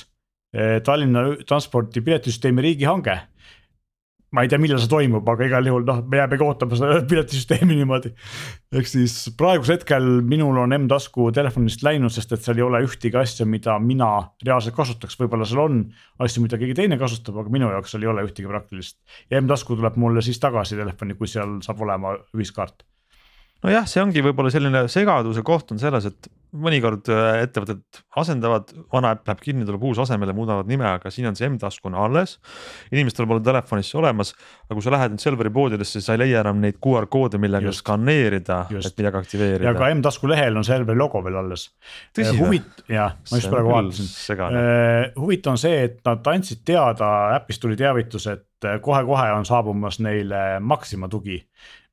eh, 0.54 0.78
Tallinna 0.84 1.26
transpordi 1.48 2.02
piletisüsteemi 2.04 2.64
riigihange. 2.68 3.18
Ma 4.30 4.44
ei 4.44 4.50
tea, 4.50 4.60
millal 4.62 4.78
see 4.78 4.90
toimub, 4.90 5.26
aga 5.32 5.46
igal 5.48 5.66
juhul 5.66 5.86
noh, 5.86 6.00
me 6.06 6.20
jäämegi 6.20 6.44
ootama 6.46 6.78
seda 6.78 7.00
piletisüsteemi 7.10 7.78
niimoodi. 7.80 8.12
ehk 8.78 8.90
siis 8.90 9.16
praegusel 9.38 9.78
hetkel 9.78 10.06
minul 10.26 10.60
on 10.62 10.74
M-tasku 10.76 11.30
telefonist 11.34 11.82
läinud, 11.86 12.14
sest 12.14 12.36
et 12.36 12.46
seal 12.46 12.60
ei 12.60 12.66
ole 12.66 12.82
ühtegi 12.86 13.18
asja, 13.18 13.46
mida 13.46 13.78
mina 13.82 14.10
reaalselt 14.46 14.76
kasutaks, 14.76 15.18
võib-olla 15.18 15.48
seal 15.48 15.64
on 15.64 15.82
asju, 16.22 16.44
mida 16.46 16.60
keegi 16.60 16.78
teine 16.78 17.00
kasutab, 17.00 17.42
aga 17.42 17.54
minu 17.56 17.72
jaoks 17.74 17.96
seal 17.96 18.06
ei 18.06 18.12
ole 18.12 18.26
ühtegi 18.28 18.50
praktilist. 18.50 19.00
ja 19.30 19.42
M-tasku 19.42 19.78
tuleb 19.78 19.98
mulle 20.00 20.22
siis 20.22 20.38
tagasi 20.42 20.78
telefoni, 20.78 21.18
kui 21.18 21.30
seal 21.30 21.58
saab 21.66 21.82
olema 21.86 22.14
ühiskaart 22.36 22.86
nojah, 23.64 23.88
see 23.90 24.02
ongi 24.02 24.22
võib-olla 24.24 24.52
selline 24.52 24.86
segaduse 24.92 25.42
koht 25.46 25.74
on 25.74 25.82
selles, 25.82 26.06
et 26.06 26.30
mõnikord 26.50 27.08
äh, 27.12 27.42
ettevõtted 27.44 28.00
asendavad, 28.20 28.72
vana 28.92 29.12
äpp 29.14 29.28
läheb 29.28 29.42
kinni, 29.44 29.66
tuleb 29.68 29.84
uus 29.86 30.00
asemele, 30.02 30.34
muudavad 30.36 30.68
nime, 30.70 30.86
aga 30.88 31.12
siin 31.12 31.28
on 31.30 31.38
see 31.38 31.48
M-tasku 31.50 31.90
on 31.90 31.96
alles. 31.98 32.38
inimestel 32.90 33.28
pole 33.30 33.42
telefonis 33.44 33.92
olemas, 33.98 34.32
aga 34.66 34.76
kui 34.78 34.86
sa 34.86 34.94
lähed 34.94 35.14
nüüd 35.14 35.22
Selveri 35.22 35.52
poodidesse, 35.54 36.02
sa 36.02 36.16
ei 36.16 36.24
leia 36.24 36.42
enam 36.44 36.60
neid 36.62 36.80
QR 36.82 37.06
koode, 37.12 37.38
millega 37.42 37.70
just, 37.70 37.84
skaneerida, 37.84 38.62
et 38.70 38.98
midagi 38.98 39.20
aktiveerida. 39.22 39.68
ja 39.68 39.74
ka 39.78 39.90
M-tasku 39.94 40.30
lehel 40.30 40.58
on 40.58 40.66
Selveri 40.66 40.98
logo 40.98 41.22
veel 41.24 41.40
alles. 41.42 41.68
või? 42.16 42.36
Huvit-, 42.40 42.84
jah, 42.90 43.16
ma 43.30 43.42
just 43.42 43.52
praegu 43.52 43.74
vaatasin. 43.74 44.12
huvitav 45.18 45.56
on 45.56 45.62
see, 45.62 45.82
et 45.88 46.00
nad 46.06 46.32
andsid 46.34 46.64
teada, 46.66 47.10
äpist 47.38 47.62
tuli 47.62 47.78
teavitus, 47.78 48.26
et 48.32 48.46
kohe-kohe 48.84 49.30
on 49.32 49.46
saabumas 49.48 50.00
neile 50.04 50.58
Maxima 50.60 51.08
tugi 51.08 51.38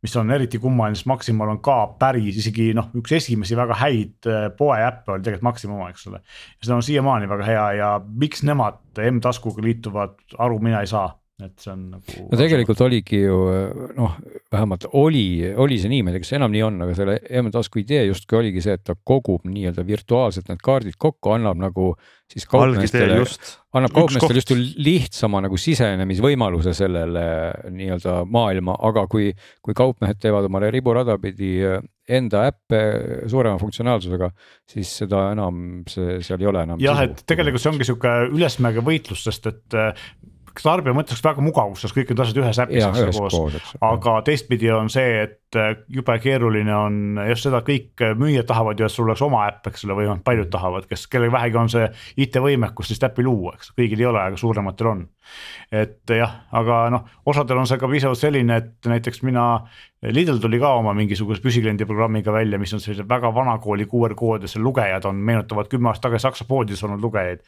mis 0.06 0.16
on 0.20 0.32
eriti 0.32 0.60
kummaline, 0.62 0.96
sest 0.96 1.10
Maximal 1.10 1.50
on 1.56 1.62
ka 1.66 1.78
päris 2.00 2.38
isegi 2.38 2.70
noh, 2.78 2.92
üks 3.00 3.16
esimesi 3.18 3.58
väga 3.58 3.78
häid 3.82 4.30
äh, 4.30 4.48
poeäppe 4.58 5.16
oli 5.16 5.26
tegelikult 5.26 5.48
Maxima 5.50 5.90
eks 5.90 6.08
ole. 6.12 6.22
seda 6.62 6.78
on 6.78 6.86
siiamaani 6.86 7.30
väga 7.30 7.48
hea 7.48 7.66
ja 7.80 7.94
miks 8.06 8.44
nemad 8.48 8.84
M-taskuga 9.12 9.64
liituvad, 9.66 10.20
aru 10.38 10.60
mina 10.64 10.84
ei 10.86 10.92
saa 10.92 11.10
et 11.38 11.62
see 11.62 11.70
on 11.70 11.82
nagu. 11.92 12.14
no 12.32 12.38
tegelikult 12.40 12.80
oligi 12.82 13.20
ju 13.22 13.36
noh, 13.94 14.14
vähemalt 14.50 14.88
oli, 14.98 15.46
oli 15.54 15.76
see 15.78 15.92
niimoodi, 15.92 16.22
kas 16.24 16.34
enam 16.34 16.50
nii 16.54 16.64
on, 16.66 16.80
aga 16.82 16.96
selle 16.98 17.18
M-tasku 17.44 17.82
idee 17.84 18.08
justkui 18.08 18.40
oligi 18.40 18.64
see, 18.66 18.74
et 18.80 18.82
ta 18.88 18.96
kogub 18.98 19.46
nii-öelda 19.46 19.84
virtuaalselt 19.86 20.50
need 20.50 20.64
kaardid 20.66 20.98
kokku, 20.98 21.36
annab 21.36 21.60
nagu 21.62 21.92
siis 22.26 22.48
kaupmeestele, 22.50 23.20
annab 23.78 23.94
kaupmeestele 23.94 24.42
just 24.42 24.54
lihtsama 24.82 25.44
nagu 25.46 25.60
sisenemisvõimaluse 25.62 26.74
sellele 26.78 27.28
nii-öelda 27.76 28.16
maailma, 28.34 28.80
aga 28.90 29.04
kui, 29.12 29.30
kui 29.62 29.78
kaupmehed 29.78 30.18
teevad 30.24 30.48
omale 30.50 30.72
riburada 30.74 31.20
pidi 31.22 31.60
enda 32.18 32.48
äppe 32.50 32.80
suurema 33.30 33.60
funktsionaalsusega, 33.62 34.32
siis 34.74 34.96
seda 35.04 35.28
enam 35.36 35.84
see 35.92 36.18
seal 36.26 36.42
ei 36.42 36.50
ole 36.50 36.66
enam. 36.66 36.82
jah, 36.82 37.04
et 37.06 37.22
tegelikult 37.30 37.62
see 37.62 37.72
ongi 37.76 37.88
sihuke 37.92 38.16
ülesmäge 38.32 38.82
võitlus, 38.82 39.22
sest 39.28 39.52
et 39.54 39.80
tarbija 40.66 40.96
mõttes 40.98 41.22
väga 41.24 41.44
mugavus, 41.44 41.84
sest 41.84 41.96
kõik 41.98 42.12
need 42.12 42.24
asjad 42.24 42.42
ühes 42.44 42.62
äpis 42.64 42.84
eks 42.84 43.04
ole 43.04 43.16
koos, 43.18 43.74
aga 43.90 44.16
teistpidi 44.28 44.72
on 44.74 44.92
see, 44.94 45.26
et 45.28 45.40
jube 45.94 46.16
keeruline 46.20 46.74
on 46.76 47.20
just 47.30 47.48
seda, 47.48 47.62
kõik 47.66 48.04
müüjad 48.20 48.48
tahavad 48.50 48.80
ju, 48.80 48.88
et 48.88 48.94
sul 48.94 49.08
oleks 49.08 49.24
oma 49.26 49.46
äpp, 49.48 49.70
eks 49.72 49.86
ole, 49.88 49.96
või 50.00 50.10
noh, 50.10 50.22
paljud 50.26 50.50
tahavad, 50.54 50.88
kes, 50.90 51.08
kellel 51.12 51.32
vähegi 51.34 51.60
on 51.62 51.72
see 51.72 51.88
IT-võimekus 52.26 52.90
sellist 52.90 53.08
äppi 53.08 53.26
luua, 53.26 53.56
eks 53.58 53.72
kõigil 53.78 54.04
ei 54.04 54.10
ole, 54.10 54.24
aga 54.24 54.40
suurematel 54.40 54.92
on. 54.92 55.06
et 55.72 56.16
jah, 56.16 56.34
aga 56.56 56.82
noh, 56.94 57.08
osadel 57.28 57.60
on 57.60 57.68
see 57.68 57.80
ka 57.80 57.90
piisavalt 57.92 58.20
selline, 58.20 58.60
et 58.62 58.92
näiteks 58.92 59.24
mina 59.28 59.48
Lidl 60.06 60.38
tuli 60.38 60.60
ka 60.62 60.76
oma 60.78 60.92
mingisuguse 60.94 61.42
püsikliendi 61.42 61.86
programmiga 61.90 62.30
välja, 62.30 62.60
mis 62.62 62.70
on 62.78 62.82
sellise 62.84 63.02
väga 63.10 63.32
vanakooli 63.34 63.88
QR 63.90 64.14
kood 64.18 64.44
ja 64.46 64.50
seal 64.52 64.62
lugejad 64.62 65.08
on, 65.10 65.18
meenutavad 65.26 65.66
kümme 65.72 65.90
aastat 65.90 66.12
tagasi 66.12 66.28
Saksa 66.28 66.46
poodides 66.46 66.84
olnud 66.86 67.02
lugejaid. 67.02 67.42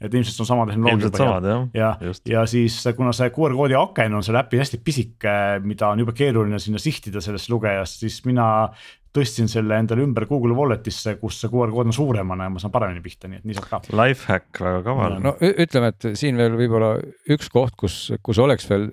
et 0.00 0.14
ilmselt 0.14 0.44
on 0.44 0.46
sama 0.46 0.68
tehnoloogia. 0.70 0.94
ilmselt 0.94 1.18
samad 1.18 1.48
jah. 1.50 1.64
ja, 1.74 1.88
ja, 2.00 2.12
ja 2.30 2.44
siis 2.46 2.78
kuna 2.96 3.10
see 3.16 3.32
QR 3.34 3.56
koodi 3.58 3.74
aken 3.74 4.14
on 4.14 4.22
seal 4.22 4.38
äpis 4.38 4.62
hästi 4.62 4.80
pisike, 4.86 5.34
mida 5.66 5.88
on 5.90 6.04
jube 6.04 6.14
keeruline 6.14 6.60
sinna 6.62 6.78
sihtida 6.78 7.20
sellest 7.20 7.45
lugejast, 7.50 8.00
siis 8.00 8.24
mina 8.24 8.68
tõstsin 9.16 9.50
selle 9.50 9.78
endale 9.80 10.04
ümber 10.04 10.28
Google 10.30 10.56
Walletisse, 10.56 11.16
kus 11.20 11.40
see 11.42 11.50
QR 11.52 11.72
kood 11.74 11.90
on 11.90 11.96
suuremana 11.96 12.48
ja 12.48 12.52
ma 12.52 12.62
saan 12.62 12.74
paremini 12.74 13.02
pihta, 13.04 13.30
nii 13.32 13.42
et 13.42 13.48
nii 13.48 13.58
saab 13.58 13.68
ka. 13.70 13.82
Lifehack, 13.96 14.62
väga 14.62 14.84
kaval. 14.86 15.18
no 15.24 15.34
ütleme, 15.40 15.92
et 15.94 16.08
siin 16.20 16.38
veel 16.40 16.56
võib-olla 16.60 16.94
üks 17.34 17.50
koht, 17.52 17.76
kus, 17.80 17.98
kus 18.22 18.40
oleks 18.42 18.68
veel 18.70 18.90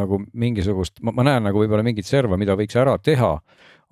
nagu 0.00 0.20
mingisugust, 0.32 1.00
ma 1.04 1.26
näen 1.26 1.48
nagu 1.48 1.62
võib-olla 1.62 1.86
mingit 1.86 2.08
serva, 2.08 2.40
mida 2.40 2.58
võiks 2.58 2.78
ära 2.80 2.96
teha 2.98 3.36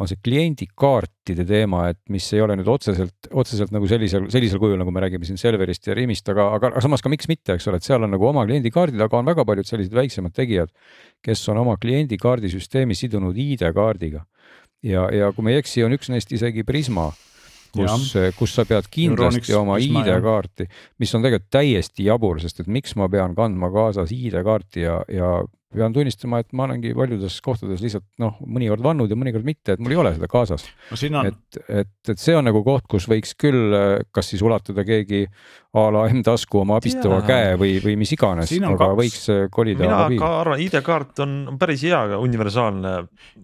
on 0.02 0.10
see 0.10 0.18
kliendikaartide 0.26 1.44
teema, 1.46 1.84
et 1.92 2.00
mis 2.10 2.26
ei 2.34 2.42
ole 2.42 2.56
nüüd 2.58 2.68
otseselt, 2.70 3.28
otseselt 3.30 3.70
nagu 3.74 3.86
sellisel, 3.90 4.26
sellisel 4.32 4.58
kujul, 4.62 4.78
nagu 4.80 4.90
me 4.94 5.04
räägime 5.04 5.26
siin 5.28 5.38
Selverist 5.38 5.86
ja 5.86 5.94
Rimist, 5.94 6.26
aga, 6.32 6.48
aga, 6.56 6.72
aga 6.72 6.82
samas 6.82 7.04
ka 7.04 7.12
miks 7.12 7.30
mitte, 7.30 7.54
eks 7.54 7.68
ole, 7.70 7.78
et 7.78 7.86
seal 7.86 8.02
on 8.02 8.10
nagu 8.10 8.26
oma 8.26 8.42
kliendikaardid, 8.48 8.98
aga 9.04 9.20
on 9.20 9.30
väga 9.30 9.46
paljud 9.46 9.70
sellised 9.70 9.94
väiksemad 9.94 10.34
tegijad, 10.34 10.72
kes 11.24 11.44
on 11.52 11.62
oma 11.62 11.76
kliendikaardisüsteemi 11.82 12.98
sidunud 12.98 13.38
ID-kaardiga 13.38 14.24
ja, 14.84 15.08
ja 15.14 15.32
kui 15.34 15.46
ma 15.46 15.54
ei 15.54 15.62
eksi, 15.62 15.84
on 15.86 15.96
üks 15.96 16.10
neist 16.12 16.32
isegi 16.34 16.64
Prisma, 16.66 17.08
kus, 17.74 18.14
kus 18.38 18.54
sa 18.54 18.66
pead 18.68 18.88
kindlasti 18.92 19.56
oma 19.56 19.78
ID-kaarti, 19.82 20.68
mis 21.02 21.14
on 21.16 21.24
tegelikult 21.24 21.50
täiesti 21.54 22.08
jabur, 22.08 22.40
sest 22.42 22.64
et 22.64 22.70
miks 22.70 22.96
ma 23.00 23.08
pean 23.12 23.36
kandma 23.38 23.72
kaasas 23.74 24.14
ID-kaarti 24.14 24.86
ja, 24.86 25.00
ja 25.10 25.36
pean 25.74 25.94
tunnistama, 25.94 26.40
et 26.42 26.50
ma 26.56 26.66
olengi 26.68 26.94
paljudes 26.96 27.36
kohtades 27.44 27.82
lihtsalt 27.84 28.06
noh, 28.22 28.38
mõnikord 28.46 28.84
vannud 28.84 29.10
ja 29.10 29.18
mõnikord 29.18 29.46
mitte, 29.46 29.74
et 29.74 29.82
mul 29.82 29.94
ei 29.94 30.00
ole 30.00 30.14
seda 30.16 30.28
kaasas 30.30 30.64
no,. 30.64 31.20
On... 31.20 31.30
et, 31.30 31.60
et, 31.82 31.92
et 32.14 32.20
see 32.20 32.36
on 32.38 32.46
nagu 32.48 32.62
koht, 32.66 32.86
kus 32.90 33.08
võiks 33.10 33.34
küll 33.40 33.76
kas 34.14 34.32
siis 34.32 34.44
ulatada 34.44 34.86
keegi 34.86 35.24
a 35.74 35.86
la 35.90 36.04
M-tasku 36.12 36.62
oma 36.62 36.78
abistava 36.78 37.20
ja. 37.20 37.26
käe 37.28 37.54
või, 37.60 37.76
või 37.82 37.96
mis 38.00 38.14
iganes, 38.14 38.52
aga 38.54 38.76
kaks. 38.78 38.98
võiks 39.00 39.24
kolida. 39.54 39.86
mina 39.86 40.20
ka 40.20 40.32
arvan, 40.42 40.62
ID-kaart 40.62 41.24
on 41.24 41.58
päris 41.60 41.82
hea 41.86 42.04
universaalne. 42.18 42.94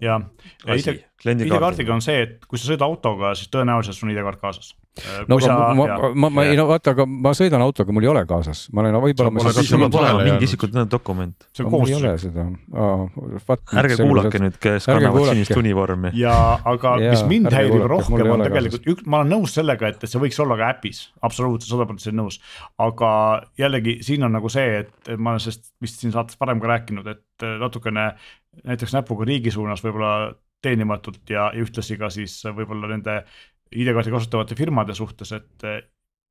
ja, 0.03 0.21
ja 0.67 0.79
ID-kaardiga 0.79 1.97
on 1.97 2.05
see, 2.05 2.23
et 2.29 2.47
kui 2.47 2.61
sa 2.61 2.71
sõidad 2.71 2.87
autoga, 2.87 3.35
siis 3.39 3.51
tõenäoliselt 3.53 3.99
sul 3.99 4.09
on 4.09 4.15
ID-kaart 4.15 4.43
kaasas 4.43 4.75
Äh, 4.90 4.90
no 5.29 5.39
aga 5.39 5.47
sa, 5.47 5.57
ma, 5.77 5.87
ma, 6.15 6.31
ma, 6.31 6.45
ei 6.49 6.59
no 6.59 6.67
vaata, 6.71 6.95
aga 6.95 7.07
ma 7.09 7.33
sõidan 7.37 7.63
autoga, 7.65 7.95
mul 7.95 8.07
ei 8.07 8.11
ole 8.13 8.25
kaasas, 8.29 8.67
ma 8.75 8.85
olen 8.85 8.99
võib-olla. 9.05 9.55
sul 9.57 9.85
peab 9.85 9.99
olema 10.01 10.27
mingi 10.27 10.49
isikute 10.49 10.85
dokument. 10.91 11.49
see 11.57 11.65
on 11.65 11.73
kohustus. 11.75 11.95
ei 11.97 11.99
ole 12.01 12.13
seda 12.23 12.47
oh,. 12.75 13.63
ärge 13.83 13.99
kuulake 14.01 14.43
nüüd, 14.43 14.59
kes 14.63 14.89
kannavad 14.91 15.33
sinist 15.33 15.57
univormi. 15.57 16.13
ja, 16.19 16.37
aga 16.73 16.97
ja, 17.03 17.15
mis 17.15 17.25
mind 17.31 17.53
häirib 17.55 17.87
rohkem 17.91 18.35
on 18.37 18.45
tegelikult 18.49 18.91
üks, 18.95 19.07
ma 19.07 19.23
olen 19.23 19.35
nõus 19.37 19.57
sellega, 19.59 19.93
et, 19.93 20.03
et 20.03 20.13
see 20.13 20.23
võiks 20.23 20.41
olla 20.45 20.59
ka 20.61 20.75
äpis, 20.77 21.07
absoluutselt 21.27 21.75
sada 21.75 21.89
protsenti 21.91 22.19
nõus. 22.19 22.41
aga 22.81 23.11
jällegi 23.61 24.01
siin 24.07 24.27
on 24.29 24.37
nagu 24.39 24.53
see, 24.53 24.85
et 24.85 25.15
ma 25.17 25.35
olen 25.35 25.45
sellest 25.47 25.73
vist 25.83 26.03
siin 26.03 26.15
saates 26.15 26.39
varem 26.41 26.61
ka 26.63 26.71
rääkinud, 26.75 27.11
et 27.11 27.49
natukene 27.61 28.11
näiteks 28.67 28.95
näpuga 28.97 29.27
riigi 29.29 29.53
suunas 29.55 29.83
võib-olla 29.85 30.33
teenimatult 30.63 31.31
ja, 31.31 31.49
ja 31.55 31.65
ühtlasi 31.65 31.97
ka 32.01 32.11
siis 32.13 32.37
võib-olla 32.45 32.91
nende 32.91 33.21
ID-kaarti 33.71 34.13
kasutavate 34.13 34.59
firmade 34.59 34.95
suhtes, 34.99 35.33
et 35.37 35.67
eh, 35.67 35.83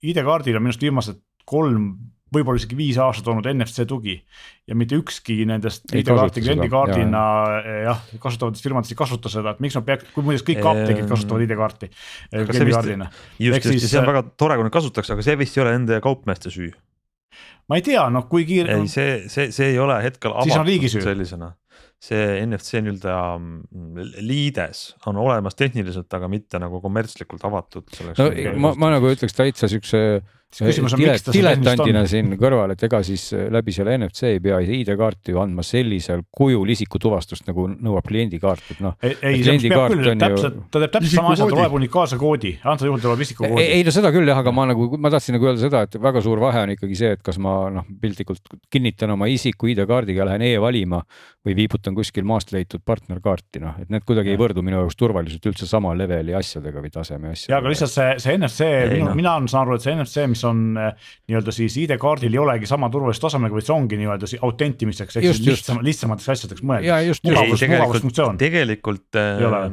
ID-kaardil 0.10 0.58
on 0.58 0.64
minu 0.64 0.74
arust 0.74 0.84
viimased 0.84 1.22
kolm, 1.50 1.92
võib-olla 2.30 2.60
isegi 2.62 2.78
viis 2.78 3.00
aastat 3.02 3.30
olnud 3.32 3.48
NFC 3.50 3.88
tugi. 3.90 4.20
ja 4.70 4.76
mitte 4.78 5.00
ükski 5.00 5.40
nendest 5.50 5.88
ID-kaarti 5.96 6.44
kliendikaardina 6.46 7.24
eh, 7.62 7.80
jah, 7.88 8.04
kasutavatest 8.22 8.68
firmadest 8.68 8.94
ei 8.94 9.00
kasuta 9.00 9.32
seda, 9.34 9.56
et 9.56 9.64
miks 9.64 9.80
nad 9.80 9.88
peaks, 9.88 10.12
kui 10.14 10.28
muideks 10.28 10.46
kõik 10.50 10.68
apteegid 10.74 11.10
kasutavad 11.10 11.48
ID-kaarti 11.48 11.90
kliendikaardina. 12.52 13.10
just, 13.40 13.72
just 13.72 13.88
ja 13.88 13.94
see 13.96 14.04
on 14.04 14.12
väga 14.12 14.26
tore, 14.36 14.60
kui 14.60 14.68
nad 14.68 14.76
kasutaks, 14.76 15.16
aga 15.16 15.26
see 15.26 15.40
vist 15.40 15.58
ei 15.58 15.66
ole 15.66 15.74
nende 15.78 16.04
kaupmeeste 16.06 16.54
süü. 16.54 16.74
ma 17.72 17.80
ei 17.80 17.88
tea, 17.88 18.04
noh, 18.14 18.28
kui 18.30 18.46
kiire. 18.50 18.78
ei, 18.78 18.92
see, 18.92 19.24
see, 19.32 19.50
see 19.56 19.74
ei 19.74 19.82
ole 19.82 19.98
hetkel 20.04 20.36
avatud 20.36 21.00
sellisena 21.00 21.54
see 22.00 22.40
NFC 22.46 22.80
nii-öelda 22.80 23.16
mm, 23.36 24.12
liides 24.24 24.84
on 25.10 25.20
olemas 25.20 25.58
tehniliselt, 25.60 26.08
aga 26.16 26.30
mitte 26.32 26.62
nagu 26.62 26.80
kommertslikult 26.84 27.44
avatud. 27.50 27.90
no 28.18 28.30
ma, 28.64 28.74
ma 28.80 28.94
nagu 28.96 29.12
ütleks 29.12 29.36
täitsa 29.36 29.68
siukse 29.72 30.22
diletandina 30.50 32.02
siin 32.10 32.32
kõrval, 32.40 32.74
et 32.74 32.84
ega 32.88 33.00
siis 33.06 33.28
äh, 33.38 33.46
läbi 33.54 33.74
selle 33.76 33.94
NFC 34.00 34.32
ei 34.34 34.40
pea 34.42 34.58
ID-kaarti 34.66 35.36
ju 35.36 35.42
andma 35.44 35.62
sellisel 35.66 36.24
kujul 36.34 36.72
isikutuvastust, 36.74 37.46
nagu 37.48 37.68
nõuab 37.70 38.08
kliendikaart, 38.10 38.72
et 38.74 38.82
noh. 38.82 38.96
ei, 39.06 39.44
see 39.46 39.70
peab 39.70 39.94
küll 39.94 40.10
täpselt, 40.18 40.58
ta 40.74 40.82
teeb 40.82 40.96
täpselt 40.96 41.14
sama 41.14 41.36
asja, 41.36 41.46
ta 41.52 41.60
loeb 41.60 41.76
unikaalse 41.78 42.18
koodi, 42.22 42.56
antud 42.66 42.90
juhul 42.90 43.04
ta 43.04 43.12
loeb 43.12 43.22
isikukoodi. 43.28 43.68
ei, 43.78 43.84
no 43.86 43.94
seda 43.94 44.10
küll 44.16 44.32
jah, 44.32 44.42
aga 44.42 44.54
ma 44.56 44.66
nagu, 44.72 44.90
ma 44.98 45.12
tahtsin 45.14 45.38
nagu 45.38 45.52
öelda 45.52 45.62
seda, 45.62 45.84
et 45.86 46.00
väga 46.02 46.26
suur 46.26 46.42
vahe 46.42 46.66
on 46.66 46.74
ikkagi 46.74 46.98
see, 46.98 47.14
et 47.20 47.22
kas 47.26 47.38
ma 47.38 47.56
noh, 47.74 47.86
piltlikult 48.02 48.58
kinnitan 48.74 49.14
oma 49.14 49.30
isiku 49.30 49.70
ID-kaardiga, 49.70 50.26
lähen 50.32 50.48
e-valima 50.50 51.04
või 51.46 51.56
viibutan 51.62 51.94
kuskil 51.98 52.26
maast 52.28 52.50
leitud 52.56 52.82
partnerkaarti, 52.86 53.62
noh, 53.62 53.78
et 53.86 53.94
need 53.94 54.08
kuidagi 54.08 54.34
ja. 54.34 54.36
ei 54.36 54.42
võrdu 54.42 54.66
minu 54.66 54.82
jaoks 54.82 54.98
turvaliselt 55.00 55.46
üldse 55.52 55.70
sama 55.70 55.94
leveli 55.98 56.34
asjadega 56.36 56.82
või 56.82 56.92
taseme 56.94 57.32
asjadega. 57.36 57.54
ja 57.54 57.62
aga 57.62 57.72
lihtsalt 57.72 57.94
see, 57.94 58.10
see 58.26 58.36
NFC, 58.42 58.74
minu, 58.96 59.14
mina 59.18 59.38
saan 59.46 59.64
aru, 59.64 59.78
et 59.78 59.86
see 59.86 59.96
NFC, 59.96 60.26
mis 60.30 60.39
on 60.48 60.78
äh, 60.80 61.10
nii-öelda 61.30 61.54
siis 61.56 61.78
ID-kaardil 61.84 62.36
ei 62.36 62.42
olegi 62.42 62.70
sama 62.70 62.90
turvalise 62.94 63.24
tasemega, 63.24 63.56
vaid 63.58 63.68
see 63.68 63.76
ongi 63.76 64.00
nii-öelda 64.00 64.30
autentimiseks 64.48 65.20
ehk 65.20 65.28
siis 65.30 65.42
lihtsam, 65.46 65.82
lihtsamateks 65.86 66.34
asjadeks 66.36 66.66
mõeldud. 66.66 67.24
mugavus, 67.28 67.66
mugavusfunktsioon. 67.74 68.40
tegelikult 68.42 69.20
äh, 69.20 69.68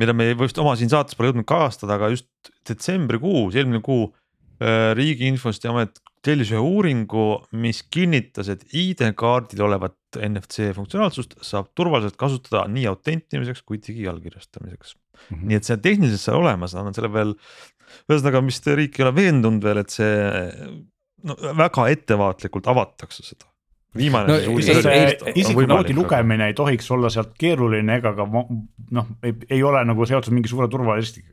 mida 0.00 0.16
me 0.16 0.30
just 0.32 0.60
oma 0.62 0.76
siin 0.80 0.92
saates 0.92 1.18
pole 1.18 1.32
jõudnud 1.32 1.48
kajastada, 1.48 1.98
aga 1.98 2.12
just 2.14 2.28
detsembrikuus, 2.68 3.58
eelmine 3.58 3.82
kuu 3.84 4.08
äh, 4.08 4.92
Riigi 4.98 5.28
Infosti 5.30 5.70
Amet 5.70 6.00
tellis 6.24 6.52
ühe 6.52 6.60
uuringu, 6.60 7.40
mis 7.56 7.82
kinnitas, 7.88 8.50
et 8.52 8.64
ID-kaardil 8.76 9.64
olevat 9.64 9.96
NFC 10.18 10.70
funktsionaalsust 10.76 11.36
saab 11.46 11.70
turvaliselt 11.78 12.16
kasutada 12.20 12.64
nii 12.72 12.86
autentimiseks 12.90 13.62
kui 13.66 13.78
digiallkirjastamiseks 13.78 14.94
mm. 14.96 15.36
-hmm. 15.36 15.44
nii 15.48 15.58
et 15.60 15.68
see 15.68 15.76
on 15.76 15.84
tehniliselt 15.84 16.24
seal 16.24 16.40
olemas, 16.40 16.74
nad 16.74 16.90
on 16.90 16.96
selle 16.96 17.12
veel, 17.12 17.36
ühesõnaga 18.10 18.42
vist 18.46 18.66
riik 18.66 18.98
ei 18.98 19.06
ole 19.06 19.14
veendunud 19.14 19.64
veel, 19.64 19.82
et 19.84 19.94
see 19.94 20.16
no 21.26 21.36
väga 21.58 21.88
ettevaatlikult 21.94 22.70
avatakse 22.72 23.26
seda 23.26 23.50
viimane 23.98 24.36
no, 24.46 24.58
isikukoodi 25.34 25.94
lugemine 25.96 26.46
ei 26.50 26.54
tohiks 26.54 26.90
olla 26.94 27.10
sealt 27.10 27.32
keeruline 27.38 27.96
ega 27.98 28.12
ka 28.14 28.26
noh, 28.30 29.08
ei 29.24 29.62
ole 29.66 29.82
nagu 29.86 30.06
seotud 30.06 30.34
mingi 30.34 30.50
suure 30.50 30.68
turvariskiga. 30.70 31.32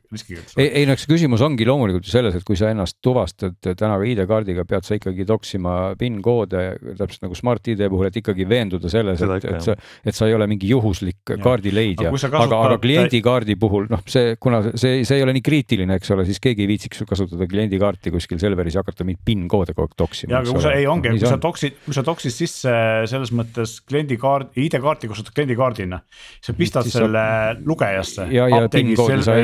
ei, 0.56 0.66
ei 0.80 0.86
no 0.86 0.96
eks 0.96 1.06
küsimus 1.10 1.42
ongi 1.46 1.66
loomulikult 1.68 2.06
ju 2.06 2.14
selles, 2.14 2.34
et 2.34 2.46
kui 2.46 2.58
sa 2.58 2.72
ennast 2.72 2.98
tuvastad 3.04 3.54
täna 3.62 3.98
ka 4.00 4.08
ID-kaardiga, 4.10 4.64
pead 4.68 4.86
sa 4.86 4.98
ikkagi 4.98 5.26
toksima 5.28 5.76
PIN 5.98 6.18
koode 6.24 6.64
täpselt 6.98 7.28
nagu 7.28 7.38
Smart-ID 7.38 7.84
puhul, 7.92 8.08
et 8.10 8.18
ikkagi 8.18 8.46
veenduda 8.50 8.90
selles, 8.90 9.22
et, 9.22 9.48
et 9.52 9.62
sa, 9.62 9.78
et 10.02 10.18
sa 10.18 10.26
ei 10.26 10.34
ole 10.34 10.50
mingi 10.50 10.70
juhuslik 10.70 11.36
kaardi 11.42 11.74
leidja. 11.74 12.10
aga, 12.10 12.16
kasutad... 12.18 12.42
aga, 12.42 12.60
aga 12.72 12.82
kliendikaardi 12.82 13.58
puhul 13.60 13.86
noh, 13.92 14.02
see, 14.10 14.34
kuna 14.42 14.64
see, 14.72 15.04
see 15.06 15.20
ei 15.20 15.26
ole 15.26 15.36
nii 15.38 15.46
kriitiline, 15.46 15.98
eks 15.98 16.14
ole, 16.16 16.26
siis 16.26 16.42
keegi 16.42 16.66
ei 16.66 16.72
viitsiks 16.72 17.06
kasutada 17.06 17.46
kliendikaarti 17.50 18.14
kuskil 18.14 18.42
Selveris 18.42 18.78
ja 18.78 18.82
hakata 18.82 19.06
mingeid 19.06 19.22
PIN 19.26 19.46
koode 19.50 19.78
kogu 19.78 19.86
aeg 19.86 19.98
toksima. 19.98 20.34
ja 20.34 20.42
aga 20.42 20.58
kui 20.58 20.66
sa, 20.66 20.74
ei 20.74 20.90
ongi, 20.90 21.14
kui 21.14 21.26
sa 21.26 21.38
toksid, 21.42 21.82
kui 21.86 21.94
sa 21.94 22.06
toksid 22.06 22.34
sisse 22.34 22.47
sisse 22.48 22.72
selles 23.10 23.30
mõttes 23.36 23.76
kliendikaart, 23.88 24.56
ID-kaarti 24.58 25.10
kasutad 25.10 25.34
kliendikaardina. 25.36 26.00
sa 26.44 26.54
pistad 26.56 26.88
siis 26.88 26.96
selle 26.98 27.22
saab... 27.22 27.62
lugejasse. 27.68 28.26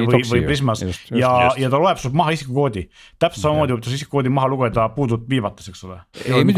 või, 0.09 0.23
või 0.31 0.43
Prismas 0.49 0.83
just, 0.83 1.07
just, 1.11 1.21
ja, 1.21 1.53
ja 1.61 1.71
ta 1.71 1.81
loeb 1.81 2.01
sult 2.01 2.17
maha 2.17 2.35
isikukoodi. 2.37 2.87
täpselt 3.23 3.45
samamoodi 3.45 3.77
võib 3.77 3.85
ta 3.85 3.95
isikukoodi 3.95 4.35
maha 4.35 4.51
lugeda 4.55 4.89
puudut 4.97 5.29
viivates, 5.31 5.71
eks 5.71 5.85
ole. 5.89 6.01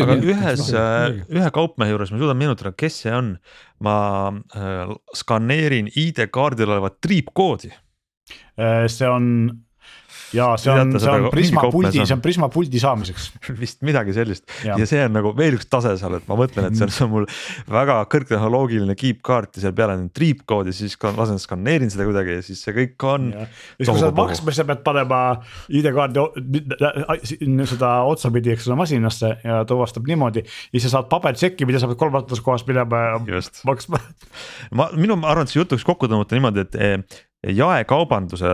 aga 0.06 0.18
ühes, 0.22 0.66
ühe 1.26 1.52
kaupmehe 1.54 1.94
juures 1.94 2.14
ma 2.14 2.22
suudan 2.22 2.40
meenutada, 2.40 2.72
kes 2.76 3.02
see 3.04 3.14
on. 3.14 3.36
ma 3.84 3.96
äh, 4.56 4.94
skaneerin 5.12 5.90
ID-kaardil 5.92 6.70
olevat 6.70 6.96
triipkoodi 7.04 7.74
äh, 7.74 8.86
see 8.88 9.08
on 9.10 9.26
ja 10.34 10.48
see 10.60 10.72
on, 10.72 10.94
see 10.98 11.12
on 11.12 11.28
Prisma 11.30 11.66
puldi, 11.70 12.02
see 12.02 12.16
on 12.16 12.22
Prisma 12.24 12.48
puldi 12.52 12.80
saamiseks. 12.82 13.28
vist 13.62 13.82
midagi 13.86 14.14
sellist 14.16 14.46
ja. 14.64 14.78
ja 14.80 14.88
see 14.88 15.02
on 15.06 15.14
nagu 15.16 15.32
veel 15.38 15.58
üks 15.58 15.68
tase 15.70 15.94
seal, 16.00 16.18
et 16.18 16.26
ma 16.30 16.38
mõtlen, 16.38 16.70
et 16.70 16.78
see 16.78 16.86
on, 16.86 16.94
see 16.94 17.06
on 17.06 17.12
mul 17.12 17.28
väga 17.70 17.98
kõrgtehnoloogiline 18.12 18.96
kiipkaart 18.98 19.58
ja 19.58 19.66
seal 19.66 19.76
peal 19.76 19.94
on 19.94 20.08
triipkood 20.14 20.70
ja 20.70 20.76
siis 20.76 20.96
lasen 21.16 21.40
skaneerin 21.42 21.92
seda 21.92 22.06
kuidagi 22.08 22.38
ja 22.38 22.46
siis 22.46 22.62
see 22.64 22.74
kõik 22.76 23.06
on. 23.08 23.30
ja 23.34 23.46
siis 23.48 23.90
kui 23.90 24.00
sa 24.00 24.08
oled 24.08 24.18
maksmas, 24.18 24.58
sa 24.58 24.66
pead 24.68 24.82
panema 24.86 25.20
ID-kaardi 25.68 26.24
seda 27.70 27.92
otsapidi, 28.08 28.54
eks 28.54 28.68
ole, 28.70 28.80
masinasse 28.82 29.32
ja 29.44 29.62
tuvastab 29.68 30.08
niimoodi. 30.08 30.44
ja 30.46 30.78
siis 30.78 30.88
sa 30.88 30.96
saad 30.98 31.10
pabertšeki, 31.12 31.68
mida 31.68 31.82
sa 31.82 31.90
pead 31.90 32.00
kolmandas 32.00 32.42
kohas 32.44 32.66
minema 32.68 33.20
maksma. 33.66 34.00
ma, 34.76 34.90
minu 34.96 35.18
arvates 35.26 35.56
jutuks 35.56 35.86
kokku 35.86 36.10
tõmmata 36.10 36.36
niimoodi, 36.36 36.66
et 36.66 36.78
eh, 36.80 37.24
jaekaubanduse 37.46 38.46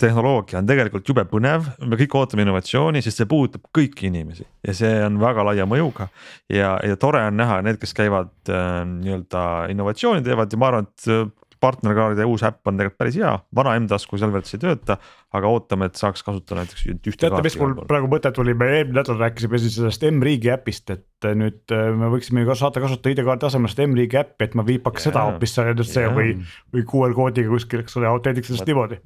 tehnoloogia 0.00 0.58
on 0.58 0.66
tegelikult 0.66 1.08
jube 1.08 1.24
põnev, 1.30 1.68
me 1.86 1.98
kõik 2.00 2.16
ootame 2.18 2.46
innovatsiooni, 2.46 3.02
sest 3.04 3.20
see 3.20 3.28
puudutab 3.30 3.68
kõiki 3.76 4.08
inimesi 4.08 4.46
ja 4.66 4.74
see 4.76 4.92
on 5.06 5.20
väga 5.20 5.44
laia 5.46 5.66
mõjuga. 5.68 6.08
ja, 6.50 6.74
ja 6.82 6.96
tore 6.96 7.22
on 7.28 7.36
näha 7.38 7.60
need, 7.62 7.78
kes 7.82 7.94
käivad 7.94 8.32
äh, 8.50 8.82
nii-öelda 8.88 9.44
innovatsiooni 9.74 10.24
teevad 10.26 10.52
ja 10.52 10.58
ma 10.58 10.72
arvan, 10.72 10.88
et 10.90 11.08
äh, 11.12 11.28
partnerkaardide 11.62 12.26
uus 12.26 12.42
äpp 12.46 12.68
on 12.68 12.78
tegelikult 12.78 12.98
päris 13.00 13.16
hea, 13.20 13.32
vana 13.54 13.74
M-tasku 13.78 14.18
Selvertis 14.20 14.56
ei 14.56 14.62
tööta, 14.64 14.96
aga 15.36 15.52
ootame, 15.54 15.88
et 15.88 16.00
saaks 16.00 16.24
kasutada 16.26 16.62
näiteks 16.62 16.84
ühte. 16.90 17.14
teate, 17.22 17.42
mis 17.46 17.56
mul 17.60 17.76
praegu 17.88 18.10
mõte 18.10 18.32
tuli, 18.34 18.54
me 18.58 18.68
eelmine 18.78 18.98
nädal 18.98 19.20
rääkisime 19.22 19.60
siis 19.62 19.78
sellest 19.78 20.04
M-riigi 20.10 20.52
äpist, 20.54 20.90
et 20.94 21.30
nüüd 21.38 21.74
äh, 21.74 21.88
me 21.98 22.10
võiksime 22.12 22.44
ju 22.44 22.58
saata 22.58 22.82
kasutada 22.82 23.14
ID-kaardi 23.14 23.48
asemel 23.48 23.72
seda 23.72 23.86
M-riigi 23.88 24.20
äppi, 24.20 24.48
et 24.48 24.58
ma 24.58 24.66
viipaks 24.66 25.06
yeah. 25.06 25.10
seda 25.10 25.26
hoopis 25.30 25.58
NSC 25.62 26.06
või, 26.16 26.36
või 26.74 26.86
QR 26.92 27.16
koodiga 27.16 27.54
kuskil, 27.54 27.84
eks 27.86 27.98
ole, 28.00 28.10
autendiks 28.10 28.50
sellest 28.50 28.70
niimoodi 28.70 29.02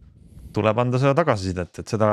tuleb 0.57 0.79
anda 0.81 0.97
seda 1.01 1.13
tagasisidet, 1.19 1.83
et 1.83 1.91
seda 1.93 2.09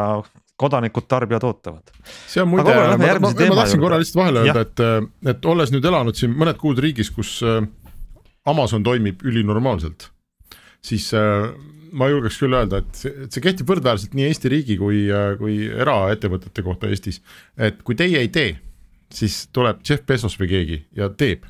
kodanikud, 0.59 1.05
tarbijad 1.07 1.45
ootavad. 1.47 1.93
see 2.27 2.43
on 2.43 2.49
muide, 2.51 2.73
ma, 2.75 2.97
ma, 2.97 3.13
ma, 3.23 3.31
ma 3.31 3.59
tahtsin 3.61 3.79
korra 3.79 3.99
lihtsalt 4.01 4.19
vahele 4.19 4.43
öelda, 4.43 4.65
et, 4.67 4.83
et 5.31 5.47
olles 5.53 5.71
nüüd 5.71 5.87
elanud 5.87 6.17
siin 6.19 6.35
mõned 6.35 6.59
kuud 6.59 6.81
riigis, 6.83 7.11
kus 7.15 7.37
Amazon 8.49 8.83
toimib 8.83 9.23
ülinormaalselt 9.23 10.09
siis 10.83 11.09
äh, 11.17 11.47
ma 11.93 12.09
julgeks 12.11 12.41
küll 12.41 12.57
öelda, 12.57 12.81
et 12.83 12.99
see, 13.31 13.43
kehtib 13.43 13.69
võrdväärselt 13.69 14.17
nii 14.17 14.27
Eesti 14.31 14.51
riigi 14.53 14.77
kui, 14.81 15.05
äh, 15.13 15.33
kui 15.39 15.63
eraettevõtete 15.69 16.65
kohta 16.65 16.91
Eestis. 16.91 17.21
et 17.57 17.81
kui 17.85 17.97
teie 17.99 18.21
ei 18.23 18.31
tee, 18.33 18.55
siis 19.13 19.35
tuleb 19.53 19.83
Jeff 19.85 20.01
Bezos 20.09 20.33
või 20.39 20.47
keegi 20.49 20.77
ja 20.97 21.07
teeb, 21.13 21.45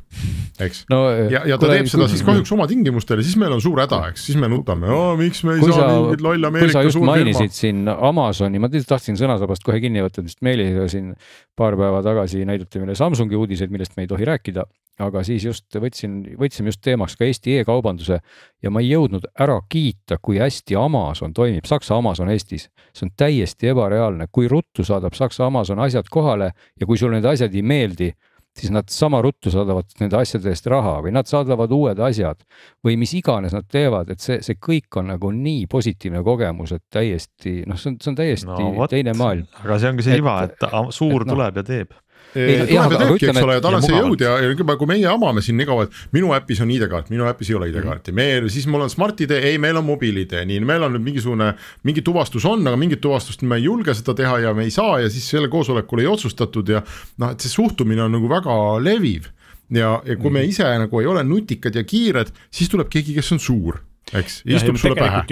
eks 0.62 0.84
no,. 0.91 1.00
ja, 1.32 1.46
ja 1.48 1.58
ta 1.62 1.69
teeb 1.72 1.88
seda 1.91 2.10
siis 2.12 2.24
kahjuks 2.28 2.52
oma 2.56 2.67
tingimustel 2.67 3.22
ja 3.22 3.26
siis 3.26 3.38
meil 3.39 3.56
on 3.56 3.63
suur 3.63 3.80
häda, 3.80 4.02
eks, 4.12 4.28
siis 4.28 4.39
me 4.39 4.50
nutame, 4.52 4.91
miks 5.22 5.46
me 5.48 5.56
ei 5.56 5.63
saa 5.63 5.80
sa, 5.80 5.89
mingit 5.96 6.26
loll 6.26 6.50
Ameerika 6.50 6.84
suurfirma. 6.91 7.48
siin 7.56 7.88
Amazoni, 7.93 8.62
ma 8.63 8.72
tahtsin 8.74 9.19
sõnasabast 9.19 9.63
kohe 9.65 9.80
kinni 9.84 10.04
võtta, 10.04 10.26
sest 10.28 10.43
Meelis 10.46 10.76
siin 10.91 11.13
paar 11.60 11.80
päeva 11.80 12.04
tagasi 12.06 12.43
näidati 12.50 12.84
meile 12.84 13.00
Samsungi 13.00 13.39
uudiseid, 13.39 13.72
millest 13.74 13.96
me 13.96 14.04
ei 14.04 14.12
tohi 14.12 14.28
rääkida 14.28 14.67
aga 15.02 15.24
siis 15.26 15.46
just 15.48 15.78
võtsin, 15.82 16.20
võtsime 16.38 16.70
just 16.70 16.82
teemaks 16.86 17.16
ka 17.18 17.26
Eesti 17.26 17.58
e-kaubanduse 17.60 18.20
ja 18.64 18.72
ma 18.72 18.84
ei 18.84 18.92
jõudnud 18.92 19.26
ära 19.42 19.58
kiita, 19.70 20.20
kui 20.22 20.38
hästi 20.42 20.78
Amazon 20.78 21.34
toimib, 21.34 21.66
Saksa 21.66 21.98
Amazon 21.98 22.30
Eestis. 22.30 22.70
see 22.94 23.08
on 23.08 23.14
täiesti 23.18 23.72
ebareaalne, 23.74 24.28
kui 24.32 24.48
ruttu 24.48 24.86
saadab 24.86 25.18
Saksa 25.18 25.48
Amazon 25.48 25.80
asjad 25.80 26.10
kohale 26.12 26.52
ja 26.80 26.86
kui 26.86 26.98
sulle 26.98 27.18
need 27.18 27.30
asjad 27.30 27.56
ei 27.56 27.62
meeldi, 27.62 28.12
siis 28.54 28.72
nad 28.72 28.90
sama 28.90 29.22
ruttu 29.22 29.52
saadavad 29.52 29.90
nende 30.00 30.18
asjade 30.18 30.52
eest 30.54 30.68
raha 30.70 31.00
või 31.02 31.14
nad 31.16 31.26
saadavad 31.26 31.72
uued 31.74 32.00
asjad 32.06 32.44
või 32.86 33.00
mis 33.02 33.16
iganes 33.18 33.56
nad 33.56 33.66
teevad, 33.66 34.12
et 34.14 34.22
see, 34.22 34.40
see 34.46 34.60
kõik 34.62 35.02
on 35.02 35.10
nagu 35.10 35.32
nii 35.34 35.66
positiivne 35.72 36.22
kogemus, 36.24 36.76
et 36.78 36.84
täiesti 36.94 37.64
noh, 37.66 37.80
see 37.82 37.96
on, 37.96 37.98
see 38.04 38.14
on 38.14 38.20
täiesti 38.22 38.52
no, 38.52 38.70
võt, 38.78 38.94
teine 38.94 39.18
maailm. 39.18 39.50
aga 39.64 39.80
see 39.82 39.94
ongi 39.94 40.06
see 40.06 40.22
iva, 40.22 40.38
et 40.46 40.68
suur 40.94 41.24
et, 41.24 41.28
no, 41.28 41.34
tuleb 41.34 41.62
ja 41.64 41.66
teeb 41.66 41.98
ja 42.36 42.86
teebki, 42.90 43.28
eks 43.30 43.42
ole, 43.44 43.58
ja 43.58 43.70
on 43.70 43.86
see 43.86 43.98
jõud 43.98 44.24
ja, 44.24 44.34
ja 44.42 44.78
kui 44.80 44.90
meie 44.90 45.08
amame 45.10 45.44
siin 45.46 45.58
nii 45.60 45.68
kaua, 45.70 45.86
et 45.88 46.16
minu 46.16 46.34
äpis 46.36 46.62
on 46.64 46.72
ID-kaart, 46.74 47.12
minu 47.14 47.28
äpis 47.30 47.52
ei 47.52 47.58
ole 47.60 47.70
ID-kaarti, 47.70 48.16
me, 48.16 48.28
siis 48.54 48.66
mul 48.72 48.86
on 48.86 48.92
Smart-ID, 48.92 49.36
ei, 49.38 49.60
meil 49.62 49.78
on 49.80 49.86
mobiil-ID, 49.88 50.36
nii, 50.50 50.64
meil 50.66 50.88
on 50.88 50.96
nüüd 50.96 51.06
mingisugune, 51.12 51.52
mingi 51.88 52.04
tuvastus 52.06 52.48
on, 52.50 52.66
aga 52.70 52.80
mingit 52.80 53.04
tuvastust 53.04 53.46
me 53.46 53.60
ei 53.62 53.68
julge 53.68 53.96
seda 53.98 54.18
teha 54.18 54.40
ja 54.48 54.58
me 54.58 54.68
ei 54.68 54.74
saa 54.74 55.00
ja 55.04 55.14
siis 55.14 55.30
sellel 55.30 55.52
koosolekul 55.54 56.04
ei 56.04 56.10
otsustatud 56.10 56.74
ja 56.74 56.84
noh, 57.22 57.34
et 57.34 57.44
see 57.44 57.54
suhtumine 57.54 58.06
on 58.08 58.14
nagu 58.18 58.30
väga 58.32 58.60
leviv. 58.84 59.30
Ja, 59.74 59.96
ja 60.06 60.18
kui 60.20 60.30
me 60.30 60.44
ise 60.46 60.68
nagu 60.78 61.00
ei 61.02 61.08
ole 61.10 61.24
nutikad 61.26 61.74
ja 61.74 61.82
kiired, 61.88 62.30
siis 62.54 62.70
tuleb 62.70 62.92
keegi, 62.94 63.16
kes 63.16 63.32
on 63.34 63.40
suur, 63.42 63.80
eks, 64.14 64.42
istub 64.46 64.78
sulle 64.78 64.98
pähe. 65.00 65.24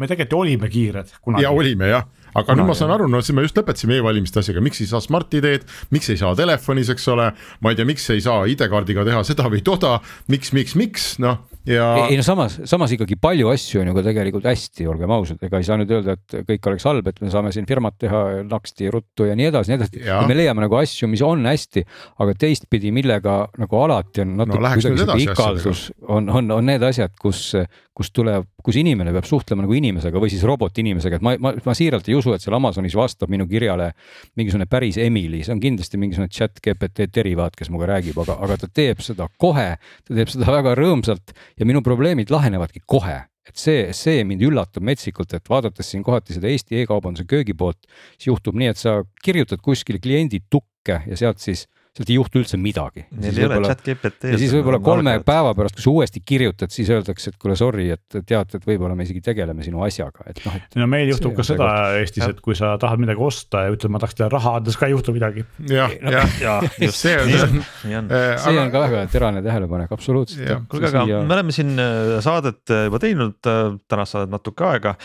me 0.00 0.08
tegelikult 0.08 0.32
ju 0.32 0.38
olime 0.38 0.70
kiired 0.72 1.10
kunagi. 1.20 1.44
ja 1.44 1.50
olime 1.52 1.90
jah 1.90 2.06
aga 2.32 2.46
Kuna, 2.48 2.58
nüüd 2.62 2.70
ma 2.72 2.76
saan 2.76 2.92
aru, 2.94 3.08
no 3.12 3.20
siis 3.22 3.36
me 3.36 3.44
just 3.44 3.58
lõpetasime 3.58 3.98
e-valimiste 4.00 4.40
asjaga, 4.42 4.62
miks 4.64 4.80
ei 4.82 4.90
saa 4.90 5.02
Smart-ID-d, 5.04 5.68
miks 5.94 6.10
ei 6.12 6.20
saa 6.20 6.34
telefonis, 6.38 6.92
eks 6.92 7.08
ole, 7.12 7.30
ma 7.60 7.72
ei 7.72 7.78
tea, 7.78 7.88
miks 7.88 8.08
ei 8.14 8.24
saa 8.24 8.46
ID-kaardiga 8.50 9.04
teha 9.08 9.24
seda 9.28 9.48
või 9.52 9.64
toda, 9.66 9.98
miks, 10.32 10.54
miks, 10.56 10.76
miks, 10.78 11.12
noh 11.22 11.42
ja. 11.66 12.06
ei 12.08 12.16
no 12.18 12.24
samas, 12.26 12.56
samas 12.68 12.92
ikkagi 12.96 13.16
palju 13.22 13.50
asju 13.52 13.82
on 13.82 13.90
ju 13.90 13.94
ka 13.96 14.04
tegelikult 14.06 14.48
hästi, 14.48 14.86
olgem 14.90 15.12
ausad, 15.14 15.40
ega 15.46 15.60
ei 15.60 15.66
saa 15.66 15.78
nüüd 15.80 15.92
öelda, 15.94 16.16
et 16.18 16.48
kõik 16.48 16.70
oleks 16.70 16.86
halb, 16.88 17.10
et 17.10 17.20
me 17.22 17.30
saame 17.32 17.52
siin 17.54 17.68
firmat 17.68 17.98
teha 18.02 18.22
naksti, 18.48 18.90
ruttu 18.92 19.28
ja 19.28 19.36
nii 19.38 19.50
edasi, 19.50 19.72
nii 19.72 19.78
edasi. 19.80 20.02
me 20.28 20.38
leiame 20.38 20.64
nagu 20.64 20.78
asju, 20.80 21.10
mis 21.12 21.22
on 21.26 21.46
hästi, 21.48 21.84
aga 22.24 22.36
teistpidi, 22.38 22.92
millega 22.94 23.38
nagu 23.62 23.82
alati 23.84 24.24
on 24.24 24.36
natuke 24.40 24.58
no, 24.58 24.74
kuidagi 24.74 24.86
sihuke 24.88 25.18
ikaldus, 25.28 25.86
on, 26.08 26.30
on, 26.32 26.52
on 26.58 26.70
need 26.72 26.84
asjad, 26.86 27.14
kus, 27.20 27.52
kus 27.92 28.08
tuleb, 28.14 28.48
kus 28.64 28.78
inimene 28.80 29.12
peab 29.14 29.26
suhtlema 29.28 29.66
nagu 29.66 29.76
inimesega 29.76 30.20
või 30.22 30.32
siis 30.32 30.44
robotinimesega, 30.48 31.18
et 31.18 31.24
ma, 31.24 31.34
ma, 31.42 31.52
ma 31.60 31.74
siiralt 31.76 32.08
ei 32.08 32.16
usu, 32.16 32.32
et 32.34 32.44
seal 32.44 32.56
Amazonis 32.56 32.96
vastab 32.96 33.30
minu 33.32 33.44
kirjale 33.50 33.90
mingisugune 34.38 34.66
päris 34.70 34.98
Emily, 35.02 35.42
see 35.44 35.54
on 35.54 35.60
kindlasti 35.62 36.00
mingisugune 36.00 36.32
chat 36.32 36.62
GPT 36.64 37.10
derivaat, 37.12 37.56
kes 37.58 37.70
minuga 37.70 37.90
räägib, 37.92 38.16
aga, 38.24 38.38
aga 38.46 38.58
ta 38.62 38.70
teeb 38.72 39.02
seda 39.04 39.28
kohe, 39.40 39.68
ta 40.06 40.16
teeb 40.16 40.32
seda 40.32 40.48
väga 40.56 40.74
rõõmsalt 40.78 41.34
ja 41.58 41.68
minu 41.68 41.82
probleemid 41.84 42.32
lahenevadki 42.32 42.82
kohe. 42.86 43.22
Et 43.48 43.58
see, 43.58 43.88
see 43.96 44.22
mind 44.26 44.44
üllatab 44.46 44.84
metsikult, 44.86 45.32
et 45.34 45.48
vaadates 45.50 45.88
siin 45.90 46.04
kohati 46.06 46.36
seda 46.36 46.50
Eesti 46.50 46.78
e-kaubanduse 46.78 47.26
köögi 47.28 47.56
poolt, 47.58 47.80
siis 48.14 48.28
juhtub 48.30 48.58
nii, 48.58 48.70
et 48.70 48.78
sa 48.78 49.00
kirjutad 49.24 49.62
kuskile 49.64 49.98
kliendi 50.02 50.44
tukke 50.50 51.00
ja 51.08 51.18
sealt 51.18 51.42
siis 51.42 51.66
sealt 51.92 52.08
ei 52.08 52.16
juhtu 52.16 52.40
üldse 52.40 52.56
midagi. 52.56 53.04
Neil 53.20 53.36
ei 53.36 53.44
ole 53.44 53.58
chat 53.68 53.82
GPT. 53.84 54.30
ja 54.32 54.38
siis 54.40 54.52
võib-olla 54.56 54.78
kolme 54.84 55.12
arved. 55.12 55.26
päeva 55.28 55.50
pärast, 55.56 55.76
kui 55.76 55.84
sa 55.84 55.92
uuesti 55.92 56.22
kirjutad, 56.24 56.72
siis 56.72 56.88
öeldakse, 56.92 57.32
et 57.32 57.36
kuule, 57.42 57.56
sorry, 57.58 57.90
et 57.92 58.16
teate, 58.28 58.60
et 58.60 58.68
võib-olla 58.68 58.96
me 58.96 59.04
isegi 59.04 59.20
tegeleme 59.24 59.64
sinu 59.66 59.84
asjaga, 59.84 60.24
et 60.30 60.40
noh, 60.46 60.56
et. 60.56 60.78
no 60.80 60.88
meil 60.88 61.12
juhtub 61.12 61.34
ka 61.36 61.44
seda 61.44 61.68
Eestis, 61.98 62.24
et 62.30 62.40
kui 62.44 62.56
sa 62.56 62.72
tahad 62.80 63.02
midagi 63.02 63.20
osta 63.20 63.66
ja 63.66 63.74
ütled, 63.74 63.92
ma 63.92 64.00
tahaks 64.00 64.16
teile 64.16 64.30
raha 64.32 64.54
anda, 64.60 64.72
siis 64.72 64.80
ka 64.80 64.88
ei 64.88 64.96
juhtu 64.96 65.12
midagi. 65.18 65.44
jah, 65.68 65.92
jah, 66.40 66.64
just 66.80 66.96
see 66.96 67.12
on, 67.18 67.60
see 67.82 68.00
on, 68.00 68.08
see 68.08 68.64
on 68.64 68.72
ka 68.72 68.84
väga 68.86 69.04
terane 69.12 69.44
tähelepanek, 69.44 69.92
absoluutselt. 69.92 70.64
kuulge, 70.72 70.88
aga 70.94 71.04
me 71.12 71.36
oleme 71.36 71.52
siin 71.52 71.76
äh, 71.76 72.16
saadet 72.24 72.72
äh, 72.72 72.86
juba 72.88 73.02
teinud, 73.04 73.36
äh, 73.44 73.76
tänast 73.92 74.16
saadet 74.16 74.32
natuke 74.32 74.64
aega 74.70 74.96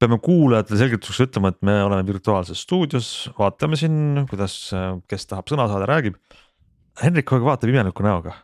peame 0.00 0.18
kuulajatele 0.22 0.78
selgituseks 0.82 1.22
ütlema, 1.28 1.52
et 1.54 1.62
me 1.64 1.76
oleme 1.86 2.04
virtuaalses 2.08 2.60
stuudios, 2.66 3.06
vaatame 3.38 3.78
siin, 3.80 4.26
kuidas, 4.30 4.56
kes 5.08 5.24
tahab 5.30 5.48
sõna 5.52 5.68
saada, 5.70 5.88
räägib. 5.88 6.18
Henrik 7.02 7.26
kogu 7.28 7.42
aeg 7.44 7.50
vaatab 7.52 7.72
imeliku 7.72 8.04
näoga. 8.06 8.34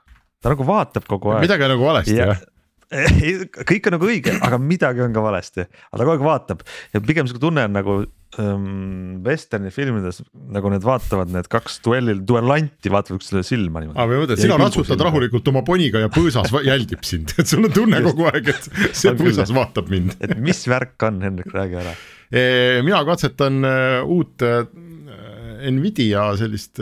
ta 0.43 0.51
nagu 0.53 0.65
vaatab 0.67 1.05
kogu 1.09 1.31
aeg. 1.33 1.45
midagi 1.47 1.65
on 1.69 1.71
nagu 1.77 1.85
valesti 1.87 2.17
Ja- 2.17 2.33
jah? 2.33 2.41
kõik 3.71 3.87
on 3.89 3.95
nagu 3.97 4.09
õige, 4.11 4.35
aga 4.45 4.59
midagi 4.61 5.01
on 5.05 5.15
ka 5.15 5.23
valesti, 5.25 5.65
aga 5.65 6.01
ta 6.01 6.05
kogu 6.05 6.17
aeg 6.17 6.25
vaatab 6.27 6.65
ja 6.93 7.01
pigem 7.01 7.29
sihuke 7.29 7.41
tunne 7.41 7.65
on 7.69 7.73
nagu 7.79 7.95
vesterni 8.33 9.71
filmides 9.75 10.23
nagu 10.55 10.71
need 10.73 10.85
vaatavad 10.87 11.33
need 11.35 11.49
kaks 11.53 11.81
duellil, 11.85 12.23
duellanti 12.29 12.93
vaatavad 12.93 13.21
üksteisele 13.21 13.45
silma 13.45 13.83
niimoodi. 13.83 13.99
Ja 14.01 14.39
sina 14.39 14.55
ei 14.55 14.63
pilgu 14.63 14.63
ratsutad 14.63 14.95
silma. 14.95 15.09
rahulikult 15.11 15.51
oma 15.53 15.63
poniga 15.67 16.01
ja 16.01 16.09
põõsas 16.13 16.55
jälgib 16.65 17.05
sind, 17.05 17.35
et 17.37 17.51
sul 17.51 17.69
on 17.69 17.75
tunne 17.75 18.01
kogu 18.07 18.31
aeg, 18.31 18.49
et 18.55 18.71
see 18.97 19.13
põõsas 19.19 19.53
vaatab 19.53 19.93
mind. 19.93 20.17
et 20.25 20.33
mis 20.41 20.65
värk 20.71 21.09
on, 21.09 21.21
Hendrik, 21.27 21.53
räägi 21.53 21.77
ära. 21.83 21.93
mina 22.89 23.03
katsetan 23.05 23.69
äh, 23.69 23.99
uut 24.09 24.47
äh, 24.49 24.65
Nvidia 25.69 26.31
sellist 26.41 26.81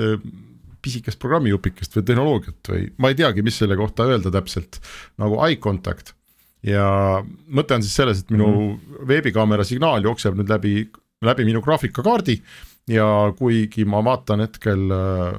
pisikest 0.80 1.20
programmijupikest 1.20 1.98
või 1.98 2.06
tehnoloogiat 2.08 2.72
või 2.72 2.86
ma 3.02 3.10
ei 3.10 3.18
teagi, 3.18 3.44
mis 3.44 3.58
selle 3.60 3.76
kohta 3.76 4.06
öelda 4.08 4.32
täpselt, 4.32 4.80
nagu 5.20 5.40
eye 5.44 5.58
contact. 5.60 6.14
ja 6.62 6.86
mõte 7.48 7.74
on 7.74 7.82
siis 7.82 7.96
selles, 7.96 8.22
et 8.22 8.30
minu 8.30 8.48
mm. 8.48 9.04
veebikaamera 9.08 9.64
signaal 9.64 10.04
jookseb 10.04 10.38
nüüd 10.38 10.50
läbi, 10.52 10.74
läbi 11.24 11.44
minu 11.44 11.60
graafikakaardi 11.60 12.42
ja 12.88 13.06
kuigi 13.36 13.84
ma 13.84 14.00
vaatan 14.04 14.40
hetkel 14.40 14.92
äh, 14.94 15.34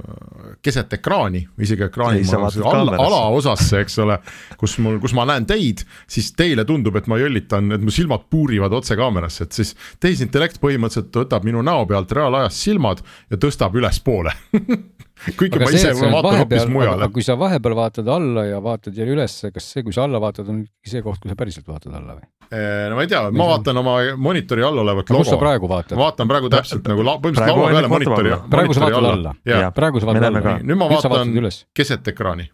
keset 0.61 0.93
ekraani, 0.93 1.41
isegi 1.59 1.83
ekraani 1.87 2.21
kaamerasse. 2.21 3.05
alaosasse, 3.07 3.79
eks 3.81 3.97
ole, 4.03 4.19
kus 4.61 4.77
mul, 4.77 4.99
kus 5.01 5.15
ma 5.17 5.25
näen 5.25 5.47
teid, 5.49 5.81
siis 6.07 6.29
teile 6.37 6.67
tundub, 6.69 6.95
et 7.01 7.09
ma 7.09 7.17
jõllitan, 7.17 7.73
et 7.73 7.81
mu 7.81 7.91
silmad 7.91 8.29
puurivad 8.29 8.77
otse 8.77 8.95
kaamerasse, 8.99 9.49
et 9.49 9.57
siis 9.57 9.73
tehisintellekt 9.99 10.61
põhimõtteliselt 10.61 11.17
võtab 11.23 11.49
minu 11.49 11.65
näo 11.65 11.87
pealt 11.89 12.13
reaalajas 12.13 12.61
silmad 12.61 13.01
ja 13.33 13.41
tõstab 13.41 13.75
ülespoole 13.81 14.37
kuigi 15.37 15.61
ma 15.61 15.69
ise 15.69 15.93
vaatan 15.99 16.37
hoopis 16.41 16.67
mujale. 16.71 17.05
aga. 17.05 17.13
kui 17.13 17.25
sa 17.25 17.37
vahepeal 17.39 17.75
vaatad 17.77 18.07
alla 18.11 18.45
ja 18.47 18.61
vaatad 18.63 18.97
jälle 18.97 19.15
ülesse, 19.15 19.51
kas 19.53 19.67
see, 19.73 19.83
kui 19.85 19.93
sa 19.95 20.05
alla 20.07 20.21
vaatad, 20.21 20.49
on 20.51 20.63
see 20.87 21.03
koht, 21.05 21.21
kus 21.21 21.33
sa 21.33 21.37
päriselt 21.39 21.67
vaatad 21.69 21.93
alla 21.97 22.15
või? 22.17 22.29
no 22.51 22.97
ma 22.97 23.05
ei 23.05 23.11
tea, 23.11 23.21
ma 23.29 23.45
see 23.45 23.51
vaatan 23.53 23.81
oma 23.81 23.97
monitori 24.19 24.65
all 24.67 24.81
olevat 24.83 25.11
kus 25.11 25.27
sa 25.27 25.35
logo, 25.35 25.41
praegu 25.43 25.69
vaatad? 25.71 25.97
vaatan 25.99 26.31
praegu 26.31 26.49
täpselt 26.51 26.89
nagu 26.91 27.05
la, 27.07 27.17
põhimõtteliselt 27.23 27.53
laua 27.53 27.67
on 27.67 27.77
peale 27.77 27.91
monitori 27.95 28.33
praegu 28.55 28.77
sa 28.77 28.85
vaatad 28.85 29.11
alla, 29.11 29.35
ja 29.47 29.69
praegu 29.75 30.01
sa 30.01 30.09
vaatad 30.09 30.27
alla. 30.31 30.57
nüüd 30.63 30.81
ma 30.81 30.89
sa 30.97 31.13
vaatan 31.13 31.37
keset 31.77 32.11
ekraani, 32.13 32.49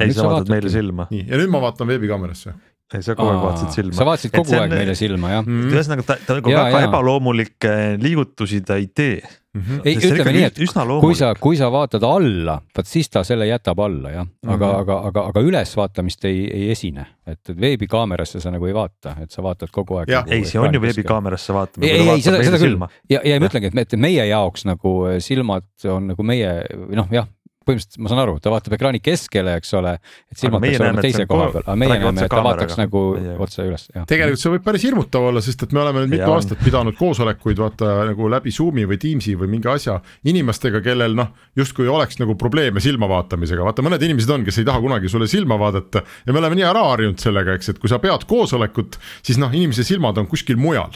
ei, 0.00 0.10
sa 0.10 0.20
sa 0.20 0.32
vaatad 0.34 0.52
meile 0.52 0.74
silma, 0.74 1.08
nii 1.14 1.24
ja 1.30 1.40
nüüd 1.40 1.54
ma 1.54 1.62
vaatan 1.62 1.88
veebikaamerasse. 1.94 2.56
ei 2.98 3.06
sa 3.06 3.14
kogu 3.14 3.32
aeg 3.32 3.44
vaatasid 3.46 3.70
sa 3.70 3.80
silma. 3.80 4.06
vaatasid 4.10 4.32
Et 4.32 4.38
kogu 4.40 4.52
see 4.52 4.60
aeg 4.60 4.74
meile 4.74 4.98
silma, 4.98 5.34
jah? 5.38 5.52
Ühesõnaga 5.70 6.08
ta, 6.10 6.18
ta 6.26 6.40
nagu 6.40 6.56
väga 6.58 6.82
ebaloomulikke 6.88 7.76
liigutusi 8.02 8.60
ta 8.66 8.80
ei 8.82 8.90
tee. 8.92 9.22
ei, 9.58 9.96
See 9.98 10.10
on 10.10 10.14
ütleme 10.14 10.32
nii, 10.36 10.44
et 10.46 10.58
kui 11.02 11.16
sa, 11.18 11.32
kui 11.34 11.56
sa 11.58 11.70
vaatad 11.74 12.04
alla, 12.06 12.54
vot 12.76 12.86
siis 12.86 13.10
ta 13.10 13.24
selle 13.26 13.48
jätab 13.48 13.80
alla 13.82 14.12
jah, 14.14 14.28
aga 14.46 14.54
mm. 14.54 14.60
-hmm. 14.60 14.82
aga, 14.84 14.98
aga, 15.10 15.24
aga 15.32 15.42
ülesvaatamist 15.42 16.24
ei, 16.30 16.44
ei 16.54 16.70
esine, 16.70 17.06
et, 17.26 17.50
veebikaamerasse 17.60 18.40
sa 18.40 18.52
nagu 18.54 18.66
ei 18.70 18.76
vaata, 18.76 19.16
et 19.22 19.30
sa 19.30 19.42
vaatad 19.42 19.72
kogu 19.74 19.98
aeg. 19.98 20.12
Jah. 20.14 20.24
ei, 20.28 20.44
see 20.44 20.60
on 20.60 20.74
ju. 20.74 20.80
veebikaamerasse 20.80 21.54
vaatamine. 21.54 21.92
ei, 21.92 22.00
ei, 22.00 22.08
ei 22.14 22.22
seda, 22.22 22.44
seda 22.44 22.62
küll 22.62 22.76
silma. 22.76 22.88
ja, 23.10 23.20
ja 23.24 23.40
ma 23.40 23.50
ütlengi, 23.50 23.72
et 23.72 23.74
me, 23.74 23.86
et 23.88 23.98
meie 23.98 24.26
jaoks 24.30 24.64
nagu 24.70 24.94
äh, 25.10 25.18
silmad 25.18 25.66
on 25.84 26.12
nagu 26.14 26.22
meie 26.22 26.54
või 26.70 27.02
noh, 27.02 27.10
jah, 27.10 27.26
põhimõtteliselt 27.70 28.02
ma 28.04 28.10
saan 28.12 28.22
aru, 28.26 28.36
ta 28.42 28.50
vaatab 28.52 28.74
ekraani 28.76 29.00
keskele, 29.04 29.54
eks 29.60 29.72
ole, 29.78 29.94
et 30.30 30.38
silmad 30.42 30.64
peaks 30.66 30.80
olema 30.82 31.04
teise 31.06 31.22
on 31.24 31.30
koha 31.30 31.46
ko- 31.46 31.52
peal, 31.56 31.64
aga 31.66 31.76
meie 31.80 31.96
näeme, 32.00 32.24
et 32.26 32.32
ta 32.34 32.42
vaataks 32.44 32.76
nagu 32.80 33.02
Meie- 33.16 33.36
otse 33.46 33.66
üles, 33.68 33.86
tegelikult 34.10 34.42
see 34.42 34.52
võib 34.56 34.64
päris 34.66 34.84
hirmutav 34.88 35.28
olla, 35.30 35.40
sest 35.46 35.62
et 35.66 35.72
me 35.76 35.80
oleme 35.84 36.04
nüüd 36.04 36.14
mitu 36.16 36.26
Ja 36.26 36.34
aastat 36.36 36.60
pidanud 36.64 36.96
koosolekuid 36.98 37.58
vaata 37.62 37.92
nagu 38.10 38.28
läbi 38.30 38.52
Zoom'i 38.54 38.84
või 38.90 38.98
Teams'i 39.00 39.36
või 39.40 39.48
mingi 39.54 39.68
asja 39.72 40.00
inimestega, 40.26 40.80
kellel 40.84 41.14
noh, 41.18 41.30
justkui 41.56 41.88
oleks 41.88 42.18
nagu 42.20 42.34
probleeme 42.40 42.80
silma 42.84 43.08
vaatamisega, 43.10 43.64
vaata 43.64 43.82
mõned 43.86 44.02
inimesed 44.02 44.30
on, 44.34 44.44
kes 44.44 44.58
ei 44.58 44.64
taha 44.68 44.80
kunagi 44.84 45.08
sulle 45.08 45.28
silma 45.30 45.58
vaadata 45.60 46.02
ja 46.26 46.32
me 46.32 46.38
oleme 46.42 46.58
nii 46.60 46.66
ära 46.68 46.82
harjunud 46.90 47.18
sellega, 47.22 47.54
eks, 47.58 47.68
et 47.74 47.78
kui 47.78 47.88
sa 47.92 47.98
pead 48.02 48.26
koosolekut, 48.30 48.98
siis 49.22 49.38
noh, 49.40 49.52
inimese 49.54 49.84
silmad 49.86 50.18
on 50.18 50.26
kuskil 50.30 50.56
mujal 50.60 50.90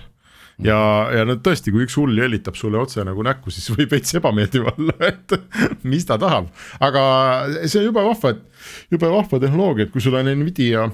ja, 0.63 0.79
ja 1.15 1.25
no 1.29 1.39
tõesti, 1.43 1.73
kui 1.75 1.87
üks 1.87 1.97
hull 1.99 2.19
jällitab 2.19 2.59
sulle 2.59 2.79
otse 2.81 3.05
nagu 3.07 3.25
näkku, 3.27 3.53
siis 3.55 3.71
võib 3.75 3.95
veits 3.95 4.15
ebameeldiv 4.19 4.69
olla, 4.75 4.99
et 5.11 5.35
mis 5.87 6.07
ta 6.09 6.19
tahab, 6.21 6.51
aga 6.85 7.03
see 7.65 7.81
on 7.83 7.89
jube 7.91 8.05
vahva, 8.07 8.35
et 8.35 8.95
jube 8.95 9.11
vahva 9.17 9.43
tehnoloogia, 9.47 9.89
et 9.89 9.95
kui 9.95 10.05
sul 10.05 10.19
on 10.21 10.31
Nvidia, 10.31 10.87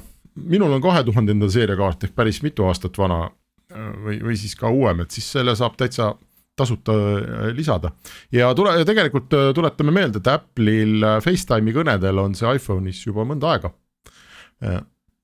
minul 0.51 0.73
on 0.77 0.83
kahe 0.85 1.05
tuhandenda 1.07 1.51
seeria 1.53 1.79
kaart 1.79 2.09
ehk 2.09 2.17
päris 2.17 2.41
mitu 2.47 2.69
aastat 2.69 2.97
vana 3.01 3.27
äh, 3.27 3.93
või, 4.07 4.21
või 4.31 4.41
siis 4.41 4.57
ka 4.59 4.73
uuem, 4.73 5.05
et 5.05 5.17
siis 5.17 5.29
selle 5.39 5.57
saab 5.59 5.77
täitsa 5.81 6.15
tasuta 6.61 6.93
äh, 6.93 7.57
lisada 7.57 7.93
ja 8.33 8.53
tule, 8.55 8.75
tegelikult 8.89 9.35
äh, 9.37 9.51
tuletame 9.57 9.95
meelde, 9.95 10.21
et 10.21 10.31
Apple'il 10.31 11.05
äh, 11.05 11.19
Facetime'i 11.25 11.75
kõnedel 11.77 12.23
on 12.23 12.37
see 12.39 12.57
iPhone'is 12.59 13.05
juba 13.07 13.27
mõnda 13.29 13.55
aega. 13.55 13.75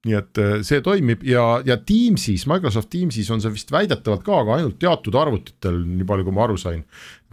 Nii 0.07 0.19
et 0.19 0.41
äh, 0.43 0.59
see 0.67 0.83
toimib 0.85 1.25
ja, 1.27 1.45
ja 1.67 1.79
Teams'is, 1.79 2.47
Microsoft 2.51 2.91
Teams'is 2.93 3.31
on 3.35 3.43
see 3.43 3.55
vist 3.55 3.73
väidetavalt 3.75 4.25
ka, 4.27 4.43
aga 4.45 4.59
ainult 4.59 4.79
teatud 4.83 5.19
arvutitel, 5.19 5.83
nii 5.85 6.07
palju 6.09 6.29
kui 6.29 6.37
ma 6.37 6.47
aru 6.47 6.59
sain. 6.61 6.85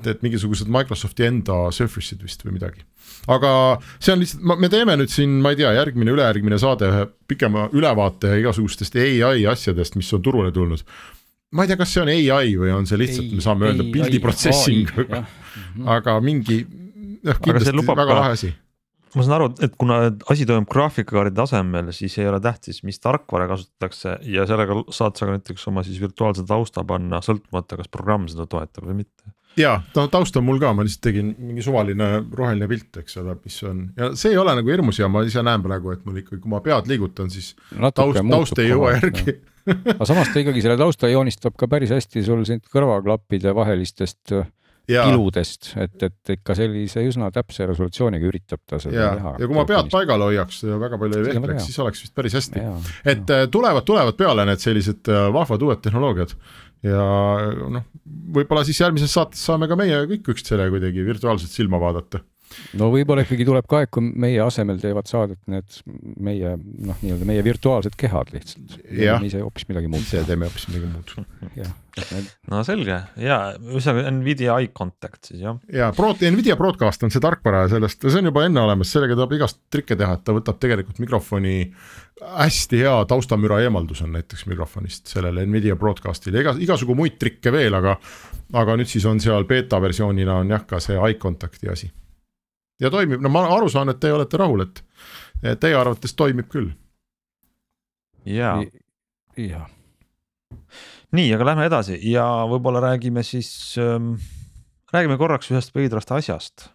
et 0.04 0.24
mingisugused 0.26 0.68
Microsofti 0.74 1.28
enda 1.30 1.68
Surface'id 1.72 2.24
vist 2.26 2.44
või 2.46 2.58
midagi 2.58 2.84
aga 3.32 3.52
see 4.00 4.14
on 4.14 4.22
lihtsalt, 4.24 4.44
me 4.60 4.70
teeme 4.72 4.96
nüüd 5.00 5.12
siin, 5.12 5.38
ma 5.44 5.54
ei 5.54 5.60
tea, 5.60 5.72
järgmine, 5.78 6.12
ülejärgmine 6.16 6.60
saade 6.60 6.90
ühe 6.90 7.04
pikema 7.30 7.70
ülevaate 7.76 8.38
igasugustest 8.42 8.98
ai 9.00 9.46
asjadest, 9.50 9.96
mis 10.00 10.12
on 10.16 10.24
turule 10.26 10.52
tulnud. 10.52 10.84
ma 11.54 11.64
ei 11.64 11.72
tea, 11.72 11.80
kas 11.80 11.94
see 11.94 12.04
on 12.04 12.12
ai 12.12 12.56
või 12.60 12.74
on 12.76 12.88
see 12.90 13.00
lihtsalt, 13.00 13.32
me 13.32 13.46
saame 13.46 13.70
öelda 13.70 13.88
pildi 13.94 14.20
processing, 14.24 14.90
aga 15.86 16.18
mingi 16.24 16.64
noh, 17.24 17.32
Aga 17.32 17.40
see 17.40 17.46
kindlasti 17.48 17.76
lubab 17.78 18.00
väga 18.02 18.20
lahe 18.20 18.36
asi. 18.38 18.52
Ma 19.18 19.26
saan 19.26 19.36
aru, 19.38 19.50
et 19.66 19.76
kuna 19.80 20.00
asi 20.32 20.48
toimub 20.50 20.70
graafikakaardi 20.72 21.36
tasemel, 21.38 21.92
siis 21.96 22.16
ei 22.22 22.28
ole 22.30 22.40
tähtis, 22.44 22.82
mis 22.88 23.00
tarkvara 23.04 23.48
kasutatakse 23.52 24.18
ja 24.30 24.48
sellega 24.50 24.80
saad 24.94 25.20
sa 25.20 25.28
ka 25.28 25.38
näiteks 25.38 25.70
oma 25.70 25.86
siis 25.86 26.02
virtuaalse 26.02 26.46
tausta 26.50 26.86
panna, 26.88 27.22
sõltumata, 27.26 27.80
kas 27.80 27.92
programm 27.94 28.28
seda 28.32 28.48
toetab 28.50 28.90
või 28.90 29.04
mitte. 29.04 29.34
ja 29.60 29.76
no 29.96 30.08
taust 30.10 30.38
on 30.40 30.48
mul 30.48 30.62
ka, 30.62 30.74
ma 30.74 30.86
lihtsalt 30.86 31.06
tegin 31.10 31.34
mingi 31.38 31.66
suvaline 31.66 32.10
roheline 32.34 32.68
pilt, 32.72 33.04
eks 33.04 33.20
ole, 33.22 33.38
mis 33.44 33.60
on 33.70 33.86
ja 34.00 34.14
see 34.18 34.34
ei 34.34 34.42
ole 34.42 34.56
nagu 34.58 34.74
hirmus 34.74 35.00
ja 35.00 35.10
ma 35.12 35.22
ise 35.28 35.46
näen 35.46 35.66
praegu, 35.66 35.94
et 35.94 36.06
mul 36.08 36.24
ikkagi, 36.24 36.42
kui 36.42 36.54
ma 36.54 36.64
pead 36.66 36.90
liigutan, 36.90 37.30
siis 37.34 37.54
taust, 37.94 38.22
taust 38.32 38.64
ei 38.64 38.72
jõua 38.72 38.96
järgi. 38.98 39.38
aga 39.94 40.10
samas 40.10 40.34
ta 40.34 40.42
ikkagi 40.42 40.66
selle 40.66 40.80
tausta 40.82 41.12
joonistab 41.12 41.56
ka 41.60 41.70
päris 41.72 41.94
hästi 41.94 42.26
sul 42.26 42.44
siin 42.50 42.60
kõrvaklappide 42.74 43.54
vahelistest 43.56 44.34
ja, 44.90 45.06
kiludest, 45.08 45.72
et, 45.80 45.96
et 46.04 46.34
ikka 46.36 46.56
sellise 46.58 47.04
üsna 47.08 47.30
täpse 47.34 47.68
resolutsiooniga 47.70 48.28
üritab 48.28 48.62
ta 48.68 48.80
seda 48.84 48.98
ja, 48.98 49.12
teha. 49.20 49.34
ja 49.40 49.50
kui 49.50 49.58
ma 49.58 49.66
pead 49.70 49.90
paigale 49.94 50.28
hoiaks 50.32 50.64
ja 50.66 50.80
väga 50.82 51.00
palju 51.02 51.22
ei 51.22 51.30
vehkleks, 51.30 51.70
siis 51.70 51.80
oleks 51.84 52.04
vist 52.06 52.16
päris 52.18 52.36
hästi. 52.40 52.64
ja, 52.64 52.76
et 53.16 53.34
äh, 53.34 53.46
tulevad, 53.54 53.86
tulevad 53.88 54.20
peale 54.20 54.48
need 54.50 54.64
sellised 54.64 55.12
äh, 55.12 55.30
vahvad 55.36 55.64
uued 55.70 55.84
tehnoloogiad 55.86 56.36
ja 56.84 57.08
noh, 57.72 57.88
võib-olla 58.36 58.66
siis 58.68 58.82
järgmises 58.84 59.16
saates 59.16 59.44
saame 59.48 59.70
ka 59.72 59.80
meie 59.80 60.04
kõik 60.10 60.34
üksteisele 60.36 60.68
kuidagi 60.74 61.06
virtuaalselt 61.08 61.54
silma 61.54 61.80
vaadata. 61.82 62.20
No 62.80 62.90
võib-olla 62.94 63.24
ikkagi 63.26 63.46
tuleb 63.48 63.68
ka 63.70 63.82
aeg, 63.82 63.92
kui 63.94 64.10
meie 64.24 64.42
asemel 64.44 64.80
teevad 64.82 65.10
saadet 65.10 65.40
need 65.52 65.80
meie 66.24 66.56
noh, 66.58 67.00
nii-öelda 67.02 67.28
meie 67.30 67.46
virtuaalsed 67.46 67.96
kehad 68.00 68.34
lihtsalt. 68.36 68.78
Me 68.90 69.30
ise 69.30 69.44
hoopis 69.44 69.68
midagi 69.70 69.92
muud 69.92 70.06
ise 70.06 70.24
teeme 70.28 70.50
hoopis 70.50 70.68
midagi 70.72 70.92
muud. 70.92 71.16
no 72.50 72.64
selge 72.66 72.96
ja 73.22 73.40
ühesõnaga 73.60 74.14
Nvidia 74.16 74.56
eye 74.58 74.72
contact 74.74 75.30
siis 75.30 75.44
jah. 75.44 75.60
ja 75.70 75.92
Broad, 75.94 76.24
Nvidia 76.34 76.58
Broadcast 76.58 77.06
on 77.06 77.14
see 77.14 77.22
tarkvara 77.22 77.68
ja 77.68 77.74
sellest, 77.76 78.02
see 78.02 78.22
on 78.22 78.32
juba 78.32 78.48
enne 78.48 78.64
olemas, 78.64 78.90
sellega 78.90 79.18
tahab 79.20 79.36
igast 79.38 79.62
trikke 79.74 79.98
teha, 80.00 80.18
et 80.18 80.26
ta 80.26 80.34
võtab 80.34 80.58
tegelikult 80.64 81.02
mikrofoni 81.04 81.60
hästi 82.24 82.82
hea 82.82 82.96
taustamüra 83.10 83.60
eemaldus 83.66 84.02
on 84.06 84.14
näiteks 84.18 84.48
mikrofonist 84.50 85.12
sellele 85.14 85.46
Nvidia 85.46 85.78
Broadcastile, 85.78 86.42
ega 86.42 86.56
igasugu 86.66 86.98
muid 86.98 87.20
trikke 87.22 87.54
veel, 87.54 87.78
aga 87.78 87.98
aga 88.58 88.78
nüüd 88.78 88.90
siis 88.90 89.06
on 89.10 89.22
seal 89.24 89.48
beeta 89.50 89.80
versioonina 89.82 90.40
on 90.42 90.54
jah, 90.54 90.66
ka 90.68 90.82
see 90.84 90.98
eye 90.98 91.18
contact'i 91.22 91.72
asi. 91.74 91.90
Ja 92.84 92.92
toimib, 92.94 93.22
no 93.24 93.32
ma 93.32 93.46
aru 93.56 93.70
saan, 93.72 93.92
et 93.94 94.02
te 94.04 94.12
olete 94.14 94.40
rahul, 94.42 94.66
et 94.68 94.84
et 95.44 95.60
teie 95.60 95.76
arvates 95.76 96.16
toimib 96.16 96.50
küll. 96.52 96.72
ja 98.26 98.56
jah, 99.38 99.68
nii, 101.14 101.34
aga 101.36 101.50
lähme 101.52 101.68
edasi 101.68 102.00
ja 102.12 102.26
võib-olla 102.50 102.84
räägime 102.84 103.24
siis 103.28 103.50
ähm,, 103.82 104.16
räägime 104.94 105.18
korraks 105.20 105.52
ühest 105.52 105.76
veidrast 105.76 106.12
asjast. 106.16 106.70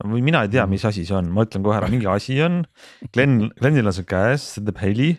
või 0.00 0.22
mina 0.24 0.44
ei 0.46 0.52
tea, 0.52 0.66
mis 0.66 0.84
asi 0.88 1.04
see 1.04 1.16
on, 1.16 1.28
ma 1.34 1.44
ütlen 1.44 1.64
kohe 1.64 1.76
ära, 1.76 1.90
mingi 1.92 2.08
asi 2.08 2.40
on, 2.42 2.62
Glen, 3.12 3.50
Glenil 3.60 3.90
on 3.90 3.96
see 3.96 4.08
käes, 4.08 4.54
see 4.54 4.64
teeb 4.64 4.80
heli. 4.80 5.10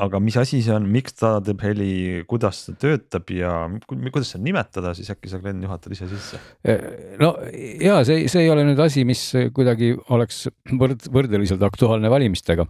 Aga 0.00 0.20
mis 0.24 0.36
asi 0.40 0.62
see 0.64 0.72
on, 0.72 0.86
miks 0.88 1.16
ta 1.20 1.34
teeb 1.44 1.60
heli, 1.66 1.90
kuidas 2.28 2.62
ta 2.66 2.72
töötab? 2.80 3.28
Ja 3.34 3.68
ku- 3.86 3.98
kuidas 4.08 4.32
seda 4.32 4.44
nimetada, 4.46 4.94
siis? 4.96 5.10
Äkki 5.12 5.28
sa 5.28 5.40
Glen 5.42 5.60
juhatad 5.62 5.92
ise 5.92 6.08
sisse. 6.08 6.40
no 7.20 7.34
ja 7.82 7.98
see, 8.08 8.28
see 8.32 8.46
ei 8.46 8.50
ole 8.52 8.64
nüüd 8.64 8.80
asi, 8.80 9.04
mis 9.08 9.24
kuidagi 9.52 9.92
oleks 10.14 10.46
võrd-, 10.72 11.10
võrdeliselt 11.12 11.62
aktuaalne 11.68 12.08
valimistega. 12.12 12.66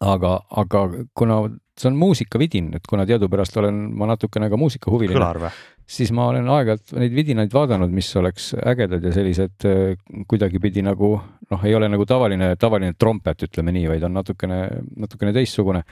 aga, 0.00 0.38
aga 0.56 0.86
kuna 1.14 1.42
see 1.76 1.88
on 1.90 1.96
muusikavidin, 2.00 2.70
et 2.76 2.86
kuna 2.88 3.04
teadupärast 3.08 3.56
olen 3.60 3.74
ma 3.96 4.06
natukene 4.08 4.48
ka 4.52 4.56
muusikahuviline, 4.60 5.50
siis 5.90 6.12
ma 6.16 6.26
olen 6.30 6.48
aeg-ajalt 6.48 6.92
neid 7.00 7.12
vidinaid 7.16 7.52
vaadanud, 7.52 7.90
mis 7.92 8.08
oleks 8.16 8.54
ägedad 8.56 9.04
ja 9.04 9.12
sellised 9.12 9.66
äh, 9.68 9.96
kuidagipidi 10.28 10.84
nagu 10.86 11.18
noh, 11.50 11.62
ei 11.66 11.74
ole 11.74 11.88
nagu 11.90 12.04
tavaline, 12.06 12.52
tavaline 12.60 12.94
trompet, 12.98 13.46
ütleme 13.48 13.74
nii, 13.74 13.86
vaid 13.90 14.04
on 14.06 14.14
natukene, 14.14 14.58
natukene 15.02 15.32
teistsugune. 15.34 15.82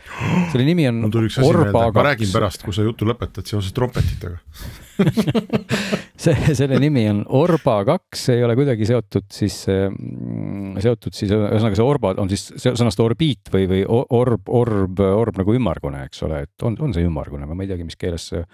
selle 0.53 0.67
nimi 0.67 0.87
on 0.91 1.01
mul 1.05 1.15
tuli 1.15 1.31
üks 1.31 1.41
asi 1.41 1.51
meelde, 1.51 1.73
ma 1.75 2.05
räägin 2.11 2.31
pärast, 2.33 2.63
kui 2.67 2.77
sa 2.77 2.87
jutu 2.87 3.09
lõpetad 3.09 3.49
seoses 3.49 3.75
trompetitega 3.77 4.39
see, 6.25 6.55
selle 6.59 6.79
nimi 6.83 7.05
on 7.11 7.23
Orba 7.39 7.81
kaks, 7.87 8.25
see 8.29 8.39
ei 8.39 8.47
ole 8.47 8.57
kuidagi 8.59 8.87
seotud 8.89 9.29
siis, 9.35 9.61
mm, 9.69 10.79
seotud 10.83 11.15
siis 11.15 11.33
ühesõnaga 11.35 11.79
see 11.79 11.87
Orba 11.87 12.15
on 12.23 12.31
siis 12.31 12.49
sõnast 12.69 13.03
orbiit 13.03 13.51
või, 13.55 13.67
või 13.71 13.83
orb, 13.89 14.51
orb, 14.51 15.03
orb 15.03 15.43
nagu 15.43 15.59
ümmargune, 15.59 16.05
eks 16.09 16.23
ole, 16.27 16.45
et 16.47 16.67
on, 16.67 16.79
on 16.83 16.95
see 16.95 17.07
ümmargune, 17.07 17.47
ma 17.51 17.67
ei 17.67 17.71
teagi, 17.71 17.87
mis 17.87 17.99
keeles 17.99 18.31
see 18.33 18.45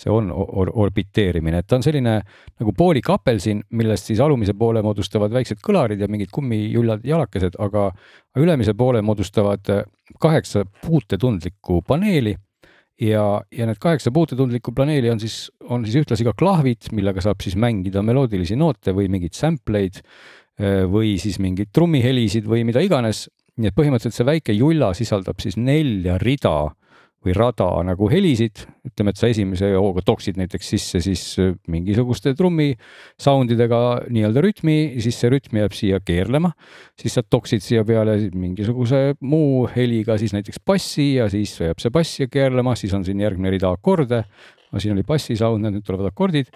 see 0.00 0.12
on 0.12 0.30
or 0.32 0.70
orbiteerimine, 0.74 1.60
et 1.60 1.68
ta 1.68 1.78
on 1.78 1.84
selline 1.84 2.16
nagu 2.60 2.74
poolik 2.76 3.10
apelsin, 3.12 3.62
millest 3.76 4.10
siis 4.10 4.20
alumise 4.24 4.54
poole 4.58 4.82
moodustavad 4.84 5.32
väiksed 5.34 5.60
kõlarid 5.64 6.00
ja 6.00 6.08
mingid 6.10 6.32
kummijullad 6.40 7.06
jalakesed, 7.06 7.60
aga 7.62 7.90
ülemise 8.40 8.74
poole 8.74 9.04
moodustavad 9.04 9.68
kaheksa 10.20 10.64
puutetundlikku 10.82 11.82
paneeli 11.86 12.34
ja, 13.00 13.24
ja 13.52 13.68
need 13.68 13.80
kaheksa 13.80 14.12
puutetundlikku 14.14 14.72
planeeli 14.76 15.10
on 15.10 15.20
siis, 15.20 15.48
on 15.68 15.84
siis 15.86 16.00
ühtlasi 16.02 16.26
ka 16.26 16.34
klahvid, 16.38 16.90
millega 16.96 17.22
saab 17.24 17.40
siis 17.44 17.56
mängida 17.60 18.02
meloodilisi 18.06 18.58
noote 18.60 18.94
või 18.96 19.08
mingeid 19.12 19.36
sample 19.36 19.84
eid 19.84 20.00
äh, 20.00 20.84
või 20.90 21.16
siis 21.22 21.40
mingeid 21.42 21.72
trummihelisid 21.74 22.48
või 22.48 22.64
mida 22.68 22.82
iganes. 22.84 23.28
nii 23.60 23.68
et 23.68 23.76
põhimõtteliselt 23.76 24.16
see 24.16 24.28
väike 24.28 24.54
julla 24.56 24.92
sisaldab 24.96 25.40
siis 25.42 25.56
nelja 25.60 26.16
rida 26.20 26.70
või 27.24 27.34
rada 27.36 27.68
nagu 27.84 28.08
helisid, 28.08 28.62
ütleme, 28.88 29.12
et 29.12 29.20
sa 29.20 29.28
esimese 29.28 29.68
hooga 29.74 30.02
toksid 30.06 30.38
näiteks 30.40 30.70
sisse 30.72 31.02
siis 31.04 31.24
äh, 31.42 31.52
mingisuguste 31.68 32.32
trummi 32.36 32.70
sound 33.20 33.52
idega 33.52 34.00
nii-öelda 34.08 34.44
rütmi, 34.44 34.76
siis 35.04 35.18
see 35.20 35.32
rütm 35.32 35.60
jääb 35.60 35.76
siia 35.76 36.00
keerlema, 36.04 36.54
siis 37.00 37.18
sa 37.18 37.24
toksid 37.24 37.64
siia 37.64 37.84
peale 37.88 38.16
mingisuguse 38.32 39.18
muu 39.20 39.66
heliga 39.74 40.16
siis 40.20 40.32
näiteks 40.36 40.62
bassi 40.64 41.12
ja 41.18 41.28
siis 41.32 41.52
jääb 41.60 41.82
see 41.82 41.92
bass 41.92 42.16
siia 42.16 42.32
keerlema, 42.32 42.76
siis 42.78 42.96
on 42.96 43.04
siin 43.04 43.20
järgmine 43.20 43.52
rida 43.52 43.68
akorde, 43.76 44.24
no 44.72 44.80
siin 44.80 44.96
oli 44.96 45.04
bassi 45.04 45.36
sound, 45.36 45.68
nüüd 45.68 45.84
tulevad 45.84 46.08
akordid 46.14 46.48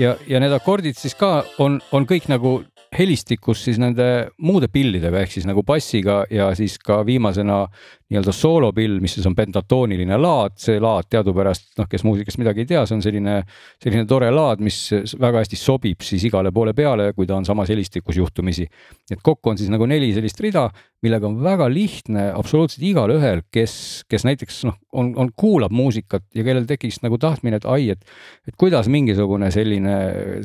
ja, 0.00 0.16
ja 0.28 0.40
need 0.40 0.56
akordid 0.56 0.96
siis 0.96 1.16
ka 1.18 1.42
on, 1.60 1.80
on 1.92 2.08
kõik 2.08 2.32
nagu 2.32 2.62
helistikus 2.98 3.64
siis 3.64 3.78
nende 3.80 4.06
muude 4.44 4.68
pillidega 4.72 5.22
ehk 5.22 5.32
siis 5.32 5.46
nagu 5.48 5.64
bassiga 5.64 6.22
ja 6.30 6.50
siis 6.56 6.78
ka 6.82 7.00
viimasena 7.06 7.64
nii-öelda 8.12 8.32
soolopill, 8.36 8.98
mis 9.00 9.14
siis 9.16 9.26
on 9.28 9.36
pentatooniline 9.36 10.16
laad, 10.20 10.58
see 10.60 10.76
laad 10.82 11.08
teadupärast 11.10 11.78
noh, 11.80 11.88
kes 11.88 12.04
muusikast 12.04 12.40
midagi 12.42 12.64
ei 12.64 12.68
tea, 12.74 12.84
see 12.88 12.98
on 12.98 13.04
selline, 13.04 13.38
selline 13.82 14.04
tore 14.08 14.28
laad, 14.34 14.60
mis 14.64 14.78
väga 14.92 15.40
hästi 15.40 15.58
sobib 15.58 16.04
siis 16.04 16.26
igale 16.28 16.52
poole 16.52 16.74
peale, 16.76 17.12
kui 17.16 17.28
ta 17.28 17.38
on 17.38 17.48
samas 17.48 17.72
helistikus 17.72 18.18
juhtumisi. 18.20 18.68
et 19.10 19.20
kokku 19.22 19.50
on 19.50 19.60
siis 19.60 19.72
nagu 19.72 19.86
neli 19.88 20.12
sellist 20.12 20.40
rida, 20.44 20.68
millega 21.02 21.26
on 21.26 21.38
väga 21.42 21.66
lihtne 21.72 22.28
absoluutselt 22.36 22.84
igalühel, 22.86 23.42
kes, 23.52 23.74
kes 24.10 24.26
näiteks 24.28 24.62
noh, 24.68 24.76
on, 24.92 25.12
on, 25.18 25.32
kuulab 25.36 25.72
muusikat 25.74 26.24
ja 26.34 26.44
kellel 26.46 26.66
tekiks 26.68 27.00
nagu 27.02 27.18
tahtmine, 27.18 27.58
et 27.58 27.66
ai, 27.66 27.88
et, 27.94 28.04
et 28.48 28.56
kuidas 28.58 28.90
mingisugune 28.92 29.50
selline, 29.54 29.96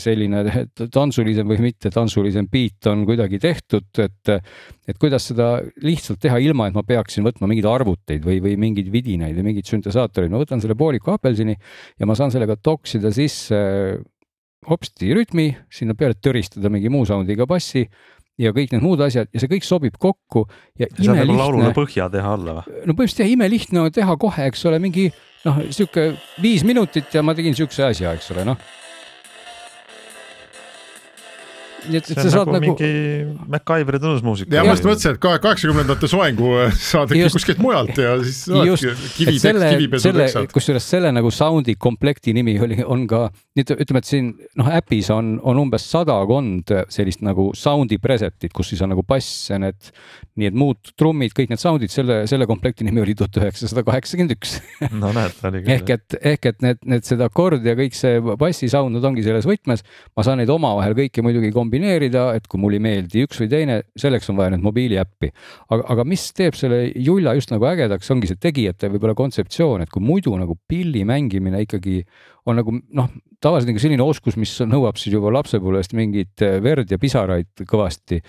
selline 0.02 0.44
tantsulisem 0.94 1.48
või 1.52 1.60
mitte 1.68 1.92
tantsulisem 1.94 2.37
beat 2.46 2.88
on 2.92 3.06
kuidagi 3.08 3.40
tehtud, 3.42 3.88
et, 4.04 4.34
et 4.88 5.00
kuidas 5.02 5.30
seda 5.32 5.56
lihtsalt 5.84 6.22
teha, 6.24 6.38
ilma 6.44 6.70
et 6.70 6.78
ma 6.78 6.84
peaksin 6.88 7.26
võtma 7.26 7.50
mingeid 7.50 7.70
arvuteid 7.72 8.26
või, 8.26 8.38
või 8.44 8.54
mingeid 8.62 8.92
vidinaid 8.94 9.38
või 9.40 9.50
mingeid 9.52 9.72
süntesaatoreid, 9.72 10.34
ma 10.34 10.44
võtan 10.44 10.62
selle 10.64 10.78
pooliku 10.78 11.16
apelsini 11.16 11.58
ja 11.58 12.10
ma 12.10 12.18
saan 12.18 12.34
sellega 12.34 12.60
toksida 12.62 13.12
sisse 13.16 13.58
hopsti 14.68 15.14
rütmi, 15.16 15.52
sinna 15.72 15.96
peale 15.98 16.18
tõristada 16.20 16.70
mingi 16.74 16.92
muu 16.92 17.06
sound'iga 17.08 17.48
bassi 17.50 17.86
ja 18.42 18.54
kõik 18.54 18.74
need 18.74 18.84
muud 18.86 19.02
asjad 19.06 19.30
ja 19.34 19.42
see 19.42 19.52
kõik 19.52 19.66
sobib 19.66 19.98
kokku 20.02 20.46
ja 20.78 20.90
saad 20.94 21.24
nagu 21.24 21.38
laulule 21.38 21.72
põhja 21.78 22.10
teha 22.14 22.36
alla 22.38 22.60
või? 22.60 22.82
no 22.86 22.94
põhimõtteliselt 22.94 23.24
jah, 23.24 23.32
imelihtne 23.34 23.86
on 23.86 23.96
teha 23.96 24.18
kohe, 24.22 24.50
eks 24.52 24.66
ole, 24.70 24.82
mingi 24.84 25.08
noh, 25.46 25.64
sihuke 25.74 26.12
viis 26.44 26.66
minutit 26.68 27.14
ja 27.16 27.24
ma 27.26 27.36
tegin 27.38 27.58
siukse 27.58 27.88
asja, 27.88 28.14
eks 28.18 28.30
ole, 28.36 28.46
noh 28.52 28.68
nii 31.88 32.00
et, 32.02 32.10
et 32.14 32.20
sa 32.20 32.30
saad 32.30 32.50
nagu, 32.52 32.58
nagu. 32.58 32.76
mingi 32.76 33.50
MacGyveri 33.52 34.00
tunnusmuusika. 34.04 34.56
ja 34.58 34.64
ma 34.66 34.76
just 34.76 34.86
mõtlesin, 34.88 35.16
et 35.16 35.22
kaheksakümnendate 35.24 36.10
soengu 36.12 36.52
äh, 36.62 36.76
saadagi 36.78 37.28
kuskilt 37.34 37.62
mujalt 37.64 37.98
ja 38.02 38.16
siis 38.22 38.44
kivi, 39.18 39.38
selle, 39.42 39.72
selle, 40.04 40.28
kusjuures 40.54 40.88
selle 40.94 41.12
nagu 41.16 41.32
sound'i 41.34 41.78
komplekti 41.80 42.36
nimi 42.38 42.58
oli, 42.64 42.80
on 42.86 43.06
ka, 43.10 43.28
ütleme, 43.58 44.02
et 44.04 44.10
siin 44.10 44.32
noh, 44.60 44.72
äpis 44.78 45.12
on, 45.14 45.36
on 45.48 45.62
umbes 45.64 45.88
sadakond 45.92 46.74
sellist 46.94 47.24
nagu 47.26 47.50
sound'i 47.58 48.00
preset'it, 48.02 48.54
kus 48.56 48.74
siis 48.74 48.84
on 48.86 48.94
nagu 48.94 49.06
bass 49.08 49.50
ja 49.52 49.60
need, 49.62 49.92
nii 50.38 50.52
et 50.52 50.58
muud 50.58 50.94
trummid, 51.00 51.34
kõik 51.38 51.52
need 51.54 51.64
sound'id, 51.64 51.94
selle, 51.94 52.22
selle 52.30 52.48
komplekti 52.50 52.88
nimi 52.88 53.02
oli 53.04 53.16
tuhat 53.18 53.40
üheksasada 53.42 53.86
kaheksakümmend 53.88 54.38
üks. 54.38 54.58
no 55.02 55.14
näed, 55.16 55.38
oli 55.50 55.64
küll. 55.64 55.76
ehk 55.78 55.94
et, 55.98 56.20
ehk 56.34 56.52
et 56.52 56.64
need, 56.66 56.84
need 56.88 57.08
seda 57.08 57.32
akord 57.32 57.66
ja 57.66 57.78
kõik 57.80 57.98
see 57.98 58.22
bassi 58.40 58.70
sound, 58.72 58.96
nad 58.98 59.06
ongi 59.08 59.26
selles 59.26 59.48
võtmes. 59.50 59.86
ma 60.18 60.26
saan 60.26 60.42
neid 60.42 60.52
omavahel 60.54 60.98
kõiki 60.98 61.26
muidugi 61.26 61.54
kombineerida 61.56 61.77
kombineerida, 61.78 62.34
et 62.36 62.48
kui 62.50 62.60
mulle 62.60 62.80
ei 62.80 62.84
meeldi 62.84 63.24
üks 63.26 63.40
või 63.42 63.50
teine, 63.52 63.78
selleks 64.00 64.30
on 64.32 64.38
vaja 64.40 64.54
nüüd 64.54 64.66
mobiiliäppi. 64.66 65.30
aga, 65.70 65.84
aga 65.94 66.06
mis 66.08 66.26
teeb 66.34 66.56
selle 66.58 66.92
Julla 66.96 67.36
just 67.38 67.52
nagu 67.52 67.66
ägedaks, 67.70 68.10
ongi 68.12 68.28
see 68.28 68.40
tegijate 68.42 68.90
võib-olla 68.90 69.16
kontseptsioon, 69.16 69.82
et 69.84 69.90
kui 69.94 70.02
muidu 70.02 70.36
nagu 70.38 70.58
pilli 70.68 71.06
mängimine 71.06 71.62
ikkagi 71.66 72.04
on 72.48 72.58
nagu 72.62 72.74
noh, 72.74 73.10
tavaliselt 73.44 73.70
nagu 73.72 73.82
selline 73.82 74.06
oskus, 74.06 74.38
mis 74.40 74.54
nõuab 74.66 74.98
siis 75.00 75.14
juba 75.14 75.30
lapsepõlvest 75.36 75.94
mingit 75.98 76.44
eh, 76.46 76.58
verd 76.64 76.90
ja 76.90 76.98
pisaraid 77.02 77.66
kõvasti. 77.70 78.20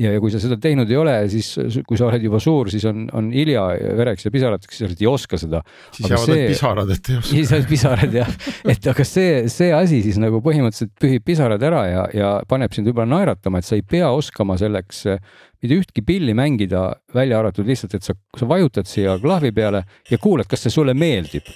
ja, 0.00 0.14
ja 0.14 0.20
kui 0.22 0.32
sa 0.32 0.40
seda 0.42 0.56
teinud 0.60 0.90
ei 0.90 0.98
ole, 0.98 1.14
siis 1.32 1.50
kui 1.86 1.98
sa 2.00 2.08
oled 2.08 2.22
juba 2.24 2.40
suur, 2.42 2.70
siis 2.72 2.86
on, 2.88 3.04
on 3.16 3.30
hilja 3.34 3.66
vereks 3.98 4.28
ja 4.28 4.32
pisarateks, 4.34 4.80
sa 4.80 4.90
ei 4.90 5.10
oska 5.10 5.40
seda. 5.40 5.62
siis 5.96 6.08
jäävad 6.10 6.30
see... 6.30 6.46
pisarad, 6.54 6.94
et 6.94 7.10
ei 7.10 7.18
oska. 7.20 7.30
siis 7.32 7.54
jäävad 7.54 7.68
pisarad 7.74 8.16
jah, 8.20 8.32
et 8.74 8.88
aga 8.94 9.08
see, 9.08 9.34
see 9.52 9.72
asi 9.76 10.00
siis 10.06 10.20
nagu 10.22 10.40
põhimõtteliselt 10.44 10.94
pühib 11.02 11.26
pisarad 11.26 11.66
ära 11.66 11.84
ja, 11.90 12.06
ja 12.14 12.30
paneb 12.48 12.76
sind 12.76 12.88
võib-olla 12.88 13.10
naeratama, 13.18 13.60
et 13.60 13.68
sa 13.68 13.76
ei 13.78 13.84
pea 13.84 14.08
oskama 14.14 14.56
selleks 14.60 15.04
eh, 15.12 15.20
mitte 15.64 15.80
ühtki 15.80 16.06
pilli 16.06 16.34
mängida, 16.36 16.90
välja 17.14 17.40
arvatud 17.40 17.68
lihtsalt, 17.68 17.96
et 17.96 18.06
sa, 18.06 18.16
sa 18.38 18.48
vajutad 18.48 18.88
siia 18.88 19.18
klahvi 19.20 19.52
peale 19.56 19.84
ja 20.10 20.20
kuulad, 20.20 20.48
kas 20.48 20.66
see 20.66 20.72
sulle 20.72 20.96
meeldib 20.96 21.48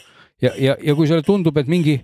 ja, 0.43 0.53
ja, 0.57 0.77
ja 0.83 0.97
kui 0.97 1.09
sulle 1.09 1.25
tundub, 1.27 1.57
et 1.61 1.71
mingi, 1.71 1.99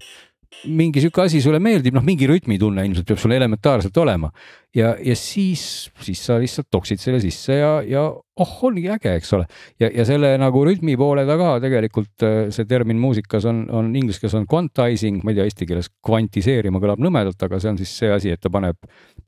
mingi 0.70 1.02
sihuke 1.02 1.24
asi 1.24 1.40
sulle 1.42 1.60
meeldib, 1.62 1.94
noh, 1.96 2.04
mingi 2.04 2.28
rütmitunne 2.30 2.84
ilmselt 2.86 3.08
peab 3.08 3.20
sul 3.20 3.34
elementaarselt 3.36 3.96
olema. 4.00 4.30
Ja, 4.74 4.94
ja 4.98 5.14
siis, 5.18 5.62
siis 6.02 6.22
sa 6.26 6.34
lihtsalt 6.42 6.66
toksid 6.72 6.98
selle 6.98 7.20
sisse 7.22 7.60
ja, 7.60 7.76
ja 7.86 8.02
oh, 8.10 8.54
ongi 8.66 8.88
äge, 8.90 9.12
eks 9.20 9.30
ole. 9.36 9.46
ja, 9.78 9.86
ja 9.94 10.06
selle 10.08 10.32
nagu 10.40 10.64
rütmi 10.66 10.96
poole 10.98 11.22
taga 11.28 11.52
tegelikult 11.62 12.24
äh, 12.26 12.38
see 12.54 12.66
termin 12.66 12.98
muusikas 12.98 13.46
on, 13.46 13.62
on 13.70 13.92
inglise 13.94 14.18
keeles 14.22 14.34
on 14.40 14.48
quantizing, 14.50 15.22
ma 15.22 15.30
ei 15.30 15.38
tea, 15.38 15.46
eesti 15.46 15.70
keeles 15.70 15.92
kvantiseerima 16.04 16.82
kõlab 16.82 17.06
nõmedalt, 17.06 17.38
aga 17.46 17.62
see 17.62 17.70
on 17.70 17.78
siis 17.78 17.94
see 18.02 18.10
asi, 18.10 18.34
et 18.34 18.42
ta 18.42 18.50
paneb, 18.54 18.80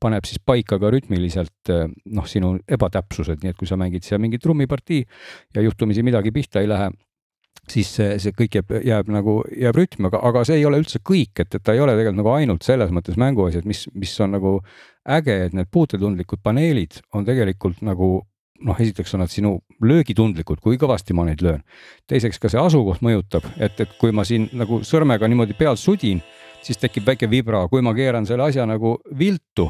paneb 0.03 0.27
siis 0.27 0.43
paika 0.43 0.81
ka 0.83 0.91
rütmiliselt 0.91 1.71
äh, 1.71 1.87
noh, 2.11 2.27
sinu 2.27 2.57
ebatäpsused, 2.67 3.39
nii 3.39 3.55
et 3.55 3.59
kui 3.59 3.71
sa 3.71 3.79
mängid 3.79 4.03
seal 4.03 4.19
mingi 4.23 4.41
trummipartii 4.43 5.03
ja 5.55 5.63
juhtumisi 5.63 6.03
midagi 6.03 6.35
pihta 6.35 6.59
ei 6.59 6.67
lähe 6.67 6.91
siis 7.69 7.89
see, 7.97 8.15
see 8.21 8.35
kõik 8.37 8.59
jääb, 8.59 8.71
jääb 8.85 9.11
nagu, 9.11 9.39
jääb 9.51 9.77
rütmi, 9.77 10.07
aga, 10.09 10.21
aga 10.29 10.45
see 10.47 10.59
ei 10.61 10.65
ole 10.69 10.79
üldse 10.81 11.01
kõik, 11.05 11.33
et, 11.43 11.49
et 11.49 11.63
ta 11.63 11.75
ei 11.75 11.83
ole 11.83 11.95
tegelikult 11.97 12.21
nagu 12.21 12.33
ainult 12.35 12.67
selles 12.67 12.93
mõttes 12.95 13.19
mänguasi, 13.19 13.61
et 13.61 13.69
mis, 13.69 13.85
mis 13.97 14.15
on 14.23 14.35
nagu 14.37 14.57
äge, 15.17 15.35
et 15.47 15.55
need 15.57 15.69
puutetundlikud 15.71 16.43
paneelid 16.43 17.01
on 17.15 17.27
tegelikult 17.27 17.83
nagu 17.85 18.21
noh, 18.65 18.79
esiteks 18.81 19.13
on 19.13 19.21
nad 19.21 19.31
sinu 19.31 19.57
löögitundlikud, 19.85 20.61
kui 20.63 20.79
kõvasti 20.81 21.13
ma 21.13 21.27
neid 21.27 21.43
löön. 21.45 21.63
teiseks 22.09 22.39
ka 22.41 22.49
see 22.49 22.61
asukoht 22.61 23.03
mõjutab, 23.05 23.45
et, 23.57 23.79
et 23.83 23.97
kui 24.01 24.11
ma 24.15 24.25
siin 24.25 24.49
nagu 24.57 24.81
sõrmega 24.87 25.29
niimoodi 25.29 25.57
pealt 25.57 25.81
sudin, 25.81 26.23
siis 26.65 26.79
tekib 26.81 27.05
väike 27.07 27.29
vibra, 27.29 27.67
kui 27.69 27.83
ma 27.85 27.93
keeran 27.97 28.25
selle 28.25 28.47
asja 28.49 28.65
nagu 28.65 28.97
viltu, 29.17 29.69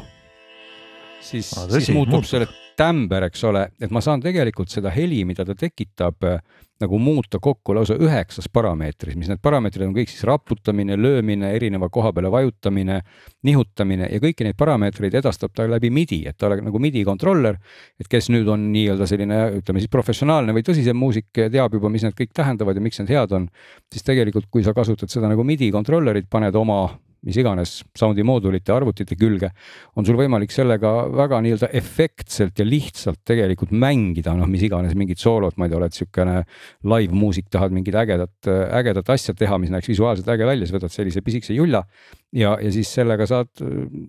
siis, 1.20 1.50
siis 1.50 1.90
muutub, 1.94 2.18
muutub 2.18 2.28
selle 2.28 2.48
tämber, 2.78 3.26
eks 3.26 3.42
ole, 3.48 3.64
et 3.82 3.92
ma 3.94 4.00
saan 4.04 4.22
tegelikult 4.22 4.70
seda 4.70 4.92
heli, 4.94 5.24
mida 5.26 5.44
ta 5.46 5.56
tekitab 5.58 6.26
äh, 6.28 6.40
nagu 6.78 6.98
muuta 7.02 7.40
kokku 7.42 7.74
lausa 7.74 7.96
üheksas 7.98 8.46
parameetris, 8.54 9.16
mis 9.18 9.30
need 9.30 9.40
parameetrid 9.42 9.88
on 9.88 9.94
kõik 9.96 10.10
siis 10.12 10.22
raputamine, 10.28 10.94
löömine, 11.00 11.50
erineva 11.56 11.88
koha 11.90 12.12
peale 12.14 12.30
vajutamine, 12.30 13.00
nihutamine 13.48 14.10
ja 14.12 14.20
kõiki 14.22 14.46
neid 14.46 14.58
parameetreid 14.58 15.18
edastab 15.18 15.56
ta 15.58 15.66
läbi 15.66 15.90
midi, 15.94 16.20
et 16.30 16.38
ta 16.38 16.46
oleks 16.46 16.62
nagu 16.68 16.82
midi 16.82 17.02
kontroller. 17.08 17.58
et 17.98 18.08
kes 18.08 18.30
nüüd 18.30 18.46
on 18.48 18.70
nii-öelda 18.72 19.10
selline, 19.10 19.40
ütleme 19.58 19.82
siis 19.82 19.90
professionaalne 19.90 20.54
või 20.54 20.62
tõsisem 20.66 20.96
muusik 20.96 21.34
ja 21.36 21.50
teab 21.50 21.74
juba, 21.74 21.90
mis 21.90 22.06
need 22.06 22.14
kõik 22.14 22.30
tähendavad 22.34 22.78
ja 22.78 22.84
miks 22.84 23.02
need 23.02 23.10
head 23.10 23.34
on, 23.34 23.50
siis 23.92 24.06
tegelikult, 24.06 24.46
kui 24.50 24.62
sa 24.62 24.74
kasutad 24.74 25.10
seda 25.10 25.28
nagu 25.28 25.42
midi 25.44 25.72
kontrollerit, 25.74 26.30
paned 26.30 26.54
oma 26.54 26.84
mis 27.26 27.38
iganes 27.40 27.80
sound'i 27.98 28.22
moodulite 28.26 28.72
arvutite 28.74 29.16
külge. 29.18 29.50
on 29.98 30.06
sul 30.06 30.18
võimalik 30.18 30.52
sellega 30.54 30.92
väga 31.10 31.40
nii-öelda 31.42 31.70
efektselt 31.76 32.58
ja 32.58 32.66
lihtsalt 32.66 33.20
tegelikult 33.26 33.72
mängida, 33.74 34.36
noh, 34.38 34.46
mis 34.50 34.62
iganes 34.68 34.94
mingit 34.98 35.18
soolot, 35.18 35.56
ma 35.58 35.66
ei 35.66 35.72
tea, 35.72 35.80
oled 35.80 35.96
siukene 35.96 36.36
live 36.94 37.16
muusik, 37.16 37.48
tahad 37.50 37.74
mingit 37.74 37.98
ägedat, 37.98 38.50
ägedat 38.78 39.10
asja 39.14 39.34
teha, 39.34 39.58
mis 39.58 39.74
näeks 39.74 39.90
visuaalselt 39.90 40.30
äge 40.30 40.46
välja, 40.46 40.68
siis 40.68 40.76
võtad 40.78 40.94
sellise 40.94 41.24
pisikese 41.26 41.58
julla 41.58 41.82
ja, 42.36 42.54
ja 42.62 42.72
siis 42.72 42.90
sellega 42.94 43.26
saad, 43.28 43.50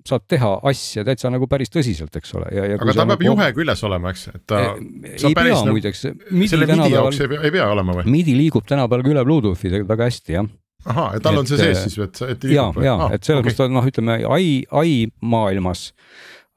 saad 0.08 0.26
teha 0.30 0.54
asja 0.70 1.06
täitsa 1.08 1.34
nagu 1.34 1.50
päris 1.50 1.74
tõsiselt, 1.74 2.14
eks 2.20 2.38
ole. 2.38 2.54
aga 2.76 2.94
ta 2.94 2.94
peab 3.02 3.14
nagu... 3.16 3.30
juhe 3.32 3.52
küljes 3.58 3.84
olema, 3.90 4.14
eks, 4.14 4.30
et 4.36 4.46
ta. 4.50 4.64
ei 4.78 5.34
pea 5.34 5.50
nagu, 5.50 5.74
muideks. 5.74 6.06
selle 6.52 6.70
midi 6.70 6.94
jaoks 6.94 7.22
ei 7.26 7.34
pea, 7.34 7.44
ei 7.48 7.58
pea 7.58 7.70
olema 7.74 8.00
või? 8.00 8.10
midi 8.20 8.38
liigub 8.38 8.68
tänapäeval 8.70 9.06
ka 9.08 9.16
üle 9.16 9.28
Bluetoothi 9.28 9.74
väga 9.82 10.10
hästi, 10.12 10.38
jah 10.38 10.50
ahah, 10.88 11.16
et 11.18 11.26
tal 11.26 11.36
et, 11.36 11.44
on 11.44 11.50
see 11.50 11.60
sees 11.60 11.84
siis, 11.88 12.00
et, 12.06 12.22
et 12.36 12.50
ja, 12.54 12.70
ja 12.84 12.96
ah, 12.96 13.14
et 13.16 13.26
selles 13.26 13.44
mõttes 13.44 13.60
okay. 13.60 13.76
noh, 13.76 13.90
ütleme 13.92 14.18
ai, 14.30 14.50
ai 14.72 14.96
maailmas 15.20 15.90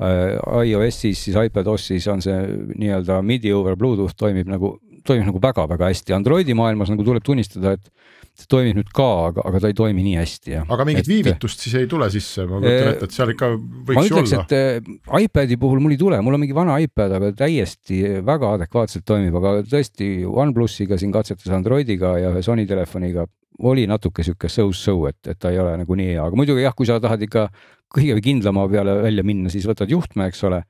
äh,, 0.03 0.39
iOS-is 0.69 1.27
siis 1.27 1.39
iPadOS-is 1.39 2.07
on 2.13 2.23
see 2.25 2.39
nii-öelda 2.77 3.19
midi 3.27 3.55
over 3.57 3.79
Bluetooth 3.79 4.15
toimib 4.19 4.51
nagu, 4.51 4.77
toimib 5.07 5.27
nagu 5.33 5.43
väga-väga 5.43 5.91
hästi, 5.91 6.15
Androidi 6.15 6.55
maailmas 6.59 6.93
nagu 6.93 7.07
tuleb 7.07 7.27
tunnistada, 7.27 7.75
et 7.75 7.91
see 8.39 8.49
toimib 8.49 8.79
nüüd 8.79 8.95
ka, 8.95 9.09
aga, 9.33 9.43
aga 9.51 9.65
ta 9.65 9.73
ei 9.73 9.77
toimi 9.77 10.07
nii 10.07 10.15
hästi, 10.21 10.55
jah. 10.55 10.71
aga 10.73 10.87
mingit 10.89 11.05
et, 11.05 11.11
viivitust 11.11 11.67
siis 11.67 11.75
ei 11.83 11.91
tule 11.91 12.07
sisse, 12.15 12.47
ma 12.47 12.63
kujutan 12.63 12.95
ette, 12.95 13.11
et 13.11 13.19
seal 13.19 13.35
ikka 13.35 13.51
võiks 13.59 13.99
ma 13.99 14.07
ütleks, 14.07 14.39
et 14.39 14.57
äh, 14.57 14.91
iPad'i 15.27 15.59
puhul 15.61 15.83
mul 15.83 15.99
ei 15.99 16.01
tule, 16.01 16.23
mul 16.25 16.39
on 16.39 16.47
mingi 16.47 16.57
vana 16.57 16.79
iPad, 16.81 17.19
aga 17.19 17.35
täiesti 17.43 18.01
väga 18.25 18.55
adekvaatselt 18.57 19.05
toimib, 19.09 19.37
aga 19.43 19.59
tõesti 19.67 20.15
OnePlusiga 20.31 20.97
siin 21.01 21.13
katsetas 21.13 21.53
Androidiga 21.59 22.15
ja 22.23 22.33
ühe 22.33 22.47
Sony 22.47 22.65
telefoniga 22.71 23.27
oli 23.59 23.87
natuke 23.87 24.25
sihuke 24.25 24.49
so-so, 24.49 25.07
et, 25.09 25.19
et 25.29 25.39
ta 25.39 25.51
ei 25.53 25.61
ole 25.61 25.77
nagu 25.83 25.97
nii 25.99 26.15
hea, 26.15 26.25
aga 26.25 26.39
muidugi 26.39 26.65
jah, 26.65 26.75
kui 26.77 26.89
sa 26.89 26.99
tahad 27.03 27.23
ikka 27.23 27.49
kõige 27.93 28.17
kindlama 28.25 28.65
peale 28.73 28.97
välja 29.03 29.25
minna, 29.27 29.53
siis 29.53 29.67
võtad 29.69 29.91
juhtme, 29.93 30.31
eks 30.31 30.45
ole 30.49 30.63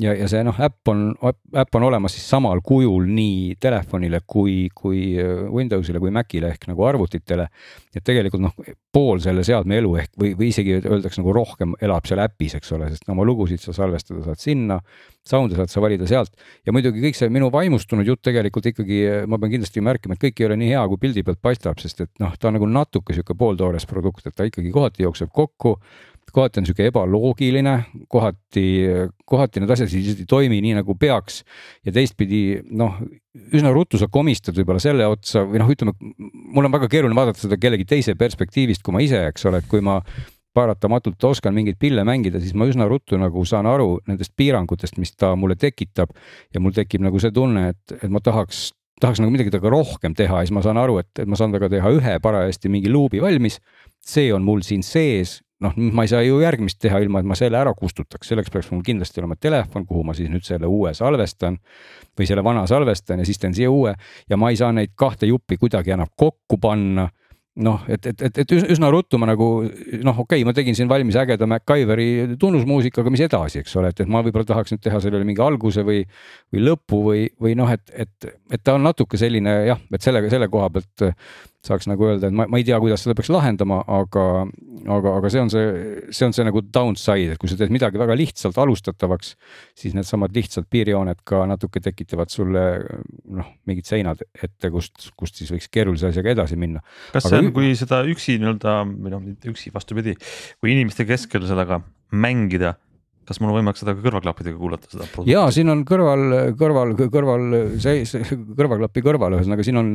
ja, 0.00 0.14
ja 0.16 0.28
see 0.30 0.42
noh, 0.46 0.56
äpp 0.64 0.90
on, 0.90 1.02
äpp 1.20 1.76
on 1.78 1.86
olemas 1.88 2.14
siis 2.16 2.26
samal 2.32 2.62
kujul 2.64 3.06
nii 3.10 3.56
telefonile 3.60 4.22
kui, 4.26 4.68
kui 4.74 5.02
äh, 5.20 5.44
Windowsile 5.52 6.00
kui 6.02 6.12
Macile 6.14 6.52
ehk 6.54 6.66
nagu 6.70 6.84
arvutitele. 6.88 7.46
et 7.94 8.04
tegelikult 8.06 8.42
noh, 8.42 8.74
pool 8.92 9.20
selle 9.22 9.44
seadme 9.46 9.80
elu 9.80 9.94
ehk 10.02 10.12
või, 10.20 10.32
või 10.38 10.50
isegi 10.52 10.76
öeldakse 10.78 11.20
nagu 11.20 11.34
rohkem 11.34 11.74
elab 11.82 12.06
seal 12.08 12.22
äpis, 12.22 12.54
eks 12.58 12.72
ole, 12.76 12.90
sest 12.92 13.08
oma 13.10 13.26
lugusid 13.26 13.62
sa 13.62 13.74
salvestada 13.76 14.24
saad 14.26 14.42
sinna. 14.42 14.80
Sound'e 15.30 15.58
saad 15.58 15.68
sa 15.68 15.82
valida 15.84 16.06
sealt 16.08 16.32
ja 16.64 16.72
muidugi 16.72 17.02
kõik 17.02 17.18
see 17.18 17.28
minu 17.32 17.50
vaimustunud 17.52 18.08
jutt 18.08 18.22
tegelikult 18.24 18.70
ikkagi, 18.70 19.00
ma 19.28 19.36
pean 19.38 19.52
kindlasti 19.52 19.82
märkima, 19.84 20.16
et 20.16 20.22
kõik 20.22 20.40
ei 20.40 20.46
ole 20.46 20.56
nii 20.62 20.70
hea, 20.72 20.84
kui 20.88 21.02
pildi 21.02 21.24
pealt 21.26 21.42
paistab, 21.44 21.82
sest 21.82 22.00
et 22.06 22.10
noh, 22.22 22.32
ta 22.40 22.48
on 22.48 22.56
nagu 22.56 22.68
natuke 22.70 23.12
sihuke 23.12 23.36
pooltoores 23.38 23.84
produkt, 23.90 24.24
et 24.26 24.36
ta 24.36 24.48
ikkagi 24.48 24.72
kohati 24.72 25.04
jookseb 25.04 25.28
kokku 25.34 25.76
kohati 26.34 26.60
on 26.60 26.68
sihuke 26.68 26.88
ebaloogiline, 26.90 27.74
kohati, 28.08 28.66
kohati 29.28 29.62
need 29.62 29.72
asjad 29.74 29.92
lihtsalt 29.92 30.24
ei 30.24 30.28
toimi 30.28 30.60
nii 30.64 30.76
nagu 30.80 30.96
peaks. 30.98 31.42
ja 31.86 31.92
teistpidi 31.94 32.60
noh, 32.70 32.98
üsna 33.54 33.72
ruttu 33.74 33.98
sa 34.00 34.10
komistad 34.10 34.56
võib-olla 34.58 34.82
selle 34.82 35.06
otsa 35.06 35.44
või 35.46 35.62
noh, 35.62 35.70
ütleme, 35.70 35.94
mul 36.54 36.68
on 36.68 36.74
väga 36.74 36.90
keeruline 36.90 37.18
vaadata 37.18 37.44
seda 37.44 37.58
kellegi 37.60 37.86
teise 37.88 38.16
perspektiivist, 38.18 38.82
kui 38.82 38.96
ma 38.96 39.02
ise, 39.04 39.22
eks 39.30 39.48
ole, 39.50 39.62
et 39.62 39.70
kui 39.70 39.82
ma 39.84 40.00
paratamatult 40.54 41.24
oskan 41.24 41.54
mingeid 41.54 41.78
pille 41.78 42.02
mängida, 42.06 42.40
siis 42.42 42.56
ma 42.58 42.66
üsna 42.66 42.88
ruttu 42.90 43.18
nagu 43.20 43.44
saan 43.46 43.68
aru 43.70 44.00
nendest 44.10 44.34
piirangutest, 44.38 44.98
mis 44.98 45.14
ta 45.14 45.34
mulle 45.38 45.56
tekitab. 45.56 46.10
ja 46.54 46.60
mul 46.60 46.74
tekib 46.74 47.04
nagu 47.06 47.20
see 47.22 47.30
tunne, 47.34 47.68
et, 47.70 47.98
et 48.00 48.10
ma 48.10 48.22
tahaks, 48.24 48.72
tahaks 49.00 49.22
nagu 49.22 49.30
midagi 49.32 49.52
temaga 49.54 49.70
rohkem 49.76 50.16
teha 50.18 50.42
ja 50.42 50.48
siis 50.48 50.54
ma 50.54 50.64
saan 50.66 50.80
aru, 50.80 50.98
et, 51.04 51.10
et 51.18 51.30
ma 51.30 51.38
saan 51.38 51.54
temaga 51.54 51.70
teha 51.76 51.94
ühe 51.94 52.16
parajasti 52.22 52.72
mingi 52.72 52.90
luubi 52.90 53.22
valmis. 53.22 53.60
see 54.00 54.32
on 54.32 54.42
mul 54.42 54.62
siin 54.66 54.82
sees 54.82 55.40
noh, 55.64 55.76
ma 55.76 56.04
ei 56.04 56.10
saa 56.10 56.22
ju 56.24 56.40
järgmist 56.40 56.80
teha, 56.80 57.00
ilma 57.04 57.20
et 57.20 57.28
ma 57.28 57.36
selle 57.38 57.60
ära 57.60 57.72
kustutaks, 57.76 58.32
selleks 58.32 58.52
peaks 58.52 58.70
mul 58.72 58.82
kindlasti 58.86 59.22
olema 59.22 59.36
telefon, 59.36 59.86
kuhu 59.88 60.04
ma 60.06 60.16
siis 60.16 60.30
nüüd 60.32 60.46
selle 60.46 60.68
uue 60.70 60.94
salvestan. 60.96 61.60
või 62.18 62.26
selle 62.28 62.42
vana 62.44 62.66
salvestan 62.66 63.22
ja 63.22 63.24
siis 63.24 63.38
teen 63.38 63.54
siia 63.54 63.70
uue. 63.70 63.94
Ja 64.28 64.36
ma 64.36 64.50
ei 64.50 64.56
saa 64.56 64.72
neid 64.72 64.90
kahte 64.98 65.26
juppi 65.26 65.56
kuidagi 65.56 65.94
enam 65.94 66.08
kokku 66.16 66.58
panna. 66.60 67.08
Noh, 67.60 67.80
et, 67.88 68.04
et, 68.06 68.20
et, 68.22 68.38
et 68.38 68.52
üsna 68.52 68.90
ruttu 68.92 69.18
ma 69.18 69.26
nagu 69.26 69.46
noh, 69.64 70.18
okei 70.22 70.40
okay,, 70.40 70.44
ma 70.46 70.52
tegin 70.54 70.76
siin 70.76 70.88
valmis 70.88 71.16
ägeda 71.18 71.48
MacGyveri 71.50 72.36
tunnusmuusikaga, 72.40 73.10
mis 73.10 73.24
edasi, 73.26 73.60
eks 73.60 73.74
ole, 73.76 73.90
et, 73.90 74.00
et 74.04 74.08
ma 74.08 74.22
võib-olla 74.22 74.46
tahaks 74.46 74.74
nüüd 74.74 74.82
teha 74.84 75.00
sellele 75.02 75.26
mingi 75.26 75.42
alguse 75.44 75.82
või, 75.84 76.04
või 76.54 76.62
lõpu 76.62 77.00
või, 77.08 77.24
või 77.42 77.56
noh, 77.58 77.72
et, 77.74 77.82
et, 77.90 78.30
et 78.54 78.62
ta 78.62 78.76
on 78.78 78.86
natuke 78.86 79.18
selline 79.20 79.56
jah, 79.66 79.82
et 79.92 80.06
sellega, 80.06 80.30
selle 80.32 80.48
koha 80.52 80.70
pealt 80.76 81.08
saaks 81.66 81.88
nagu 81.90 82.06
öelda, 82.08 82.30
et 82.30 82.36
ma, 82.36 82.46
ma 82.48 82.60
ei 82.60 82.64
tea, 82.64 82.78
kuidas 82.80 83.02
seda 83.04 83.14
peaks 83.18 83.28
lahendama, 83.32 83.82
aga, 83.92 84.24
aga, 84.94 85.12
aga 85.18 85.30
see 85.32 85.42
on 85.42 85.50
see, 85.52 85.66
see 86.08 86.28
on 86.28 86.34
see 86.36 86.46
nagu 86.46 86.62
downside, 86.64 87.34
et 87.34 87.40
kui 87.40 87.52
sa 87.52 87.58
teed 87.60 87.72
midagi 87.74 88.00
väga 88.00 88.16
lihtsalt 88.16 88.56
alustatavaks, 88.62 89.34
siis 89.78 89.96
needsamad 89.96 90.32
lihtsad 90.36 90.70
piirjooned 90.72 91.20
ka 91.28 91.44
natuke 91.50 91.82
tekitavad 91.84 92.32
sulle 92.32 92.64
noh, 93.36 93.52
mingid 93.68 93.88
seinad 93.88 94.24
ette, 94.32 94.72
kust, 94.72 95.10
kust 95.20 95.40
siis 95.40 95.52
võiks 95.52 95.68
keerulise 95.72 96.08
asjaga 96.08 96.32
edasi 96.32 96.56
minna. 96.60 96.80
kas 97.12 97.28
aga 97.28 97.36
see 97.36 97.44
on, 97.44 97.54
kui 97.56 97.72
seda 97.78 98.02
üksi 98.08 98.40
nii-öelda 98.40 98.76
või 98.88 99.16
noh, 99.16 99.24
mitte 99.28 99.52
üksi, 99.52 99.74
vastupidi, 99.74 100.16
kui 100.60 100.72
inimeste 100.72 101.08
keskel 101.08 101.44
sellega 101.48 101.82
mängida 102.10 102.78
kas 103.28 103.38
mul 103.38 103.52
on 103.52 103.60
võimalik 103.60 103.78
seda 103.78 103.92
ka 103.94 104.02
kõrvaklappidega 104.02 104.58
kuulata, 104.58 104.88
seda? 104.90 105.06
ja 105.28 105.44
siin 105.54 105.68
on 105.70 105.84
kõrval, 105.86 106.54
kõrval, 106.58 106.96
kõrval 107.12 107.44
see, 107.78 108.06
see 108.08 108.24
kõrvaklapi 108.58 109.04
kõrval, 109.04 109.36
ühesõnaga 109.36 109.66
siin 109.66 109.78
on 109.78 109.92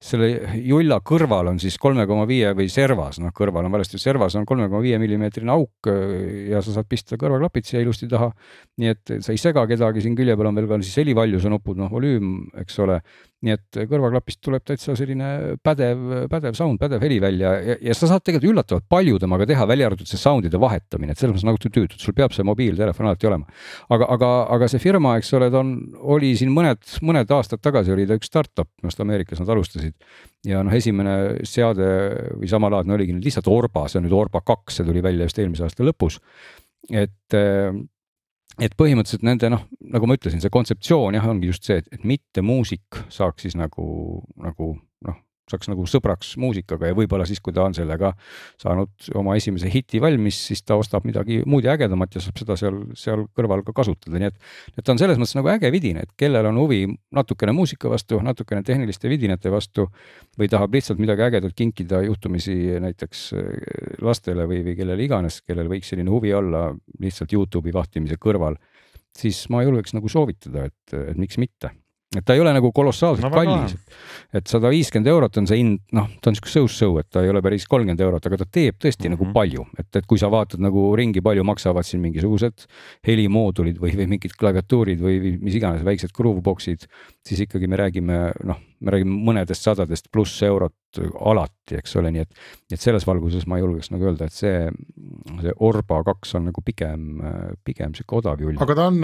selle 0.00 0.28
julla 0.64 0.96
kõrval 1.04 1.50
on 1.50 1.58
siis 1.60 1.74
kolme 1.80 2.06
koma 2.08 2.24
viie 2.28 2.54
või 2.56 2.70
servas, 2.72 3.18
noh, 3.20 3.34
kõrval 3.36 3.66
on 3.68 3.74
valesti, 3.74 4.00
servas 4.00 4.36
on 4.40 4.46
kolme 4.48 4.70
koma 4.70 4.80
viie 4.80 4.96
millimeetrine 5.00 5.52
auk 5.52 5.90
ja 6.48 6.62
sa 6.64 6.72
saad 6.72 6.88
pista 6.88 7.18
kõrvaklapid 7.20 7.68
siia 7.68 7.82
ilusti 7.84 8.08
taha. 8.08 8.30
nii 8.80 8.94
et 8.94 9.12
sa 9.20 9.34
ei 9.34 9.40
sega 9.40 9.66
kedagi, 9.68 10.00
siin 10.00 10.16
külje 10.16 10.36
peal 10.40 10.48
on 10.48 10.56
veel 10.56 10.70
ka 10.70 10.80
siis 10.80 11.02
helivaljuse 11.02 11.52
nupud, 11.52 11.76
noh, 11.76 11.92
volüüm, 11.92 12.48
eks 12.62 12.80
ole 12.80 13.00
nii 13.40 13.54
et 13.56 13.78
kõrvaklapist 13.88 14.40
tuleb 14.44 14.64
täitsa 14.68 14.92
selline 14.98 15.56
pädev, 15.64 16.00
pädev 16.28 16.56
sound, 16.58 16.76
pädev 16.80 17.00
heli 17.04 17.16
välja 17.22 17.52
ja, 17.64 17.76
ja 17.88 17.94
sa 17.96 18.10
saad 18.10 18.24
tegelikult 18.26 18.52
üllatavalt 18.52 18.86
palju 18.92 19.20
temaga 19.22 19.46
teha, 19.48 19.64
välja 19.68 19.88
arvatud 19.88 20.08
see 20.10 20.20
sound'ide 20.20 20.60
vahetamine, 20.60 21.14
et 21.14 21.20
selles 21.20 21.38
mõttes 21.38 21.46
nagu 21.48 21.60
tüütud, 21.62 21.96
sul 22.00 22.16
peab 22.16 22.34
see 22.36 22.44
mobiiltelefon 22.44 23.08
alati 23.08 23.30
olema. 23.30 23.48
aga, 23.96 24.08
aga, 24.16 24.32
aga 24.56 24.68
see 24.72 24.82
firma, 24.82 25.14
eks 25.20 25.32
ole, 25.38 25.48
ta 25.52 25.62
on, 25.64 25.70
oli 26.16 26.34
siin 26.36 26.52
mõned, 26.52 26.82
mõned 27.06 27.32
aastad 27.36 27.62
tagasi 27.64 27.94
oli 27.94 28.04
ta 28.08 28.18
üks 28.20 28.28
startup, 28.28 28.68
minu 28.80 28.90
arust 28.90 29.00
Ameerikas 29.06 29.40
nad 29.40 29.54
alustasid. 29.56 29.96
ja 30.44 30.60
noh, 30.66 30.76
esimene 30.76 31.14
seade 31.48 31.88
või 32.34 32.50
samalaadne 32.50 32.98
oligi 32.98 33.16
lihtsalt 33.16 33.48
Orba, 33.48 33.86
see 33.88 34.02
on 34.02 34.08
nüüd 34.08 34.18
Orba 34.18 34.44
kaks, 34.44 34.80
see 34.80 34.88
tuli 34.88 35.00
välja 35.04 35.30
just 35.30 35.40
eelmise 35.40 35.64
aasta 35.64 35.86
lõpus. 35.86 36.20
et 36.92 37.40
et 38.60 38.76
põhimõtteliselt 38.78 39.24
nende 39.26 39.50
noh, 39.52 39.64
nagu 39.92 40.08
ma 40.08 40.16
ütlesin, 40.18 40.42
see 40.42 40.52
kontseptsioon 40.52 41.16
jah, 41.16 41.26
ongi 41.32 41.50
just 41.50 41.66
see, 41.68 41.80
et, 41.80 41.88
et 41.94 42.04
mitte 42.06 42.44
muusik 42.44 43.02
saaks 43.12 43.46
siis 43.46 43.56
nagu, 43.58 43.86
nagu 44.40 44.72
noh, 45.06 45.18
saaks 45.50 45.70
nagu 45.70 45.84
sõbraks 45.88 46.32
muusikaga 46.40 46.90
ja 46.90 46.96
võib-olla 46.96 47.26
siis, 47.28 47.40
kui 47.42 47.54
ta 47.56 47.64
on 47.66 47.74
sellega 47.76 48.12
saanud 48.60 49.10
oma 49.18 49.36
esimese 49.38 49.70
hiti 49.72 50.00
valmis, 50.02 50.38
siis 50.50 50.62
ta 50.66 50.78
ostab 50.80 51.06
midagi 51.08 51.40
muud 51.46 51.66
ja 51.66 51.74
ägedamat 51.76 52.16
ja 52.16 52.24
saab 52.24 52.40
seda 52.40 52.56
seal, 52.60 52.80
seal 52.98 53.26
kõrval 53.36 53.64
ka 53.66 53.74
kasutada, 53.76 54.18
nii 54.20 54.30
et. 54.30 54.38
et 54.76 54.84
ta 54.84 54.94
on 54.94 55.02
selles 55.02 55.20
mõttes 55.20 55.36
nagu 55.38 55.52
äge 55.52 55.72
vidin, 55.74 56.00
et 56.02 56.14
kellel 56.20 56.50
on 56.50 56.62
huvi 56.62 56.82
natukene 57.16 57.54
muusika 57.56 57.90
vastu, 57.92 58.20
natukene 58.24 58.64
tehniliste 58.66 59.10
vidinate 59.10 59.52
vastu. 59.52 59.88
või 60.38 60.48
tahab 60.48 60.74
lihtsalt 60.74 61.00
midagi 61.02 61.22
ägedat 61.26 61.54
kinkida 61.56 62.02
juhtumisi 62.06 62.54
näiteks 62.80 63.24
äh, 63.34 63.44
lastele 64.02 64.46
või, 64.48 64.62
või 64.64 64.76
kellele 64.78 65.04
iganes, 65.04 65.40
kellel 65.42 65.68
võiks 65.68 65.90
selline 65.90 66.10
huvi 66.10 66.32
olla 66.34 66.70
lihtsalt 67.00 67.32
Youtube'i 67.32 67.74
vahtimise 67.74 68.16
kõrval 68.20 68.56
siis 69.16 69.42
ma 69.50 69.64
julgeks 69.66 69.94
nagu 69.96 70.08
soovitada, 70.08 70.68
et, 70.70 70.94
et 70.94 71.18
miks 71.18 71.38
mitte 71.40 71.72
et 72.16 72.24
ta 72.26 72.34
ei 72.34 72.40
ole 72.42 72.50
nagu 72.50 72.72
kolossaalselt 72.74 73.28
no, 73.28 73.30
kallis. 73.30 73.76
et 74.34 74.50
sada 74.50 74.70
viiskümmend 74.72 75.10
eurot 75.12 75.36
on 75.38 75.46
see 75.46 75.60
hind, 75.60 75.82
noh, 75.94 76.08
ta 76.18 76.32
on 76.32 76.38
sihuke 76.38 76.50
so-so, 76.50 76.88
et 76.98 77.06
ta 77.12 77.22
ei 77.22 77.30
ole 77.30 77.42
päris 77.44 77.68
kolmkümmend 77.70 78.02
eurot, 78.02 78.26
aga 78.26 78.40
ta 78.40 78.46
teeb 78.50 78.80
tõesti 78.82 79.06
mm 79.06 79.06
-hmm. 79.06 79.14
nagu 79.14 79.24
mhm. 79.28 79.34
palju, 79.36 79.66
et, 79.78 79.90
et 80.00 80.08
kui 80.10 80.18
sa 80.18 80.30
vaatad 80.30 80.62
nagu 80.62 80.88
ringi, 80.98 81.22
palju 81.22 81.44
maksavad 81.46 81.86
siin 81.86 82.02
mingisugused 82.02 82.66
helimoodulid 83.06 83.78
või, 83.78 83.94
või 83.94 84.08
mingid 84.16 84.34
klaviatuurid 84.34 84.98
või, 84.98 85.20
või 85.22 85.36
mis 85.40 85.54
iganes 85.60 85.86
väiksed 85.86 86.10
groovebox'id, 86.16 86.88
siis 87.26 87.46
ikkagi 87.46 87.70
me 87.70 87.78
räägime, 87.78 88.18
noh, 88.44 88.58
me 88.80 88.94
räägime 88.94 89.16
mõnedest 89.28 89.66
sadadest 89.66 90.08
pluss 90.12 90.42
eurot 90.46 90.74
alati, 90.98 91.76
eks 91.78 91.92
ole, 92.00 92.10
nii 92.10 92.22
et, 92.24 92.38
et 92.74 92.82
selles 92.82 93.04
valguses 93.06 93.44
ma 93.46 93.60
julgeks 93.60 93.92
nagu 93.92 94.08
öelda, 94.08 94.26
et 94.26 94.34
see, 94.34 94.64
see 95.38 95.52
Orba 95.66 96.00
kaks 96.08 96.34
on 96.38 96.48
nagu 96.48 96.64
pigem, 96.66 97.20
pigem 97.66 97.94
sihuke 97.94 98.18
odav 98.18 98.42
jull. 98.42 98.58
aga 98.58 98.76
ta 98.78 98.88
on, 98.90 98.98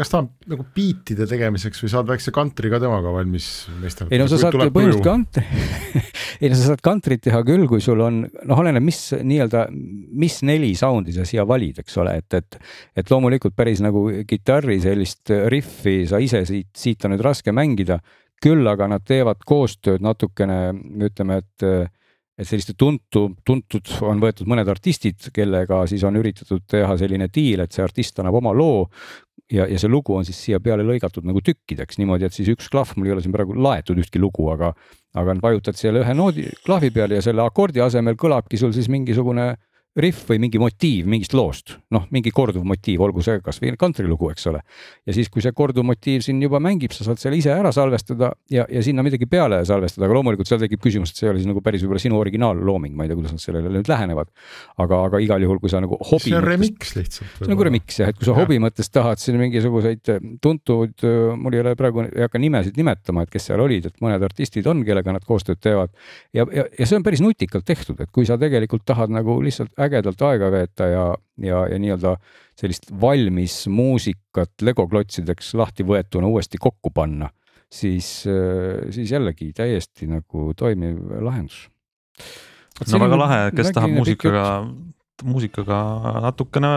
kas 0.00 0.10
ta 0.10 0.24
on 0.24 0.30
nagu 0.50 0.66
biitide 0.74 1.28
tegemiseks 1.30 1.84
või 1.84 1.92
saad 1.92 2.10
väikse 2.10 2.34
kantri 2.34 2.72
ka 2.72 2.80
temaga 2.82 3.12
valmis 3.14 3.50
meisterdada? 3.78 4.10
ei 4.16 4.22
no 4.22 4.26
sa 4.30 4.40
saad 4.42 4.58
põhimõtteliselt 4.58 5.06
kantri 5.06 5.46
ei 6.40 6.50
no 6.50 6.58
sa 6.58 6.72
saad 6.72 6.82
kantrit 6.84 7.22
teha 7.28 7.44
küll, 7.46 7.68
kui 7.70 7.84
sul 7.84 8.02
on, 8.02 8.24
noh, 8.26 8.64
oleneb, 8.64 8.82
mis 8.84 9.00
nii-öelda, 9.14 9.68
mis 10.18 10.40
neli 10.46 10.72
sound'i 10.78 11.14
sa 11.14 11.28
siia 11.28 11.46
valid, 11.46 11.78
eks 11.84 12.02
ole, 12.02 12.16
et, 12.24 12.40
et, 12.40 12.58
et 12.98 13.14
loomulikult 13.14 13.54
päris 13.56 13.84
nagu 13.84 14.06
kitarri 14.28 14.80
sellist 14.82 15.30
riffi 15.52 16.00
sa 16.10 16.18
ise 16.22 16.42
siit, 16.48 16.72
siit 16.74 17.06
on 17.06 17.14
nüüd 17.14 17.22
raske 17.24 17.54
mängida 17.54 18.00
küll 18.44 18.68
aga 18.68 18.88
nad 18.92 19.04
teevad 19.06 19.44
koostööd 19.46 20.04
natukene, 20.04 20.60
ütleme, 21.08 21.42
et 21.42 21.68
et 22.34 22.48
selliste 22.48 22.74
tuntu, 22.74 23.28
tuntud 23.46 23.92
on 24.02 24.18
võetud 24.18 24.48
mõned 24.50 24.66
artistid, 24.66 25.28
kellega 25.34 25.84
siis 25.86 26.02
on 26.02 26.16
üritatud 26.18 26.64
teha 26.66 26.96
selline 26.98 27.28
diil, 27.30 27.62
et 27.62 27.70
see 27.70 27.84
artist 27.84 28.18
annab 28.18 28.40
oma 28.40 28.50
loo 28.50 28.88
ja, 29.52 29.66
ja 29.70 29.78
see 29.78 29.90
lugu 29.90 30.16
on 30.16 30.26
siis 30.26 30.40
siia 30.46 30.60
peale 30.62 30.82
lõigatud 30.86 31.26
nagu 31.28 31.42
tükkideks 31.44 32.00
niimoodi, 32.00 32.26
et 32.26 32.36
siis 32.36 32.50
üks 32.54 32.70
klahv, 32.72 32.96
mul 32.96 33.10
ei 33.10 33.14
ole 33.14 33.24
siin 33.24 33.34
praegu 33.34 33.54
laetud 33.54 34.00
ühtki 34.02 34.22
lugu, 34.22 34.48
aga, 34.50 34.72
aga 35.14 35.36
vajutad 35.44 35.78
selle 35.78 36.02
ühe 36.02 36.16
noodi 36.16 36.48
klahvi 36.64 36.90
peale 36.94 37.20
ja 37.20 37.24
selle 37.24 37.44
akordi 37.44 37.84
asemel 37.84 38.18
kõlabki 38.20 38.60
sul 38.60 38.74
siis 38.74 38.90
mingisugune 38.92 39.52
rihv 39.94 40.24
või 40.26 40.40
mingi 40.42 40.58
motiiv 40.58 41.06
mingist 41.10 41.34
loost, 41.36 41.76
noh, 41.94 42.08
mingi 42.14 42.32
korduv 42.34 42.64
motiiv, 42.66 43.02
olgu 43.06 43.22
see 43.22 43.38
kasvõi 43.44 43.74
kantrilugu, 43.78 44.32
eks 44.34 44.48
ole. 44.50 44.60
ja 45.06 45.14
siis, 45.14 45.28
kui 45.30 45.42
see 45.44 45.54
korduv 45.54 45.86
motiiv 45.86 46.24
siin 46.26 46.40
juba 46.42 46.58
mängib, 46.62 46.94
sa 46.96 47.06
saad 47.06 47.20
selle 47.22 47.38
ise 47.38 47.52
ära 47.54 47.70
salvestada 47.74 48.32
ja, 48.50 48.64
ja 48.70 48.82
sinna 48.82 49.04
midagi 49.06 49.28
peale 49.30 49.60
salvestada, 49.68 50.08
aga 50.08 50.16
loomulikult 50.18 50.50
seal 50.50 50.62
tekib 50.62 50.82
küsimus, 50.82 51.12
et 51.12 51.20
see 51.20 51.28
ei 51.28 51.32
ole 51.32 51.42
siis 51.42 51.50
nagu 51.50 51.62
päris 51.64 51.84
võib-olla 51.84 52.02
sinu 52.02 52.18
originaallooming, 52.18 52.96
ma 52.96 53.06
ei 53.06 53.12
tea, 53.12 53.18
kuidas 53.20 53.36
nad 53.36 53.44
sellele 53.44 53.70
nüüd 53.76 53.90
lähenevad. 53.90 54.32
aga, 54.82 55.00
aga 55.10 55.20
igal 55.22 55.46
juhul, 55.46 55.60
kui 55.62 55.70
sa 55.70 55.82
nagu 55.84 55.98
hobi. 56.00 56.26
see 56.26 56.38
on 56.40 56.46
remix 56.46 56.96
lihtsalt. 56.98 57.30
see 57.38 57.46
on 57.46 57.54
nagu 57.54 57.68
remix 57.68 58.00
jah, 58.02 58.10
et 58.10 58.18
kui 58.18 58.26
sa 58.26 58.34
ja. 58.34 58.38
hobi 58.42 58.58
mõttes 58.62 58.90
tahad 58.90 59.22
siin 59.22 59.38
mingisuguseid 59.38 60.12
tuntud, 60.42 61.06
mul 61.38 61.54
ei 61.54 61.62
ole 61.62 61.76
praegu, 61.78 62.02
ei 62.08 62.26
hakka 62.26 62.42
nimesid 62.42 62.82
nimetama, 62.82 63.28
et 63.28 63.30
kes 63.30 63.46
seal 63.50 63.62
olid, 63.62 63.86
et 63.92 64.02
mõned 64.02 64.26
artistid 64.26 64.66
on, 64.70 64.82
kellega 64.86 65.14
nad 65.14 65.22
koostööd 65.28 65.62
teevad. 65.62 65.94
ja, 66.34 66.48
ja, 66.50 66.66
ja 66.66 66.90
see 66.90 66.98
on 66.98 67.06
päris 67.06 67.22
nutikalt 67.22 67.66
tehtud, 67.68 68.00
et 68.02 68.10
kui 68.10 68.26
sa 68.26 68.40
tegelikult 68.40 68.82
tahad 68.88 69.14
nagu 69.14 69.38
lihtsalt 69.44 69.70
ägedalt 69.86 70.22
aega 70.26 70.50
veeta 70.52 70.88
ja, 70.90 71.04
ja, 71.42 71.64
ja 71.70 71.78
nii-öelda 71.80 72.16
sellist 72.58 72.90
valmis 73.00 73.64
muusikat 73.70 74.62
legoklotsideks 74.62 75.54
lahti 75.58 75.86
võetuna 75.86 76.30
uuesti 76.30 76.60
kokku 76.62 76.92
panna, 76.94 77.30
siis, 77.72 78.10
siis 78.94 79.12
jällegi 79.14 79.52
täiesti 79.56 80.08
nagu 80.10 80.52
toimiv 80.56 81.00
lahendus. 81.24 81.68
no 82.90 83.00
väga 83.02 83.18
lahe, 83.18 83.38
kes 83.56 83.72
tahab 83.74 83.96
muusikaga, 83.96 84.44
muusikaga 85.24 85.78
natukene 86.28 86.72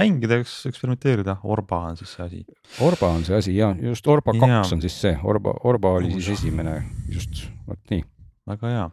mängida, 0.00 0.40
eks 0.42 0.60
eksperimenteerida, 0.72 1.38
Orba 1.44 1.82
on 1.90 1.98
siis 2.00 2.14
see 2.16 2.24
asi. 2.24 2.44
Orba 2.84 3.12
on 3.16 3.26
see 3.28 3.36
asi 3.36 3.56
ja 3.56 3.74
just 3.82 4.08
Orba 4.08 4.36
kaks 4.38 4.72
on 4.76 4.84
siis 4.84 4.96
see, 5.00 5.16
Orba, 5.24 5.56
Orba 5.68 5.98
oli 6.00 6.14
siis 6.16 6.38
esimene, 6.38 6.80
just 7.12 7.44
vot 7.68 7.80
nii. 7.92 8.04
väga 8.48 8.72
hea 8.72 8.88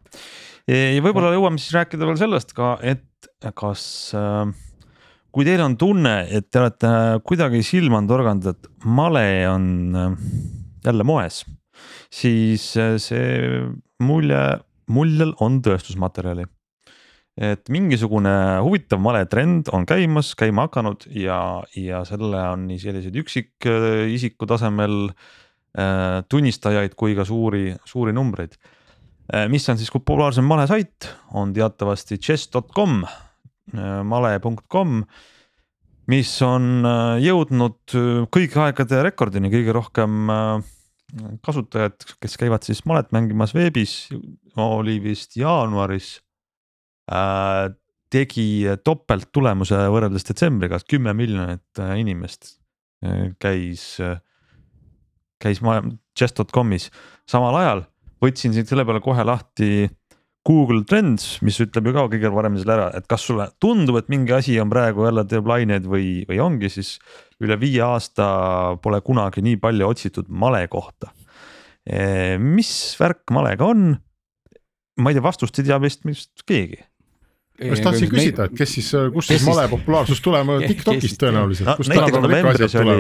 ja 0.72 1.02
võib-olla 1.06 1.34
jõuame 1.36 1.62
siis 1.62 1.76
rääkida 1.78 2.08
veel 2.08 2.18
sellest 2.20 2.56
ka, 2.58 2.76
et 2.82 3.30
kas 3.54 3.84
äh, 4.18 4.50
kui 5.36 5.44
teil 5.44 5.60
on 5.60 5.76
tunne, 5.76 6.14
et 6.32 6.48
te 6.48 6.62
olete 6.62 6.90
kuidagi 7.28 7.60
silma 7.68 8.00
torganud, 8.08 8.54
et 8.54 8.70
male 8.88 9.26
on 9.52 9.66
äh, 10.00 10.14
jälle 10.86 11.04
moes, 11.08 11.42
siis 12.14 12.70
äh, 12.80 12.96
see 13.04 13.66
mulje, 14.06 14.44
muljel 14.96 15.36
on 15.44 15.60
tõestusmaterjali. 15.66 16.48
et 17.36 17.68
mingisugune 17.68 18.32
huvitav 18.64 19.02
maletrend 19.04 19.68
on 19.76 19.84
käimas, 19.84 20.30
käima 20.40 20.70
hakanud 20.70 21.04
ja, 21.12 21.66
ja 21.76 22.00
selle 22.08 22.40
on 22.54 22.64
nii 22.70 22.80
selliseid 22.80 23.18
üksikisiku 23.20 24.48
tasemel 24.48 25.10
äh, 25.76 26.24
tunnistajaid 26.32 26.96
kui 26.96 27.12
ka 27.18 27.28
suuri, 27.28 27.74
suuri 27.84 28.16
numbreid 28.16 28.56
mis 29.50 29.70
on 29.70 29.80
siis 29.80 29.92
populaarsem 29.94 30.46
malesait, 30.46 31.10
on 31.34 31.54
teatavasti 31.54 32.18
chess.com, 32.22 33.00
äh, 33.06 34.02
male.com, 34.06 35.00
mis 36.12 36.34
on 36.46 36.86
äh, 36.86 37.24
jõudnud 37.26 37.96
kõigi 38.34 38.62
aegade 38.62 39.02
rekordini, 39.08 39.52
kõige 39.54 39.74
rohkem 39.76 40.30
kasutajad, 41.46 42.02
kes 42.22 42.38
käivad 42.42 42.66
siis 42.66 42.82
malet 42.90 43.12
mängimas 43.16 43.54
veebis, 43.56 44.10
oli 44.60 44.98
vist 45.04 45.38
jaanuaris. 45.38 46.20
tegi 48.10 48.66
topelttulemuse 48.84 49.78
võrreldes 49.94 50.26
detsembriga, 50.26 50.80
kümme 50.90 51.14
miljonit 51.14 51.82
inimest 52.00 52.56
käis, 53.40 54.02
käis 55.40 55.62
chess.com'is 56.18 56.90
samal 57.30 57.60
ajal 57.62 57.84
võtsin 58.26 58.56
siit 58.56 58.70
selle 58.70 58.86
peale 58.88 59.04
kohe 59.04 59.26
lahti 59.26 59.88
Google 60.46 60.84
Trends, 60.86 61.40
mis 61.42 61.58
ütleb 61.64 61.88
ju 61.90 61.94
ka 61.96 62.06
kõige 62.12 62.30
varem 62.34 62.58
selle 62.60 62.76
ära, 62.76 62.90
et 62.94 63.08
kas 63.10 63.24
sulle 63.26 63.48
tundub, 63.62 63.98
et 63.98 64.12
mingi 64.14 64.34
asi 64.36 64.60
on 64.62 64.70
praegu 64.70 65.08
jälle 65.08 65.24
teeb 65.30 65.48
laineid 65.50 65.88
või, 65.90 66.22
või 66.30 66.42
ongi 66.44 66.70
siis 66.70 66.96
üle 67.42 67.58
viie 67.62 67.82
aasta 67.86 68.28
pole 68.84 69.02
kunagi 69.06 69.42
nii 69.46 69.58
palju 69.62 69.90
otsitud 69.90 70.30
male 70.30 70.68
kohta. 70.70 71.12
mis 72.42 72.72
värk 73.00 73.34
malega 73.34 73.66
on? 73.66 73.96
ma 74.96 75.12
ei 75.12 75.18
tea, 75.18 75.26
vastust 75.26 75.58
ei 75.60 75.66
tea 75.68 75.78
vist 75.82 76.06
vist 76.08 76.46
keegi 76.48 76.80
ma 77.60 77.72
just 77.72 77.86
tahtsin 77.86 78.12
küsida, 78.12 78.48
et 78.50 78.58
kes 78.58 78.74
siis, 78.78 78.90
kust 79.14 79.32
siis 79.32 79.46
male 79.48 79.68
populaarsus 79.72 80.22
tulema, 80.24 80.58
Tiktokist 80.72 81.20
tõenäoliselt 81.22 81.70
no,. 81.72 81.88
näiteks 81.92 82.20
novembris 82.26 82.76
oli, 82.82 82.98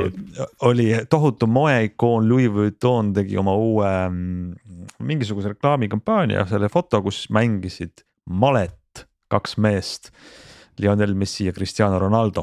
oli 0.69 0.87
tohutu 1.11 1.49
moeikoon 1.51 2.29
Louis 2.29 2.51
Vuitton 2.53 3.11
tegi 3.15 3.37
oma 3.41 3.55
uue 3.59 3.91
mm, 4.09 4.79
mingisuguse 5.05 5.53
reklaamikampaania, 5.55 6.47
selle 6.49 6.69
foto, 6.71 7.01
kus 7.05 7.25
mängisid 7.35 8.05
malet 8.29 9.05
kaks 9.31 9.57
meest. 9.61 10.11
Lionel 10.75 11.13
Messi 11.15 11.45
ja 11.47 11.53
Cristiano 11.55 11.95
Ronaldo, 11.99 12.41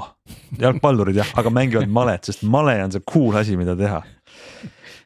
jalgpallurid 0.56 1.18
jah, 1.18 1.34
aga 1.36 1.50
mängivad 1.52 1.90
malet, 1.92 2.24
sest 2.24 2.46
male 2.48 2.78
on 2.80 2.94
see 2.94 3.04
cool 3.04 3.36
asi, 3.36 3.58
mida 3.60 3.74
teha 3.76 3.98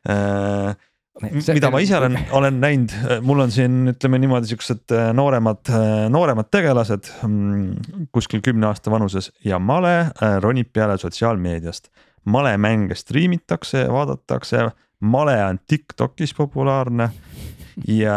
äh, 0.06 0.76
mida 1.22 1.70
ma 1.72 1.80
ise 1.80 1.96
olen, 1.98 2.18
olen 2.38 2.58
näinud, 2.60 2.94
mul 3.24 3.44
on 3.46 3.52
siin 3.52 3.92
ütleme 3.92 4.20
niimoodi 4.20 4.50
siuksed 4.50 4.92
äh, 4.94 5.10
nooremad, 5.16 5.62
äh, 5.72 5.94
nooremad 6.12 6.50
tegelased 6.52 7.08
mm, 7.26 8.08
kuskil 8.14 8.42
kümne 8.44 8.68
aasta 8.70 8.92
vanuses 8.92 9.30
ja 9.44 9.60
male 9.62 9.94
äh, 10.00 10.36
ronib 10.44 10.72
peale 10.72 10.98
sotsiaalmeediast. 11.00 11.88
malemänge 12.26 12.94
striimitakse, 12.94 13.84
vaadatakse, 13.92 14.70
male 15.00 15.36
on 15.44 15.58
Tiktokis 15.68 16.34
populaarne 16.34 17.10
ja 17.88 18.16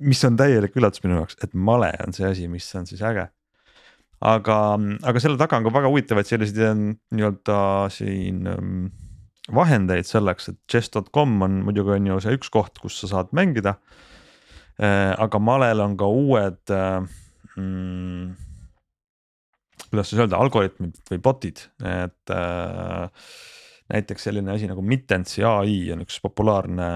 mis 0.00 0.24
on 0.24 0.36
täielik 0.36 0.76
üllatus 0.76 1.04
minu 1.04 1.20
jaoks, 1.20 1.36
et 1.44 1.54
male 1.54 1.92
on 2.06 2.16
see 2.16 2.26
asi, 2.26 2.48
mis 2.48 2.66
on 2.74 2.86
siis 2.90 3.02
äge 3.02 3.28
aga, 4.20 4.56
aga 5.06 5.22
selle 5.22 5.38
taga 5.38 5.60
on 5.60 5.68
ka 5.68 5.74
väga 5.78 5.92
huvitavaid 5.92 6.26
selliseid 6.26 6.80
nii-öelda 7.14 7.60
siin 7.94 8.42
mm, 8.50 8.88
vahendeid 9.54 10.08
selleks, 10.08 10.50
et 10.52 10.58
chess.com 10.70 11.42
on 11.44 11.62
muidugi 11.66 11.94
on 11.96 12.10
ju 12.12 12.18
see 12.24 12.36
üks 12.38 12.50
koht, 12.52 12.80
kus 12.82 12.98
sa 13.02 13.10
saad 13.14 13.32
mängida. 13.36 13.78
Äh, 14.78 15.12
aga 15.18 15.40
malel 15.42 15.82
on 15.82 15.96
ka 15.98 16.06
uued 16.06 16.70
äh, 16.70 17.00
mm,, 17.58 18.28
kuidas 19.88 20.12
siis 20.12 20.20
öelda, 20.22 20.38
algoritmid 20.38 21.00
või 21.10 21.22
bot'id, 21.24 21.64
et 21.82 22.34
äh, 22.34 23.32
näiteks 23.90 24.28
selline 24.28 24.52
asi 24.54 24.68
nagu 24.70 24.84
Mittensi 24.84 25.42
ai 25.48 25.80
on 25.94 26.04
üks 26.04 26.20
populaarne 26.22 26.86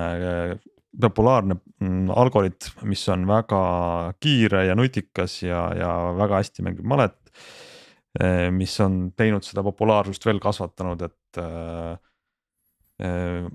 populaarne 1.03 1.57
mm, 1.57 2.13
algoritm, 2.21 2.85
mis 2.87 3.03
on 3.11 3.25
väga 3.27 3.63
kiire 4.23 4.67
ja 4.69 4.77
nutikas 4.79 5.39
ja, 5.43 5.65
ja 5.75 5.91
väga 6.19 6.43
hästi 6.43 6.67
mängib 6.67 6.87
malet. 6.87 7.17
mis 8.53 8.75
on 8.85 9.07
teinud 9.17 9.41
seda 9.41 9.63
populaarsust 9.65 10.27
veel 10.29 10.37
kasvatanud, 10.37 11.01
et 11.01 11.39
Äh, 13.03 13.51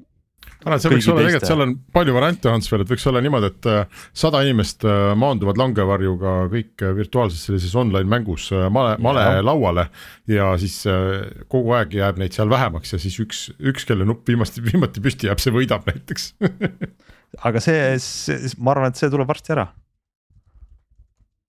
et 0.67 0.81
see 0.83 0.91
võiks 0.91 1.07
olla 1.11 1.21
tegelikult, 1.23 1.47
seal 1.47 1.63
on 1.63 1.73
palju 1.95 2.13
variante, 2.15 2.49
Hans 2.51 2.67
veel, 2.71 2.83
et 2.83 2.91
võiks 2.91 3.05
olla 3.07 3.21
niimoodi, 3.23 3.49
et 3.53 3.67
äh, 3.71 4.03
sada 4.17 4.41
inimest 4.43 4.83
äh, 4.89 5.13
maanduvad 5.19 5.59
langevarjuga 5.61 6.33
kõik 6.51 6.83
virtuaalses 6.97 7.45
sellises 7.47 7.75
online 7.79 8.09
mängus 8.11 8.49
male, 8.73 8.97
male 9.03 9.23
ja. 9.23 9.45
lauale. 9.45 9.87
ja 10.27 10.49
siis 10.59 10.81
kogu 11.47 11.75
aeg 11.77 11.95
jääb 11.99 12.19
neid 12.19 12.35
seal 12.35 12.51
vähemaks 12.51 12.95
ja 12.95 13.01
siis 13.01 13.19
üks, 13.23 13.47
üks, 13.59 13.87
kelle 13.87 14.07
nupp 14.07 14.27
viimasti, 14.27 14.65
viimati 14.65 15.03
püsti 15.03 15.29
jääb, 15.29 15.43
see 15.43 15.55
võidab 15.55 15.87
näiteks 15.87 16.33
aga 17.47 17.63
see, 17.63 17.81
see, 18.03 18.55
ma 18.57 18.73
arvan, 18.73 18.91
et 18.91 18.99
see 18.99 19.13
tuleb 19.13 19.29
varsti 19.29 19.55
ära 19.55 19.69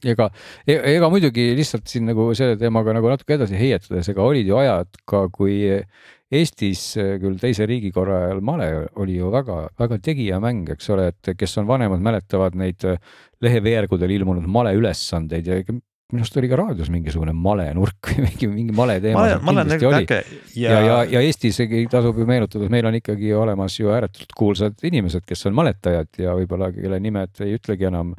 ega, 0.05 0.29
e-, 0.67 0.79
ega 0.95 1.11
muidugi 1.11 1.51
lihtsalt 1.59 1.89
siin 1.91 2.07
nagu 2.11 2.31
selle 2.39 2.59
teemaga 2.61 2.95
nagu 2.97 3.11
natuke 3.11 3.39
edasi 3.39 3.59
heietades, 3.59 4.13
ega 4.13 4.23
olid 4.25 4.47
ju 4.49 4.61
ajad 4.61 5.03
ka, 5.09 5.27
kui 5.35 5.65
Eestis 6.29 6.83
küll 7.23 7.39
teise 7.41 7.65
riigikorra 7.65 8.19
ajal 8.27 8.43
male 8.45 8.67
oli 9.01 9.15
ju 9.17 9.31
väga-väga 9.33 9.97
tegijamäng, 10.05 10.67
eks 10.75 10.91
ole, 10.93 11.07
et 11.15 11.31
kes 11.41 11.57
on 11.63 11.69
vanemad, 11.71 12.03
mäletavad 12.05 12.59
neid 12.61 12.85
eh, 12.85 12.99
leheveergudel 13.41 14.13
ilmunud 14.13 14.45
maleülesandeid 14.53 15.49
ja 15.49 15.63
minu 16.09 16.25
arust 16.25 16.37
oli 16.41 16.49
ka 16.49 16.57
raadios 16.57 16.89
mingisugune 16.93 17.35
malenurk 17.37 18.09
või 18.09 18.23
mingi, 18.25 18.49
mingi 18.49 18.77
male 18.77 18.95
teema. 19.05 19.21
male, 19.21 19.41
male 19.45 19.65
nagu 19.69 19.91
äge 19.99 20.21
ja, 20.57 20.71
ja, 20.73 20.79
ja, 20.81 21.01
ja 21.13 21.21
Eestis 21.25 21.61
tasub 21.93 22.17
ju 22.17 22.29
meenutada, 22.29 22.65
et 22.65 22.73
meil 22.73 22.89
on 22.89 22.97
ikkagi 22.97 23.35
olemas 23.37 23.77
ju 23.77 23.93
ääretult 23.93 24.33
kuulsad 24.37 24.85
inimesed, 24.89 25.27
kes 25.29 25.49
on 25.51 25.57
maletajad 25.57 26.09
ja 26.25 26.37
võib-olla 26.39 26.71
kelle 26.77 27.01
nimed 27.05 27.45
ei 27.45 27.59
ütlegi 27.59 27.89
enam 27.91 28.15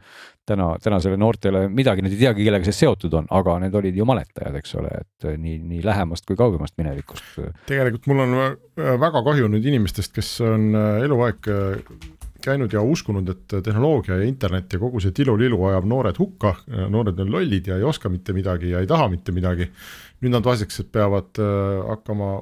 täna, 0.50 0.70
tänasele 0.84 1.18
noortele 1.20 1.66
midagi, 1.72 2.04
nad 2.06 2.14
ei 2.14 2.22
teagi, 2.22 2.45
kellega 2.47 2.68
see 2.68 2.82
seotud 2.84 3.18
on, 3.22 3.30
aga 3.39 3.58
need 3.64 3.76
olid 3.80 3.97
ju 4.00 4.08
maletajad, 4.10 4.60
eks 4.60 4.78
ole, 4.82 4.93
et 5.04 5.30
nii, 5.30 5.58
nii 5.74 5.84
lähemast 5.86 6.28
kui 6.28 6.38
kaugemast 6.39 6.78
minevikust. 6.82 7.41
tegelikult 7.70 8.10
mul 8.12 8.24
on 8.26 8.38
väga 8.76 9.24
kahju 9.26 9.52
nüüd 9.52 9.68
inimestest, 9.72 10.16
kes 10.16 10.38
on 10.45 10.72
eluaeg 10.76 11.52
käinud 12.43 12.74
ja 12.74 12.82
uskunud, 12.82 13.30
et 13.30 13.56
tehnoloogia 13.64 14.20
ja 14.20 14.28
internet 14.28 14.74
ja 14.74 14.80
kogu 14.80 15.02
see 15.04 15.16
tilulilu 15.16 15.60
ajab 15.70 15.88
noored 15.89 16.20
hukka, 16.20 16.54
noored 16.91 17.20
on 17.20 17.34
lollid 17.34 17.68
ja 17.68 17.80
ei 17.80 17.88
oska 17.88 18.12
mitte 18.12 18.34
midagi 18.36 18.72
ja 18.74 18.84
ei 18.84 18.88
taha 18.88 19.10
mitte 19.12 19.36
midagi. 19.36 19.70
nüüd 20.20 20.34
nad 20.36 20.43
vaeseks 20.43 20.82
peavad 20.91 21.39
äh, 21.39 21.84
hakkama 21.88 22.41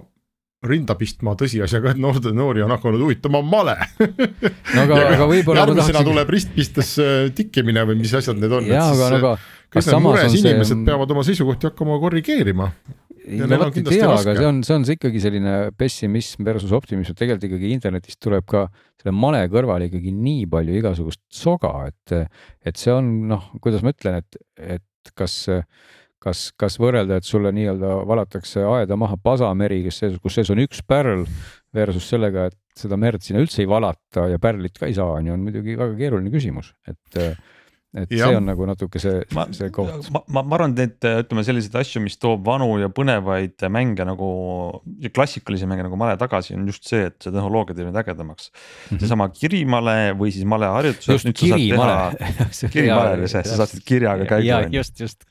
rinda 0.66 0.95
pistma 0.97 1.36
tõsiasjaga, 1.38 1.93
et 1.93 1.99
noorte 2.01 2.32
noori 2.34 2.64
on 2.66 2.74
hakanud 2.74 3.03
huvitama 3.05 3.43
male. 3.45 3.76
No 4.74 4.84
aga, 4.84 5.01
aga 5.14 5.28
võib-olla 5.30 5.66
järgmisena 5.66 5.99
tahaksin... 5.99 6.08
tuleb 6.10 6.32
ristpistes 6.34 6.93
äh, 7.03 7.18
tikkimine 7.38 7.84
või 7.88 7.99
mis 8.01 8.14
asjad 8.18 8.39
need 8.41 8.55
on. 8.58 8.72
aga, 8.74 9.10
aga 9.20 9.34
kõik 9.74 9.89
need 9.91 10.05
mures 10.08 10.38
inimesed 10.39 10.74
see... 10.74 10.88
peavad 10.88 11.14
oma 11.14 11.26
seisukohti 11.28 11.70
hakkama 11.70 11.99
korrigeerima. 12.01 12.72
No 13.28 13.60
vot 13.60 13.76
ei 13.76 13.84
tea, 13.84 14.08
aga 14.08 14.34
see 14.38 14.47
on, 14.47 14.60
see 14.64 14.76
on 14.78 14.86
see 14.88 14.95
ikkagi 14.95 15.22
selline 15.22 15.55
pessimism 15.78 16.45
versus 16.47 16.72
optimism, 16.76 17.16
tegelikult 17.18 17.49
ikkagi 17.49 17.74
internetist 17.76 18.22
tuleb 18.24 18.45
ka 18.47 18.66
selle 19.01 19.14
male 19.16 19.41
kõrvale 19.51 19.89
ikkagi 19.89 20.14
nii 20.16 20.45
palju 20.51 20.78
igasugust 20.80 21.22
soga, 21.36 21.74
et, 21.91 22.32
et 22.64 22.80
see 22.80 22.93
on 22.95 23.12
noh, 23.28 23.49
kuidas 23.64 23.84
ma 23.84 23.91
ütlen, 23.91 24.24
et, 24.24 24.39
et 24.78 25.12
kas, 25.18 25.41
kas, 26.28 26.43
kas 26.59 26.78
võrrelda, 26.82 27.19
et 27.19 27.28
sulle 27.28 27.51
nii-öelda 27.55 27.93
valatakse 28.09 28.63
aeda 28.67 28.97
maha 28.99 29.17
pasameri, 29.23 29.82
kes 29.88 30.01
sees, 30.03 30.17
kus 30.23 30.38
sees 30.38 30.51
on 30.53 30.61
üks 30.63 30.84
pärl 30.88 31.25
versus 31.75 32.07
sellega, 32.11 32.47
et 32.51 32.57
seda 32.78 32.99
merd 32.99 33.23
sinna 33.25 33.41
üldse 33.43 33.63
ei 33.63 33.69
valata 33.69 34.28
ja 34.32 34.39
pärlit 34.41 34.78
ka 34.80 34.89
ei 34.89 34.95
saa, 34.97 35.17
on 35.19 35.30
ju, 35.30 35.38
on 35.38 35.45
muidugi 35.45 35.78
väga 35.80 35.95
keeruline 35.99 36.34
küsimus, 36.34 36.73
et 36.89 37.21
et 37.95 38.11
ja. 38.11 38.27
see 38.27 38.35
on 38.35 38.47
nagu 38.49 38.65
natuke 38.67 38.99
see, 38.99 39.21
see 39.55 39.69
koht. 39.73 40.09
ma, 40.11 40.21
ma, 40.33 40.43
ma 40.43 40.57
arvan, 40.57 40.73
et 40.83 41.05
ütleme 41.07 41.43
selliseid 41.47 41.77
asju, 41.79 42.01
mis 42.03 42.17
toob 42.19 42.43
vanu 42.47 42.67
ja 42.81 42.89
põnevaid 42.93 43.63
mänge 43.71 44.05
nagu 44.07 44.27
klassikalisi 45.15 45.69
mänge 45.69 45.85
nagu 45.88 45.99
male 45.99 46.17
tagasi, 46.19 46.57
on 46.57 46.67
just 46.67 46.88
see, 46.89 47.07
et 47.07 47.15
see 47.23 47.31
tehnoloogia 47.31 47.77
teeb 47.77 47.88
neid 47.88 48.01
ägedamaks 48.03 48.49
mm 48.51 48.59
-hmm.. 48.59 49.01
seesama 49.03 49.29
kirimale 49.31 49.95
või 50.19 50.33
siis 50.35 50.47
maleharjutused. 50.49 51.13
just 51.15 51.31
kirimale. 51.39 52.11
kirimale, 52.75 53.31
sa 53.31 53.45
saad 53.47 53.77
kirjaga 53.89 54.27
käigu. 54.35 54.75
just, 54.75 54.99
just. 54.99 55.23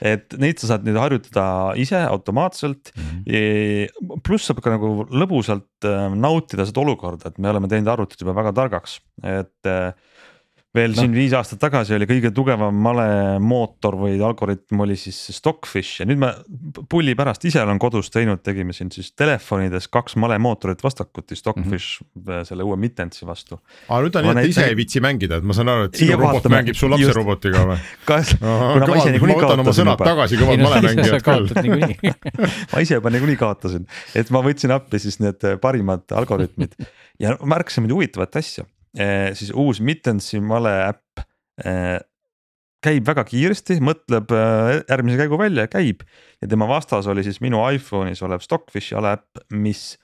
et 0.00 0.38
neid 0.38 0.62
sa 0.62 0.74
saad 0.74 0.86
nüüd 0.86 1.00
harjutada 1.02 1.74
ise 1.74 2.00
automaatselt 2.06 2.92
mm. 2.94 3.22
-hmm. 3.26 4.20
pluss 4.22 4.46
saab 4.46 4.62
ka 4.62 4.78
nagu 4.78 5.08
lõbusalt 5.10 5.90
äh, 5.90 6.06
nautida 6.14 6.66
seda 6.68 6.86
olukorda, 6.86 7.34
et 7.34 7.38
me 7.38 7.50
oleme 7.50 7.68
teinud 7.68 7.90
arvutid 7.90 8.22
juba 8.22 8.36
väga 8.36 8.54
targaks, 8.54 9.00
et 9.22 9.66
äh, 9.66 9.90
veel 10.76 10.92
no. 10.94 11.02
siin 11.02 11.14
viis 11.16 11.34
aastat 11.36 11.60
tagasi 11.62 11.94
oli 11.96 12.06
kõige 12.08 12.30
tugevam 12.34 12.76
malemootor 12.84 13.96
või 14.00 14.16
algoritm 14.22 14.82
oli 14.84 14.96
siis 15.00 15.18
Stockfish 15.36 16.02
ja 16.02 16.06
nüüd 16.08 16.20
me 16.20 16.32
pulli 16.90 17.16
pärast 17.18 17.44
ise 17.48 17.62
olen 17.62 17.80
kodus 17.82 18.10
teinud, 18.14 18.42
tegime 18.46 18.76
siin 18.76 18.92
siis 18.94 19.12
telefonides 19.16 19.88
kaks 19.92 20.18
malemootorit 20.22 20.82
vastakuti 20.84 21.38
Stockfish 21.38 22.02
mm 22.02 22.22
-hmm. 22.22 22.44
selle 22.48 22.66
uue 22.66 22.76
Mittensi 22.76 23.26
vastu. 23.26 23.60
aa 23.88 24.00
nüüd 24.04 24.18
on 24.20 24.28
nii, 24.28 24.44
et 24.44 24.52
ise 24.54 24.66
ei 24.66 24.76
viitsi 24.76 25.00
mängida, 25.00 25.40
et 25.40 25.44
ma 25.44 25.56
saan 25.56 25.72
aru, 25.72 25.88
et 25.88 25.94
sinu 25.94 26.18
robot 26.18 26.34
vaatame. 26.34 26.56
mängib 26.56 26.78
su 26.78 26.90
lapse 26.90 27.06
just. 27.06 27.16
robotiga 27.16 27.64
või? 27.72 27.78
kas, 28.10 28.36
kuna 28.38 28.86
ma 28.86 29.00
ise 29.00 29.16
niikuinii 29.16 29.40
kaotasin. 29.40 29.56
ma 29.56 29.56
võtan 29.56 29.64
oma 29.64 29.76
sõnad 29.80 29.98
juba. 29.98 30.10
tagasi, 30.10 30.40
kõvad 30.42 30.62
malemängijad 30.66 31.22
küll. 31.26 32.14
ma 32.72 32.84
ise 32.86 33.00
juba 33.00 33.10
niikuinii 33.10 33.40
kaotasin, 33.40 33.86
et 34.14 34.30
ma 34.30 34.44
võtsin 34.46 34.76
appi 34.76 35.02
siis 35.02 35.20
need 35.20 35.50
parimad 35.60 36.06
algoritmid 36.12 36.76
ja 37.22 37.36
märkasin 37.42 37.86
muidu 37.86 38.00
huvitavat 38.00 38.36
asja 38.36 38.66
siis 39.36 39.50
uus 39.54 39.80
Mittensi 39.84 40.40
male 40.40 40.72
äpp 40.88 41.24
eh, 41.64 41.98
käib 42.86 43.06
väga 43.08 43.24
kiiresti, 43.26 43.78
mõtleb 43.84 44.32
eh, 44.34 44.72
järgmise 44.86 45.20
käigu 45.22 45.38
välja 45.40 45.66
ja 45.66 45.72
käib. 45.72 46.02
ja 46.42 46.48
tema 46.48 46.68
vastas 46.68 47.06
oli 47.10 47.24
siis 47.26 47.40
minu 47.44 47.62
iPhone'is 47.72 48.22
olev 48.22 48.44
Stockfishi 48.44 48.96
aleäpp, 48.98 49.42
mis 49.50 49.96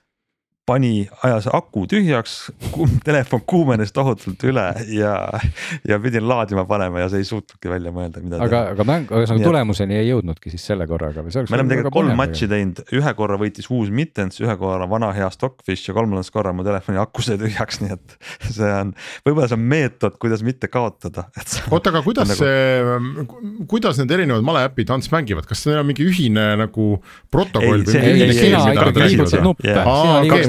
pani, 0.73 0.93
ajas 1.27 1.49
aku 1.53 1.85
tühjaks, 1.91 2.37
telefon 3.07 3.43
kuumenes 3.49 3.93
tohutult 3.95 4.41
üle 4.49 4.65
ja, 4.95 5.15
ja 5.89 5.99
pidin 6.03 6.25
laadima 6.29 6.65
panema 6.69 7.03
ja 7.03 7.11
see 7.13 7.23
ei 7.23 7.29
suutnudki 7.29 7.71
välja 7.73 7.93
mõelda, 7.95 8.23
mida 8.25 8.39
aga, 8.41 8.49
teha. 8.51 8.77
aga 8.77 8.87
mäng, 8.89 9.13
ühesõnaga 9.13 9.51
tulemuseni 9.51 9.99
ei 9.99 10.09
jõudnudki 10.09 10.53
siis 10.53 10.65
selle 10.71 10.87
korraga 10.91 11.25
või? 11.25 11.35
me 11.35 11.59
oleme 11.59 11.75
tegelikult 11.75 11.97
kolm 11.99 12.15
matši 12.19 12.49
teinud, 12.53 12.83
ühe 12.99 13.15
korra 13.19 13.39
võitis 13.41 13.69
uus 13.73 13.93
Mittens, 13.93 14.41
ühe 14.43 14.57
korra 14.61 14.89
vana 14.91 15.13
hea 15.17 15.29
Stockfish 15.35 15.91
ja 15.91 15.97
kolmandas 15.97 16.33
korra 16.33 16.55
mu 16.57 16.65
telefoni 16.67 17.01
aku 17.03 17.25
sai 17.27 17.39
tühjaks, 17.41 17.83
nii 17.85 17.97
et 17.97 18.17
see 18.49 18.73
on, 18.73 18.95
võib-olla 19.27 19.51
see 19.51 19.59
on 19.59 19.69
meetod, 19.75 20.17
kuidas 20.23 20.45
mitte 20.47 20.71
kaotada. 20.73 21.27
oota, 21.71 21.93
aga 21.93 22.05
kuidas 22.07 22.33
nagu... 22.33 22.41
see, 22.41 23.67
kuidas 23.71 24.01
need 24.01 24.17
erinevad 24.17 24.47
maleäpid 24.47 24.93
Ants 24.93 25.13
mängivad, 25.13 25.47
kas 25.49 25.67
neil 25.69 25.83
on 25.83 25.89
mingi 25.89 26.07
ühine 26.09 26.49
nagu 26.61 26.89
protokoll 27.33 27.85
ei, 27.85 27.89
või 27.89 28.17
mingi 28.23 28.41
keel, 28.41 28.59
mida 28.71 28.89
nad 28.89 29.03
räägivad? 29.05 29.37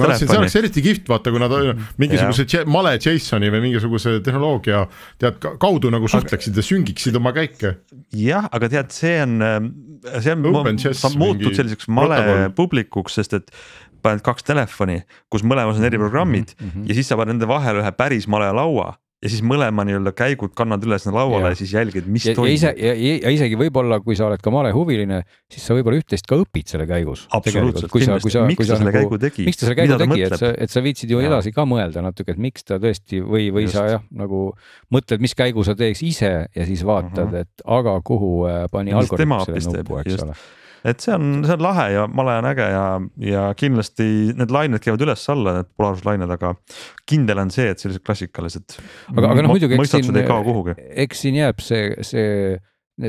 ma 0.03 0.12
mõtlesin, 0.13 0.31
see 0.31 0.41
oleks 0.41 0.57
eriti 0.61 0.83
kihvt, 0.85 1.11
vaata, 1.11 1.33
kui 1.33 1.41
nad 1.41 1.55
mingisuguse 2.01 2.45
yeah. 2.47 2.69
male 2.69 2.95
JSON-i 2.97 3.51
või 3.53 3.63
mingisuguse 3.67 4.15
tehnoloogia 4.25 4.85
tead 5.21 5.39
kaudu 5.41 5.91
nagu 5.93 6.09
suhtleksid 6.11 6.57
ja 6.57 6.65
süngiksid 6.65 7.19
oma 7.19 7.33
käike. 7.35 7.77
jah, 8.17 8.49
aga 8.51 8.71
tead, 8.77 8.91
see 8.95 9.15
on, 9.25 9.37
see 10.19 10.35
on, 10.35 10.83
sa 10.97 11.13
muutud 11.17 11.55
selliseks 11.57 11.89
male 11.91 12.19
protokoll. 12.19 12.55
publikuks, 12.57 13.19
sest 13.21 13.39
et 13.39 13.53
paned 14.03 14.23
kaks 14.25 14.45
telefoni, 14.47 15.01
kus 15.31 15.45
mõlemas 15.47 15.79
on 15.79 15.87
eriprogrammid 15.87 16.53
mm 16.57 16.69
-hmm. 16.69 16.89
ja 16.89 16.97
siis 16.97 17.07
sa 17.07 17.17
paned 17.19 17.35
nende 17.35 17.47
vahele 17.47 17.83
ühe 17.83 17.91
päris 17.95 18.27
male 18.27 18.51
laua 18.51 18.93
ja 19.23 19.31
siis 19.31 19.43
mõlema 19.45 19.85
nii-öelda 19.87 20.11
käigud 20.17 20.51
kannad 20.57 20.83
üles 20.83 21.05
lauale 21.07 21.47
ja. 21.47 21.53
ja 21.53 21.59
siis 21.59 21.73
jälgid, 21.73 22.07
mis 22.11 22.25
ja, 22.27 22.35
toimub. 22.35 22.49
ja 22.51 22.55
ise 22.57 22.71
ja, 22.75 22.93
ja 23.23 23.31
isegi 23.33 23.57
võib-olla, 23.59 23.99
kui 24.03 24.17
sa 24.19 24.27
oled 24.27 24.41
ka 24.43 24.51
malehuviline, 24.53 25.21
siis 25.51 25.67
sa 25.67 25.77
võib-olla 25.77 26.01
üht-teist 26.01 26.27
ka 26.29 26.37
õpid 26.41 26.73
selle 26.73 26.87
käigus. 26.89 27.25
absoluutselt, 27.33 27.91
kindlasti, 27.93 28.33
miks 28.49 28.67
ta 28.67 28.79
selle 28.79 28.89
nagu, 28.89 28.97
käigu 28.99 29.21
tegi. 29.23 29.45
miks 29.47 29.61
ta 29.61 29.67
selle 29.67 29.77
käigu 29.79 29.99
tegi, 30.03 30.25
et 30.27 30.37
sa, 30.41 30.49
et 30.65 30.73
sa 30.73 30.83
viitsid 30.85 31.13
ju 31.13 31.21
ja. 31.23 31.29
edasi 31.31 31.53
ka 31.55 31.67
mõelda 31.69 32.03
natuke, 32.03 32.35
et 32.35 32.41
miks 32.41 32.67
ta 32.67 32.79
tõesti 32.83 33.21
või, 33.23 33.47
või 33.55 33.67
Just. 33.67 33.77
sa 33.77 33.85
jah, 33.95 34.03
nagu 34.23 34.49
mõtled, 34.93 35.23
mis 35.23 35.37
käigu 35.39 35.63
sa 35.67 35.77
teeks 35.79 36.03
ise 36.03 36.33
ja 36.43 36.67
siis 36.67 36.83
vaatad 36.87 37.29
uh, 37.29 37.31
-huh. 37.31 37.47
et 37.47 37.67
aga 37.79 37.95
kuhu 38.03 38.33
äh, 38.49 38.65
pani 38.71 38.95
algoritm 38.97 39.39
selle 39.47 39.79
nupu, 39.79 40.01
eks 40.03 40.19
ole 40.25 40.35
et 40.83 41.03
see 41.03 41.13
on, 41.15 41.43
see 41.45 41.55
on 41.55 41.63
lahe 41.63 41.87
ja 41.93 42.07
male 42.11 42.35
on 42.41 42.49
äge 42.49 42.67
ja, 42.73 42.83
ja 43.23 43.45
kindlasti 43.59 44.07
need 44.37 44.51
lained 44.53 44.83
käivad 44.83 45.05
üles-alla, 45.05 45.57
need 45.59 45.71
polaarsuslained, 45.79 46.35
aga 46.35 46.53
kindel 47.09 47.43
on 47.45 47.53
see, 47.53 47.69
et 47.71 47.83
sellised 47.83 48.03
klassikalised. 48.05 48.77
aga, 49.15 49.31
aga 49.31 49.45
noh, 49.45 49.55
muidugi 49.55 49.79
eks 49.79 49.95
siin, 49.95 50.21
eks 51.05 51.25
siin 51.25 51.41
jääb 51.43 51.63
see, 51.63 51.89
see 52.03 52.29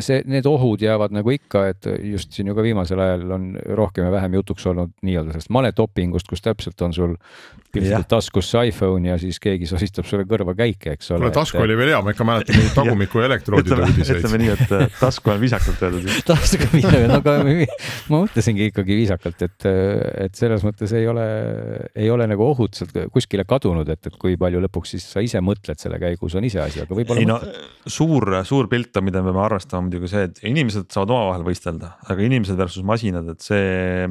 see, 0.01 0.23
need 0.31 0.47
ohud 0.49 0.83
jäävad 0.83 1.13
nagu 1.15 1.33
ikka, 1.35 1.67
et 1.75 1.89
just 2.09 2.33
siin 2.33 2.49
ju 2.49 2.57
ka 2.57 2.65
viimasel 2.65 3.01
ajal 3.05 3.35
on 3.37 3.51
rohkem 3.77 4.07
ja 4.07 4.13
vähem 4.15 4.39
jutuks 4.39 4.67
olnud 4.71 4.95
nii-öelda 5.05 5.35
sellest 5.35 5.53
maletopingust, 5.53 6.29
kus 6.31 6.45
täpselt 6.45 6.81
on 6.87 6.95
sul 6.97 7.17
piltlikult 7.75 8.09
taskus 8.11 8.51
see 8.53 8.71
iPhone 8.71 9.11
ja 9.11 9.17
siis 9.21 9.41
keegi 9.43 9.69
sosistab 9.69 10.09
sulle 10.09 10.27
kõrva 10.29 10.55
käike, 10.59 10.95
eks 10.97 11.13
ole. 11.13 11.25
kuule 11.25 11.35
tasku 11.35 11.61
et... 11.61 11.67
oli 11.67 11.79
veel 11.79 11.93
hea, 11.93 12.01
ma 12.05 12.15
ikka 12.15 12.27
mäletan 12.29 12.59
neid 12.61 12.73
tagumiku 12.79 13.25
elektroodide 13.25 13.81
uudiseid. 13.89 14.21
ütleme 14.23 14.41
nii, 14.43 14.53
et 14.55 14.75
äh, 14.79 14.87
tasku 15.01 15.35
on 15.35 15.41
viisakalt 15.43 15.85
öeldud. 15.89 16.11
tasku 16.31 16.69
on 16.69 16.75
viisakalt, 16.77 17.07
no 17.11 17.21
aga 17.21 17.37
ma 17.45 18.23
mõtlesingi 18.25 18.71
ikkagi 18.73 18.99
viisakalt, 19.03 19.47
et, 19.49 19.69
et 20.27 20.39
selles 20.39 20.65
mõttes 20.67 20.95
ei 20.97 21.09
ole, 21.11 21.27
ei 21.95 22.11
ole 22.15 22.29
nagu 22.31 22.47
ohud 22.49 22.77
sealt 22.79 22.97
kuskile 23.15 23.47
kadunud, 23.49 23.89
et, 23.93 24.11
et 24.11 24.19
kui 24.21 24.39
palju 24.41 24.63
lõpuks 24.67 24.95
siis 24.97 25.07
sa 25.17 25.25
ise 25.25 25.43
mõtled 25.45 25.81
selle 25.81 26.01
käigus, 26.03 26.37
on 26.39 26.47
iseasi, 26.47 26.85
aga 26.85 26.97
võib-olla. 26.97 27.23
ei 27.23 27.29
no 27.29 27.41
suur, 27.87 28.31
suur 28.47 28.69
pilt 28.71 28.97
on, 29.01 29.09
mida 29.09 29.23
me 29.23 29.33
peame 29.33 29.45
arvestama 29.45 29.89
muidugi 29.89 30.11
see, 30.11 30.29
et 30.29 30.41
inimesed 30.47 30.89
saavad 30.95 31.13
omavahel 31.15 31.47
võistelda, 31.47 31.95
aga 32.09 32.25
inimesed 32.25 32.59
versus 32.59 32.87
masinad, 32.87 33.29
et 33.35 33.45
see, 33.45 34.09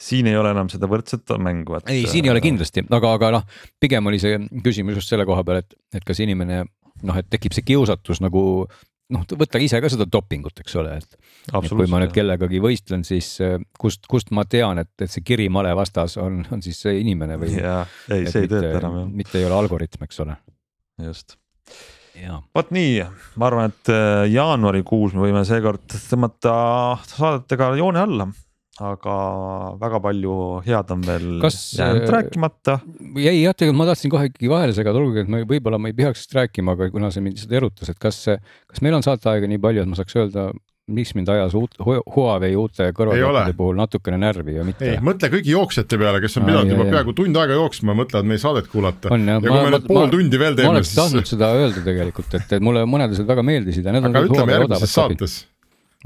siin 0.00 0.28
ei 0.30 0.36
ole 0.38 0.52
enam 0.54 0.70
seda 0.72 0.90
võrdset 0.90 1.34
mängu, 1.42 1.78
et. 1.78 1.88
ei, 1.92 2.04
siin 2.10 2.28
ei 2.28 2.34
ole 2.34 2.42
kindlasti, 2.44 2.84
aga, 2.90 3.14
aga 3.18 3.32
noh, 3.38 3.48
pigem 3.80 4.10
oli 4.10 4.20
see 4.22 4.38
küsimus 4.64 5.00
just 5.00 5.14
selle 5.14 5.26
koha 5.28 5.44
peal, 5.46 5.62
et, 5.64 5.78
et 5.96 6.06
kas 6.06 6.20
inimene 6.24 6.64
noh, 7.06 7.18
et 7.18 7.28
tekib 7.30 7.54
see 7.56 7.66
kiusatus 7.66 8.22
nagu 8.24 8.42
noh, 9.14 9.24
võtta 9.40 9.60
ise 9.62 9.80
ka 9.82 9.90
seda 9.92 10.06
dopingut, 10.10 10.60
eks 10.62 10.76
ole, 10.80 10.98
et. 11.00 11.18
et 11.48 11.68
kui 11.72 11.88
ma 11.90 12.02
nüüd 12.02 12.14
kellegagi 12.14 12.60
võistlen, 12.62 13.04
siis 13.08 13.30
äh, 13.44 13.56
kust, 13.80 14.06
kust 14.10 14.32
ma 14.36 14.44
tean, 14.48 14.82
et, 14.84 14.92
et 15.00 15.12
see 15.12 15.24
kirimale 15.26 15.74
vastas 15.78 16.18
on, 16.20 16.42
on 16.52 16.64
siis 16.64 16.80
see 16.84 16.98
inimene 17.02 17.38
või. 17.40 17.54
jaa, 17.56 17.84
ei, 18.12 18.28
see 18.28 18.46
ei 18.46 18.52
tööta 18.52 18.78
enam 18.82 19.02
jah. 19.02 19.12
mitte 19.22 19.40
ei 19.40 19.48
ole 19.48 19.60
algoritm, 19.62 20.08
eks 20.08 20.24
ole. 20.26 20.38
just 21.08 21.38
vot 22.54 22.72
nii, 22.74 22.98
ma 23.38 23.48
arvan, 23.48 23.72
et 23.72 23.90
äh, 23.92 24.24
jaanuarikuus 24.32 25.14
me 25.14 25.26
võime 25.26 25.44
seekord 25.46 25.84
tõmmata 26.08 26.52
saadetega 27.06 27.72
joone 27.78 28.02
alla, 28.02 28.28
aga 28.78 29.16
väga 29.80 30.00
palju 30.02 30.36
head 30.66 30.94
on 30.94 31.02
veel 31.06 31.26
Kas, 31.42 31.58
jäänud 31.78 32.04
äh, 32.04 32.12
rääkimata. 32.14 32.78
jäi 33.18 33.42
jah, 33.42 33.56
tegelikult 33.56 33.80
ma 33.80 33.88
tahtsin 33.90 34.12
kohe 34.12 34.30
ikkagi 34.30 34.50
vahele 34.52 34.76
segada, 34.76 35.00
olgugi 35.00 35.24
et 35.24 35.32
ma 35.32 35.42
võib-olla 35.42 35.80
ma 35.82 35.90
ei 35.90 35.96
peaks 35.98 36.24
sellest 36.24 36.38
rääkima, 36.38 36.76
aga 36.78 36.90
kuna 36.94 37.10
see 37.14 37.24
mind 37.24 37.38
lihtsalt 37.38 37.58
erutas, 37.58 37.90
et 37.92 37.98
kas, 38.02 38.24
kas 38.70 38.82
meil 38.84 38.98
on 38.98 39.06
saateaega 39.06 39.50
nii 39.50 39.62
palju, 39.62 39.84
et 39.84 39.90
ma 39.90 39.98
saaks 39.98 40.18
öelda 40.18 40.50
miks 40.88 41.12
mind 41.12 41.28
ajas 41.28 41.52
uut, 41.58 41.74
Huawei 41.84 42.54
uute 42.56 42.86
kõrvaklappide 42.96 43.56
puhul 43.58 43.76
natukene 43.76 44.16
närvi 44.22 44.56
ja 44.56 44.64
mitte. 44.64 44.94
ei, 44.94 45.02
mõtle 45.04 45.28
kõigi 45.34 45.52
jooksjate 45.52 45.98
peale, 46.00 46.22
kes 46.24 46.38
on 46.40 46.48
pidanud 46.48 46.72
juba 46.72 46.86
peaaegu 46.88 47.14
tund 47.18 47.36
aega 47.42 47.58
jooksma, 47.58 47.96
mõtlevad 47.98 48.30
meie 48.30 48.40
saadet 48.40 48.70
kuulata. 48.72 49.12
ja 49.12 49.36
kui 49.42 49.52
me 49.52 49.74
nüüd 49.74 49.84
pool 49.90 50.06
ma, 50.06 50.14
tundi 50.14 50.40
veel 50.40 50.56
teeme, 50.56 50.64
siis. 50.64 50.70
ma 50.70 50.76
oleks 50.78 50.94
tahtnud 50.96 51.28
seda 51.28 51.52
öelda 51.58 51.84
tegelikult, 51.84 52.40
et, 52.40 52.56
et 52.56 52.64
mulle 52.64 52.86
mõned 52.88 53.12
asjad 53.12 53.28
väga 53.28 53.44
meeldisid 53.50 53.84
ja 53.84 53.94
need 53.96 54.08
aga 54.08 54.24
ütleme 54.30 54.56
järgmises 54.56 54.96
saates 54.96 55.38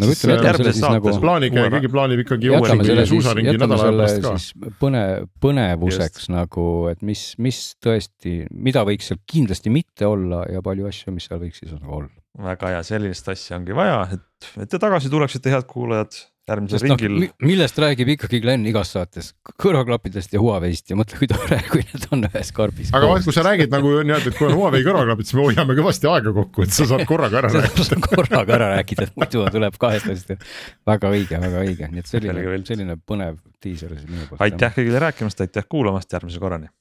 no 0.00 0.08
Siis, 0.08 0.22
ütleme, 0.22 0.46
järgmises 0.48 0.78
siis 0.78 0.86
nagu 0.86 1.08
saates 1.08 1.20
plaanige, 1.22 1.60
Uue- 1.60 1.72
keegi 1.74 1.90
plaanib 1.92 2.22
ikkagi 2.24 2.48
ja 2.48 2.60
siis, 2.64 3.10
suusaringi 3.10 3.54
nädala 3.58 3.76
aja 3.76 3.92
pärast 3.98 4.54
ka. 4.56 4.72
põne, 4.80 5.02
põnevuseks 5.44 6.30
nagu, 6.32 6.66
et 6.92 7.04
mis, 7.06 7.26
mis 7.42 7.60
tõesti, 7.82 8.38
mida 8.52 8.86
võiks 8.88 9.10
seal 9.12 9.20
kindlasti 9.28 9.72
mitte 9.74 10.08
olla 10.08 10.44
ja 10.52 10.64
palju 10.64 10.88
asju, 10.88 11.12
mis 11.16 11.28
seal 11.28 11.42
võiks 11.42 11.60
siis 11.60 11.74
nagu 11.76 11.98
olla. 12.00 12.12
väga 12.52 12.72
hea, 12.76 12.82
sellist 12.88 13.28
asja 13.28 13.58
ongi 13.60 13.76
vaja, 13.76 14.00
et, 14.16 14.52
et 14.64 14.72
te 14.72 14.80
tagasi 14.80 15.12
tuleksite, 15.12 15.52
head 15.52 15.68
kuulajad, 15.68 16.16
järgmisel 16.50 16.80
sest 16.80 16.88
noh 16.90 16.98
ringil, 16.98 17.28
millest 17.46 17.76
räägib 17.78 18.08
ikkagi 18.16 18.40
Glen 18.42 18.64
igas 18.66 18.90
saates, 18.96 19.30
kõrvaklappidest 19.62 20.34
ja 20.34 20.40
Huawei'st 20.42 20.90
ja 20.90 20.98
mõtle, 20.98 21.20
kui 21.20 21.28
tore, 21.30 21.58
kui 21.72 21.84
need 21.86 22.06
on 22.14 22.26
ühes 22.26 22.50
karbis. 22.56 22.90
aga 22.96 23.10
vaat, 23.12 23.26
kui 23.26 23.36
sa 23.36 23.44
räägid 23.46 23.70
nagu 23.72 23.94
niimoodi, 24.00 24.32
et 24.32 24.38
kui 24.38 24.48
on 24.48 24.56
Huawei 24.58 24.82
kõrvaklapid, 24.86 25.28
siis 25.28 25.38
me 25.38 25.46
hoiame 25.46 25.78
kõvasti 25.78 26.10
aega 26.10 26.34
kokku, 26.40 26.66
et 26.66 26.74
sa 26.74 26.88
saad 26.90 27.06
korraga 27.06 27.42
ära 27.44 27.52
rääkida. 27.60 28.00
korraga 28.08 28.58
ära 28.58 28.70
rääkida, 28.74 29.06
et 29.06 29.16
muidu 29.22 29.46
tuleb 29.54 29.78
kahest 29.86 30.10
asjast. 30.10 30.46
väga 30.88 31.14
õige, 31.14 31.38
väga 31.46 31.62
õige, 31.62 31.90
nii 31.94 32.02
et 32.02 32.10
selline 32.10 32.60
selline 32.66 32.98
põnev 33.06 33.38
diiser 33.62 33.94
siis 33.94 34.10
minu 34.10 34.26
poolt. 34.26 34.42
aitäh 34.42 34.74
kõigile 34.74 35.06
rääkimast, 35.06 35.46
aitäh 35.46 35.70
kuulamast, 35.70 36.10
järgmise 36.10 36.42
korrani 36.42 36.72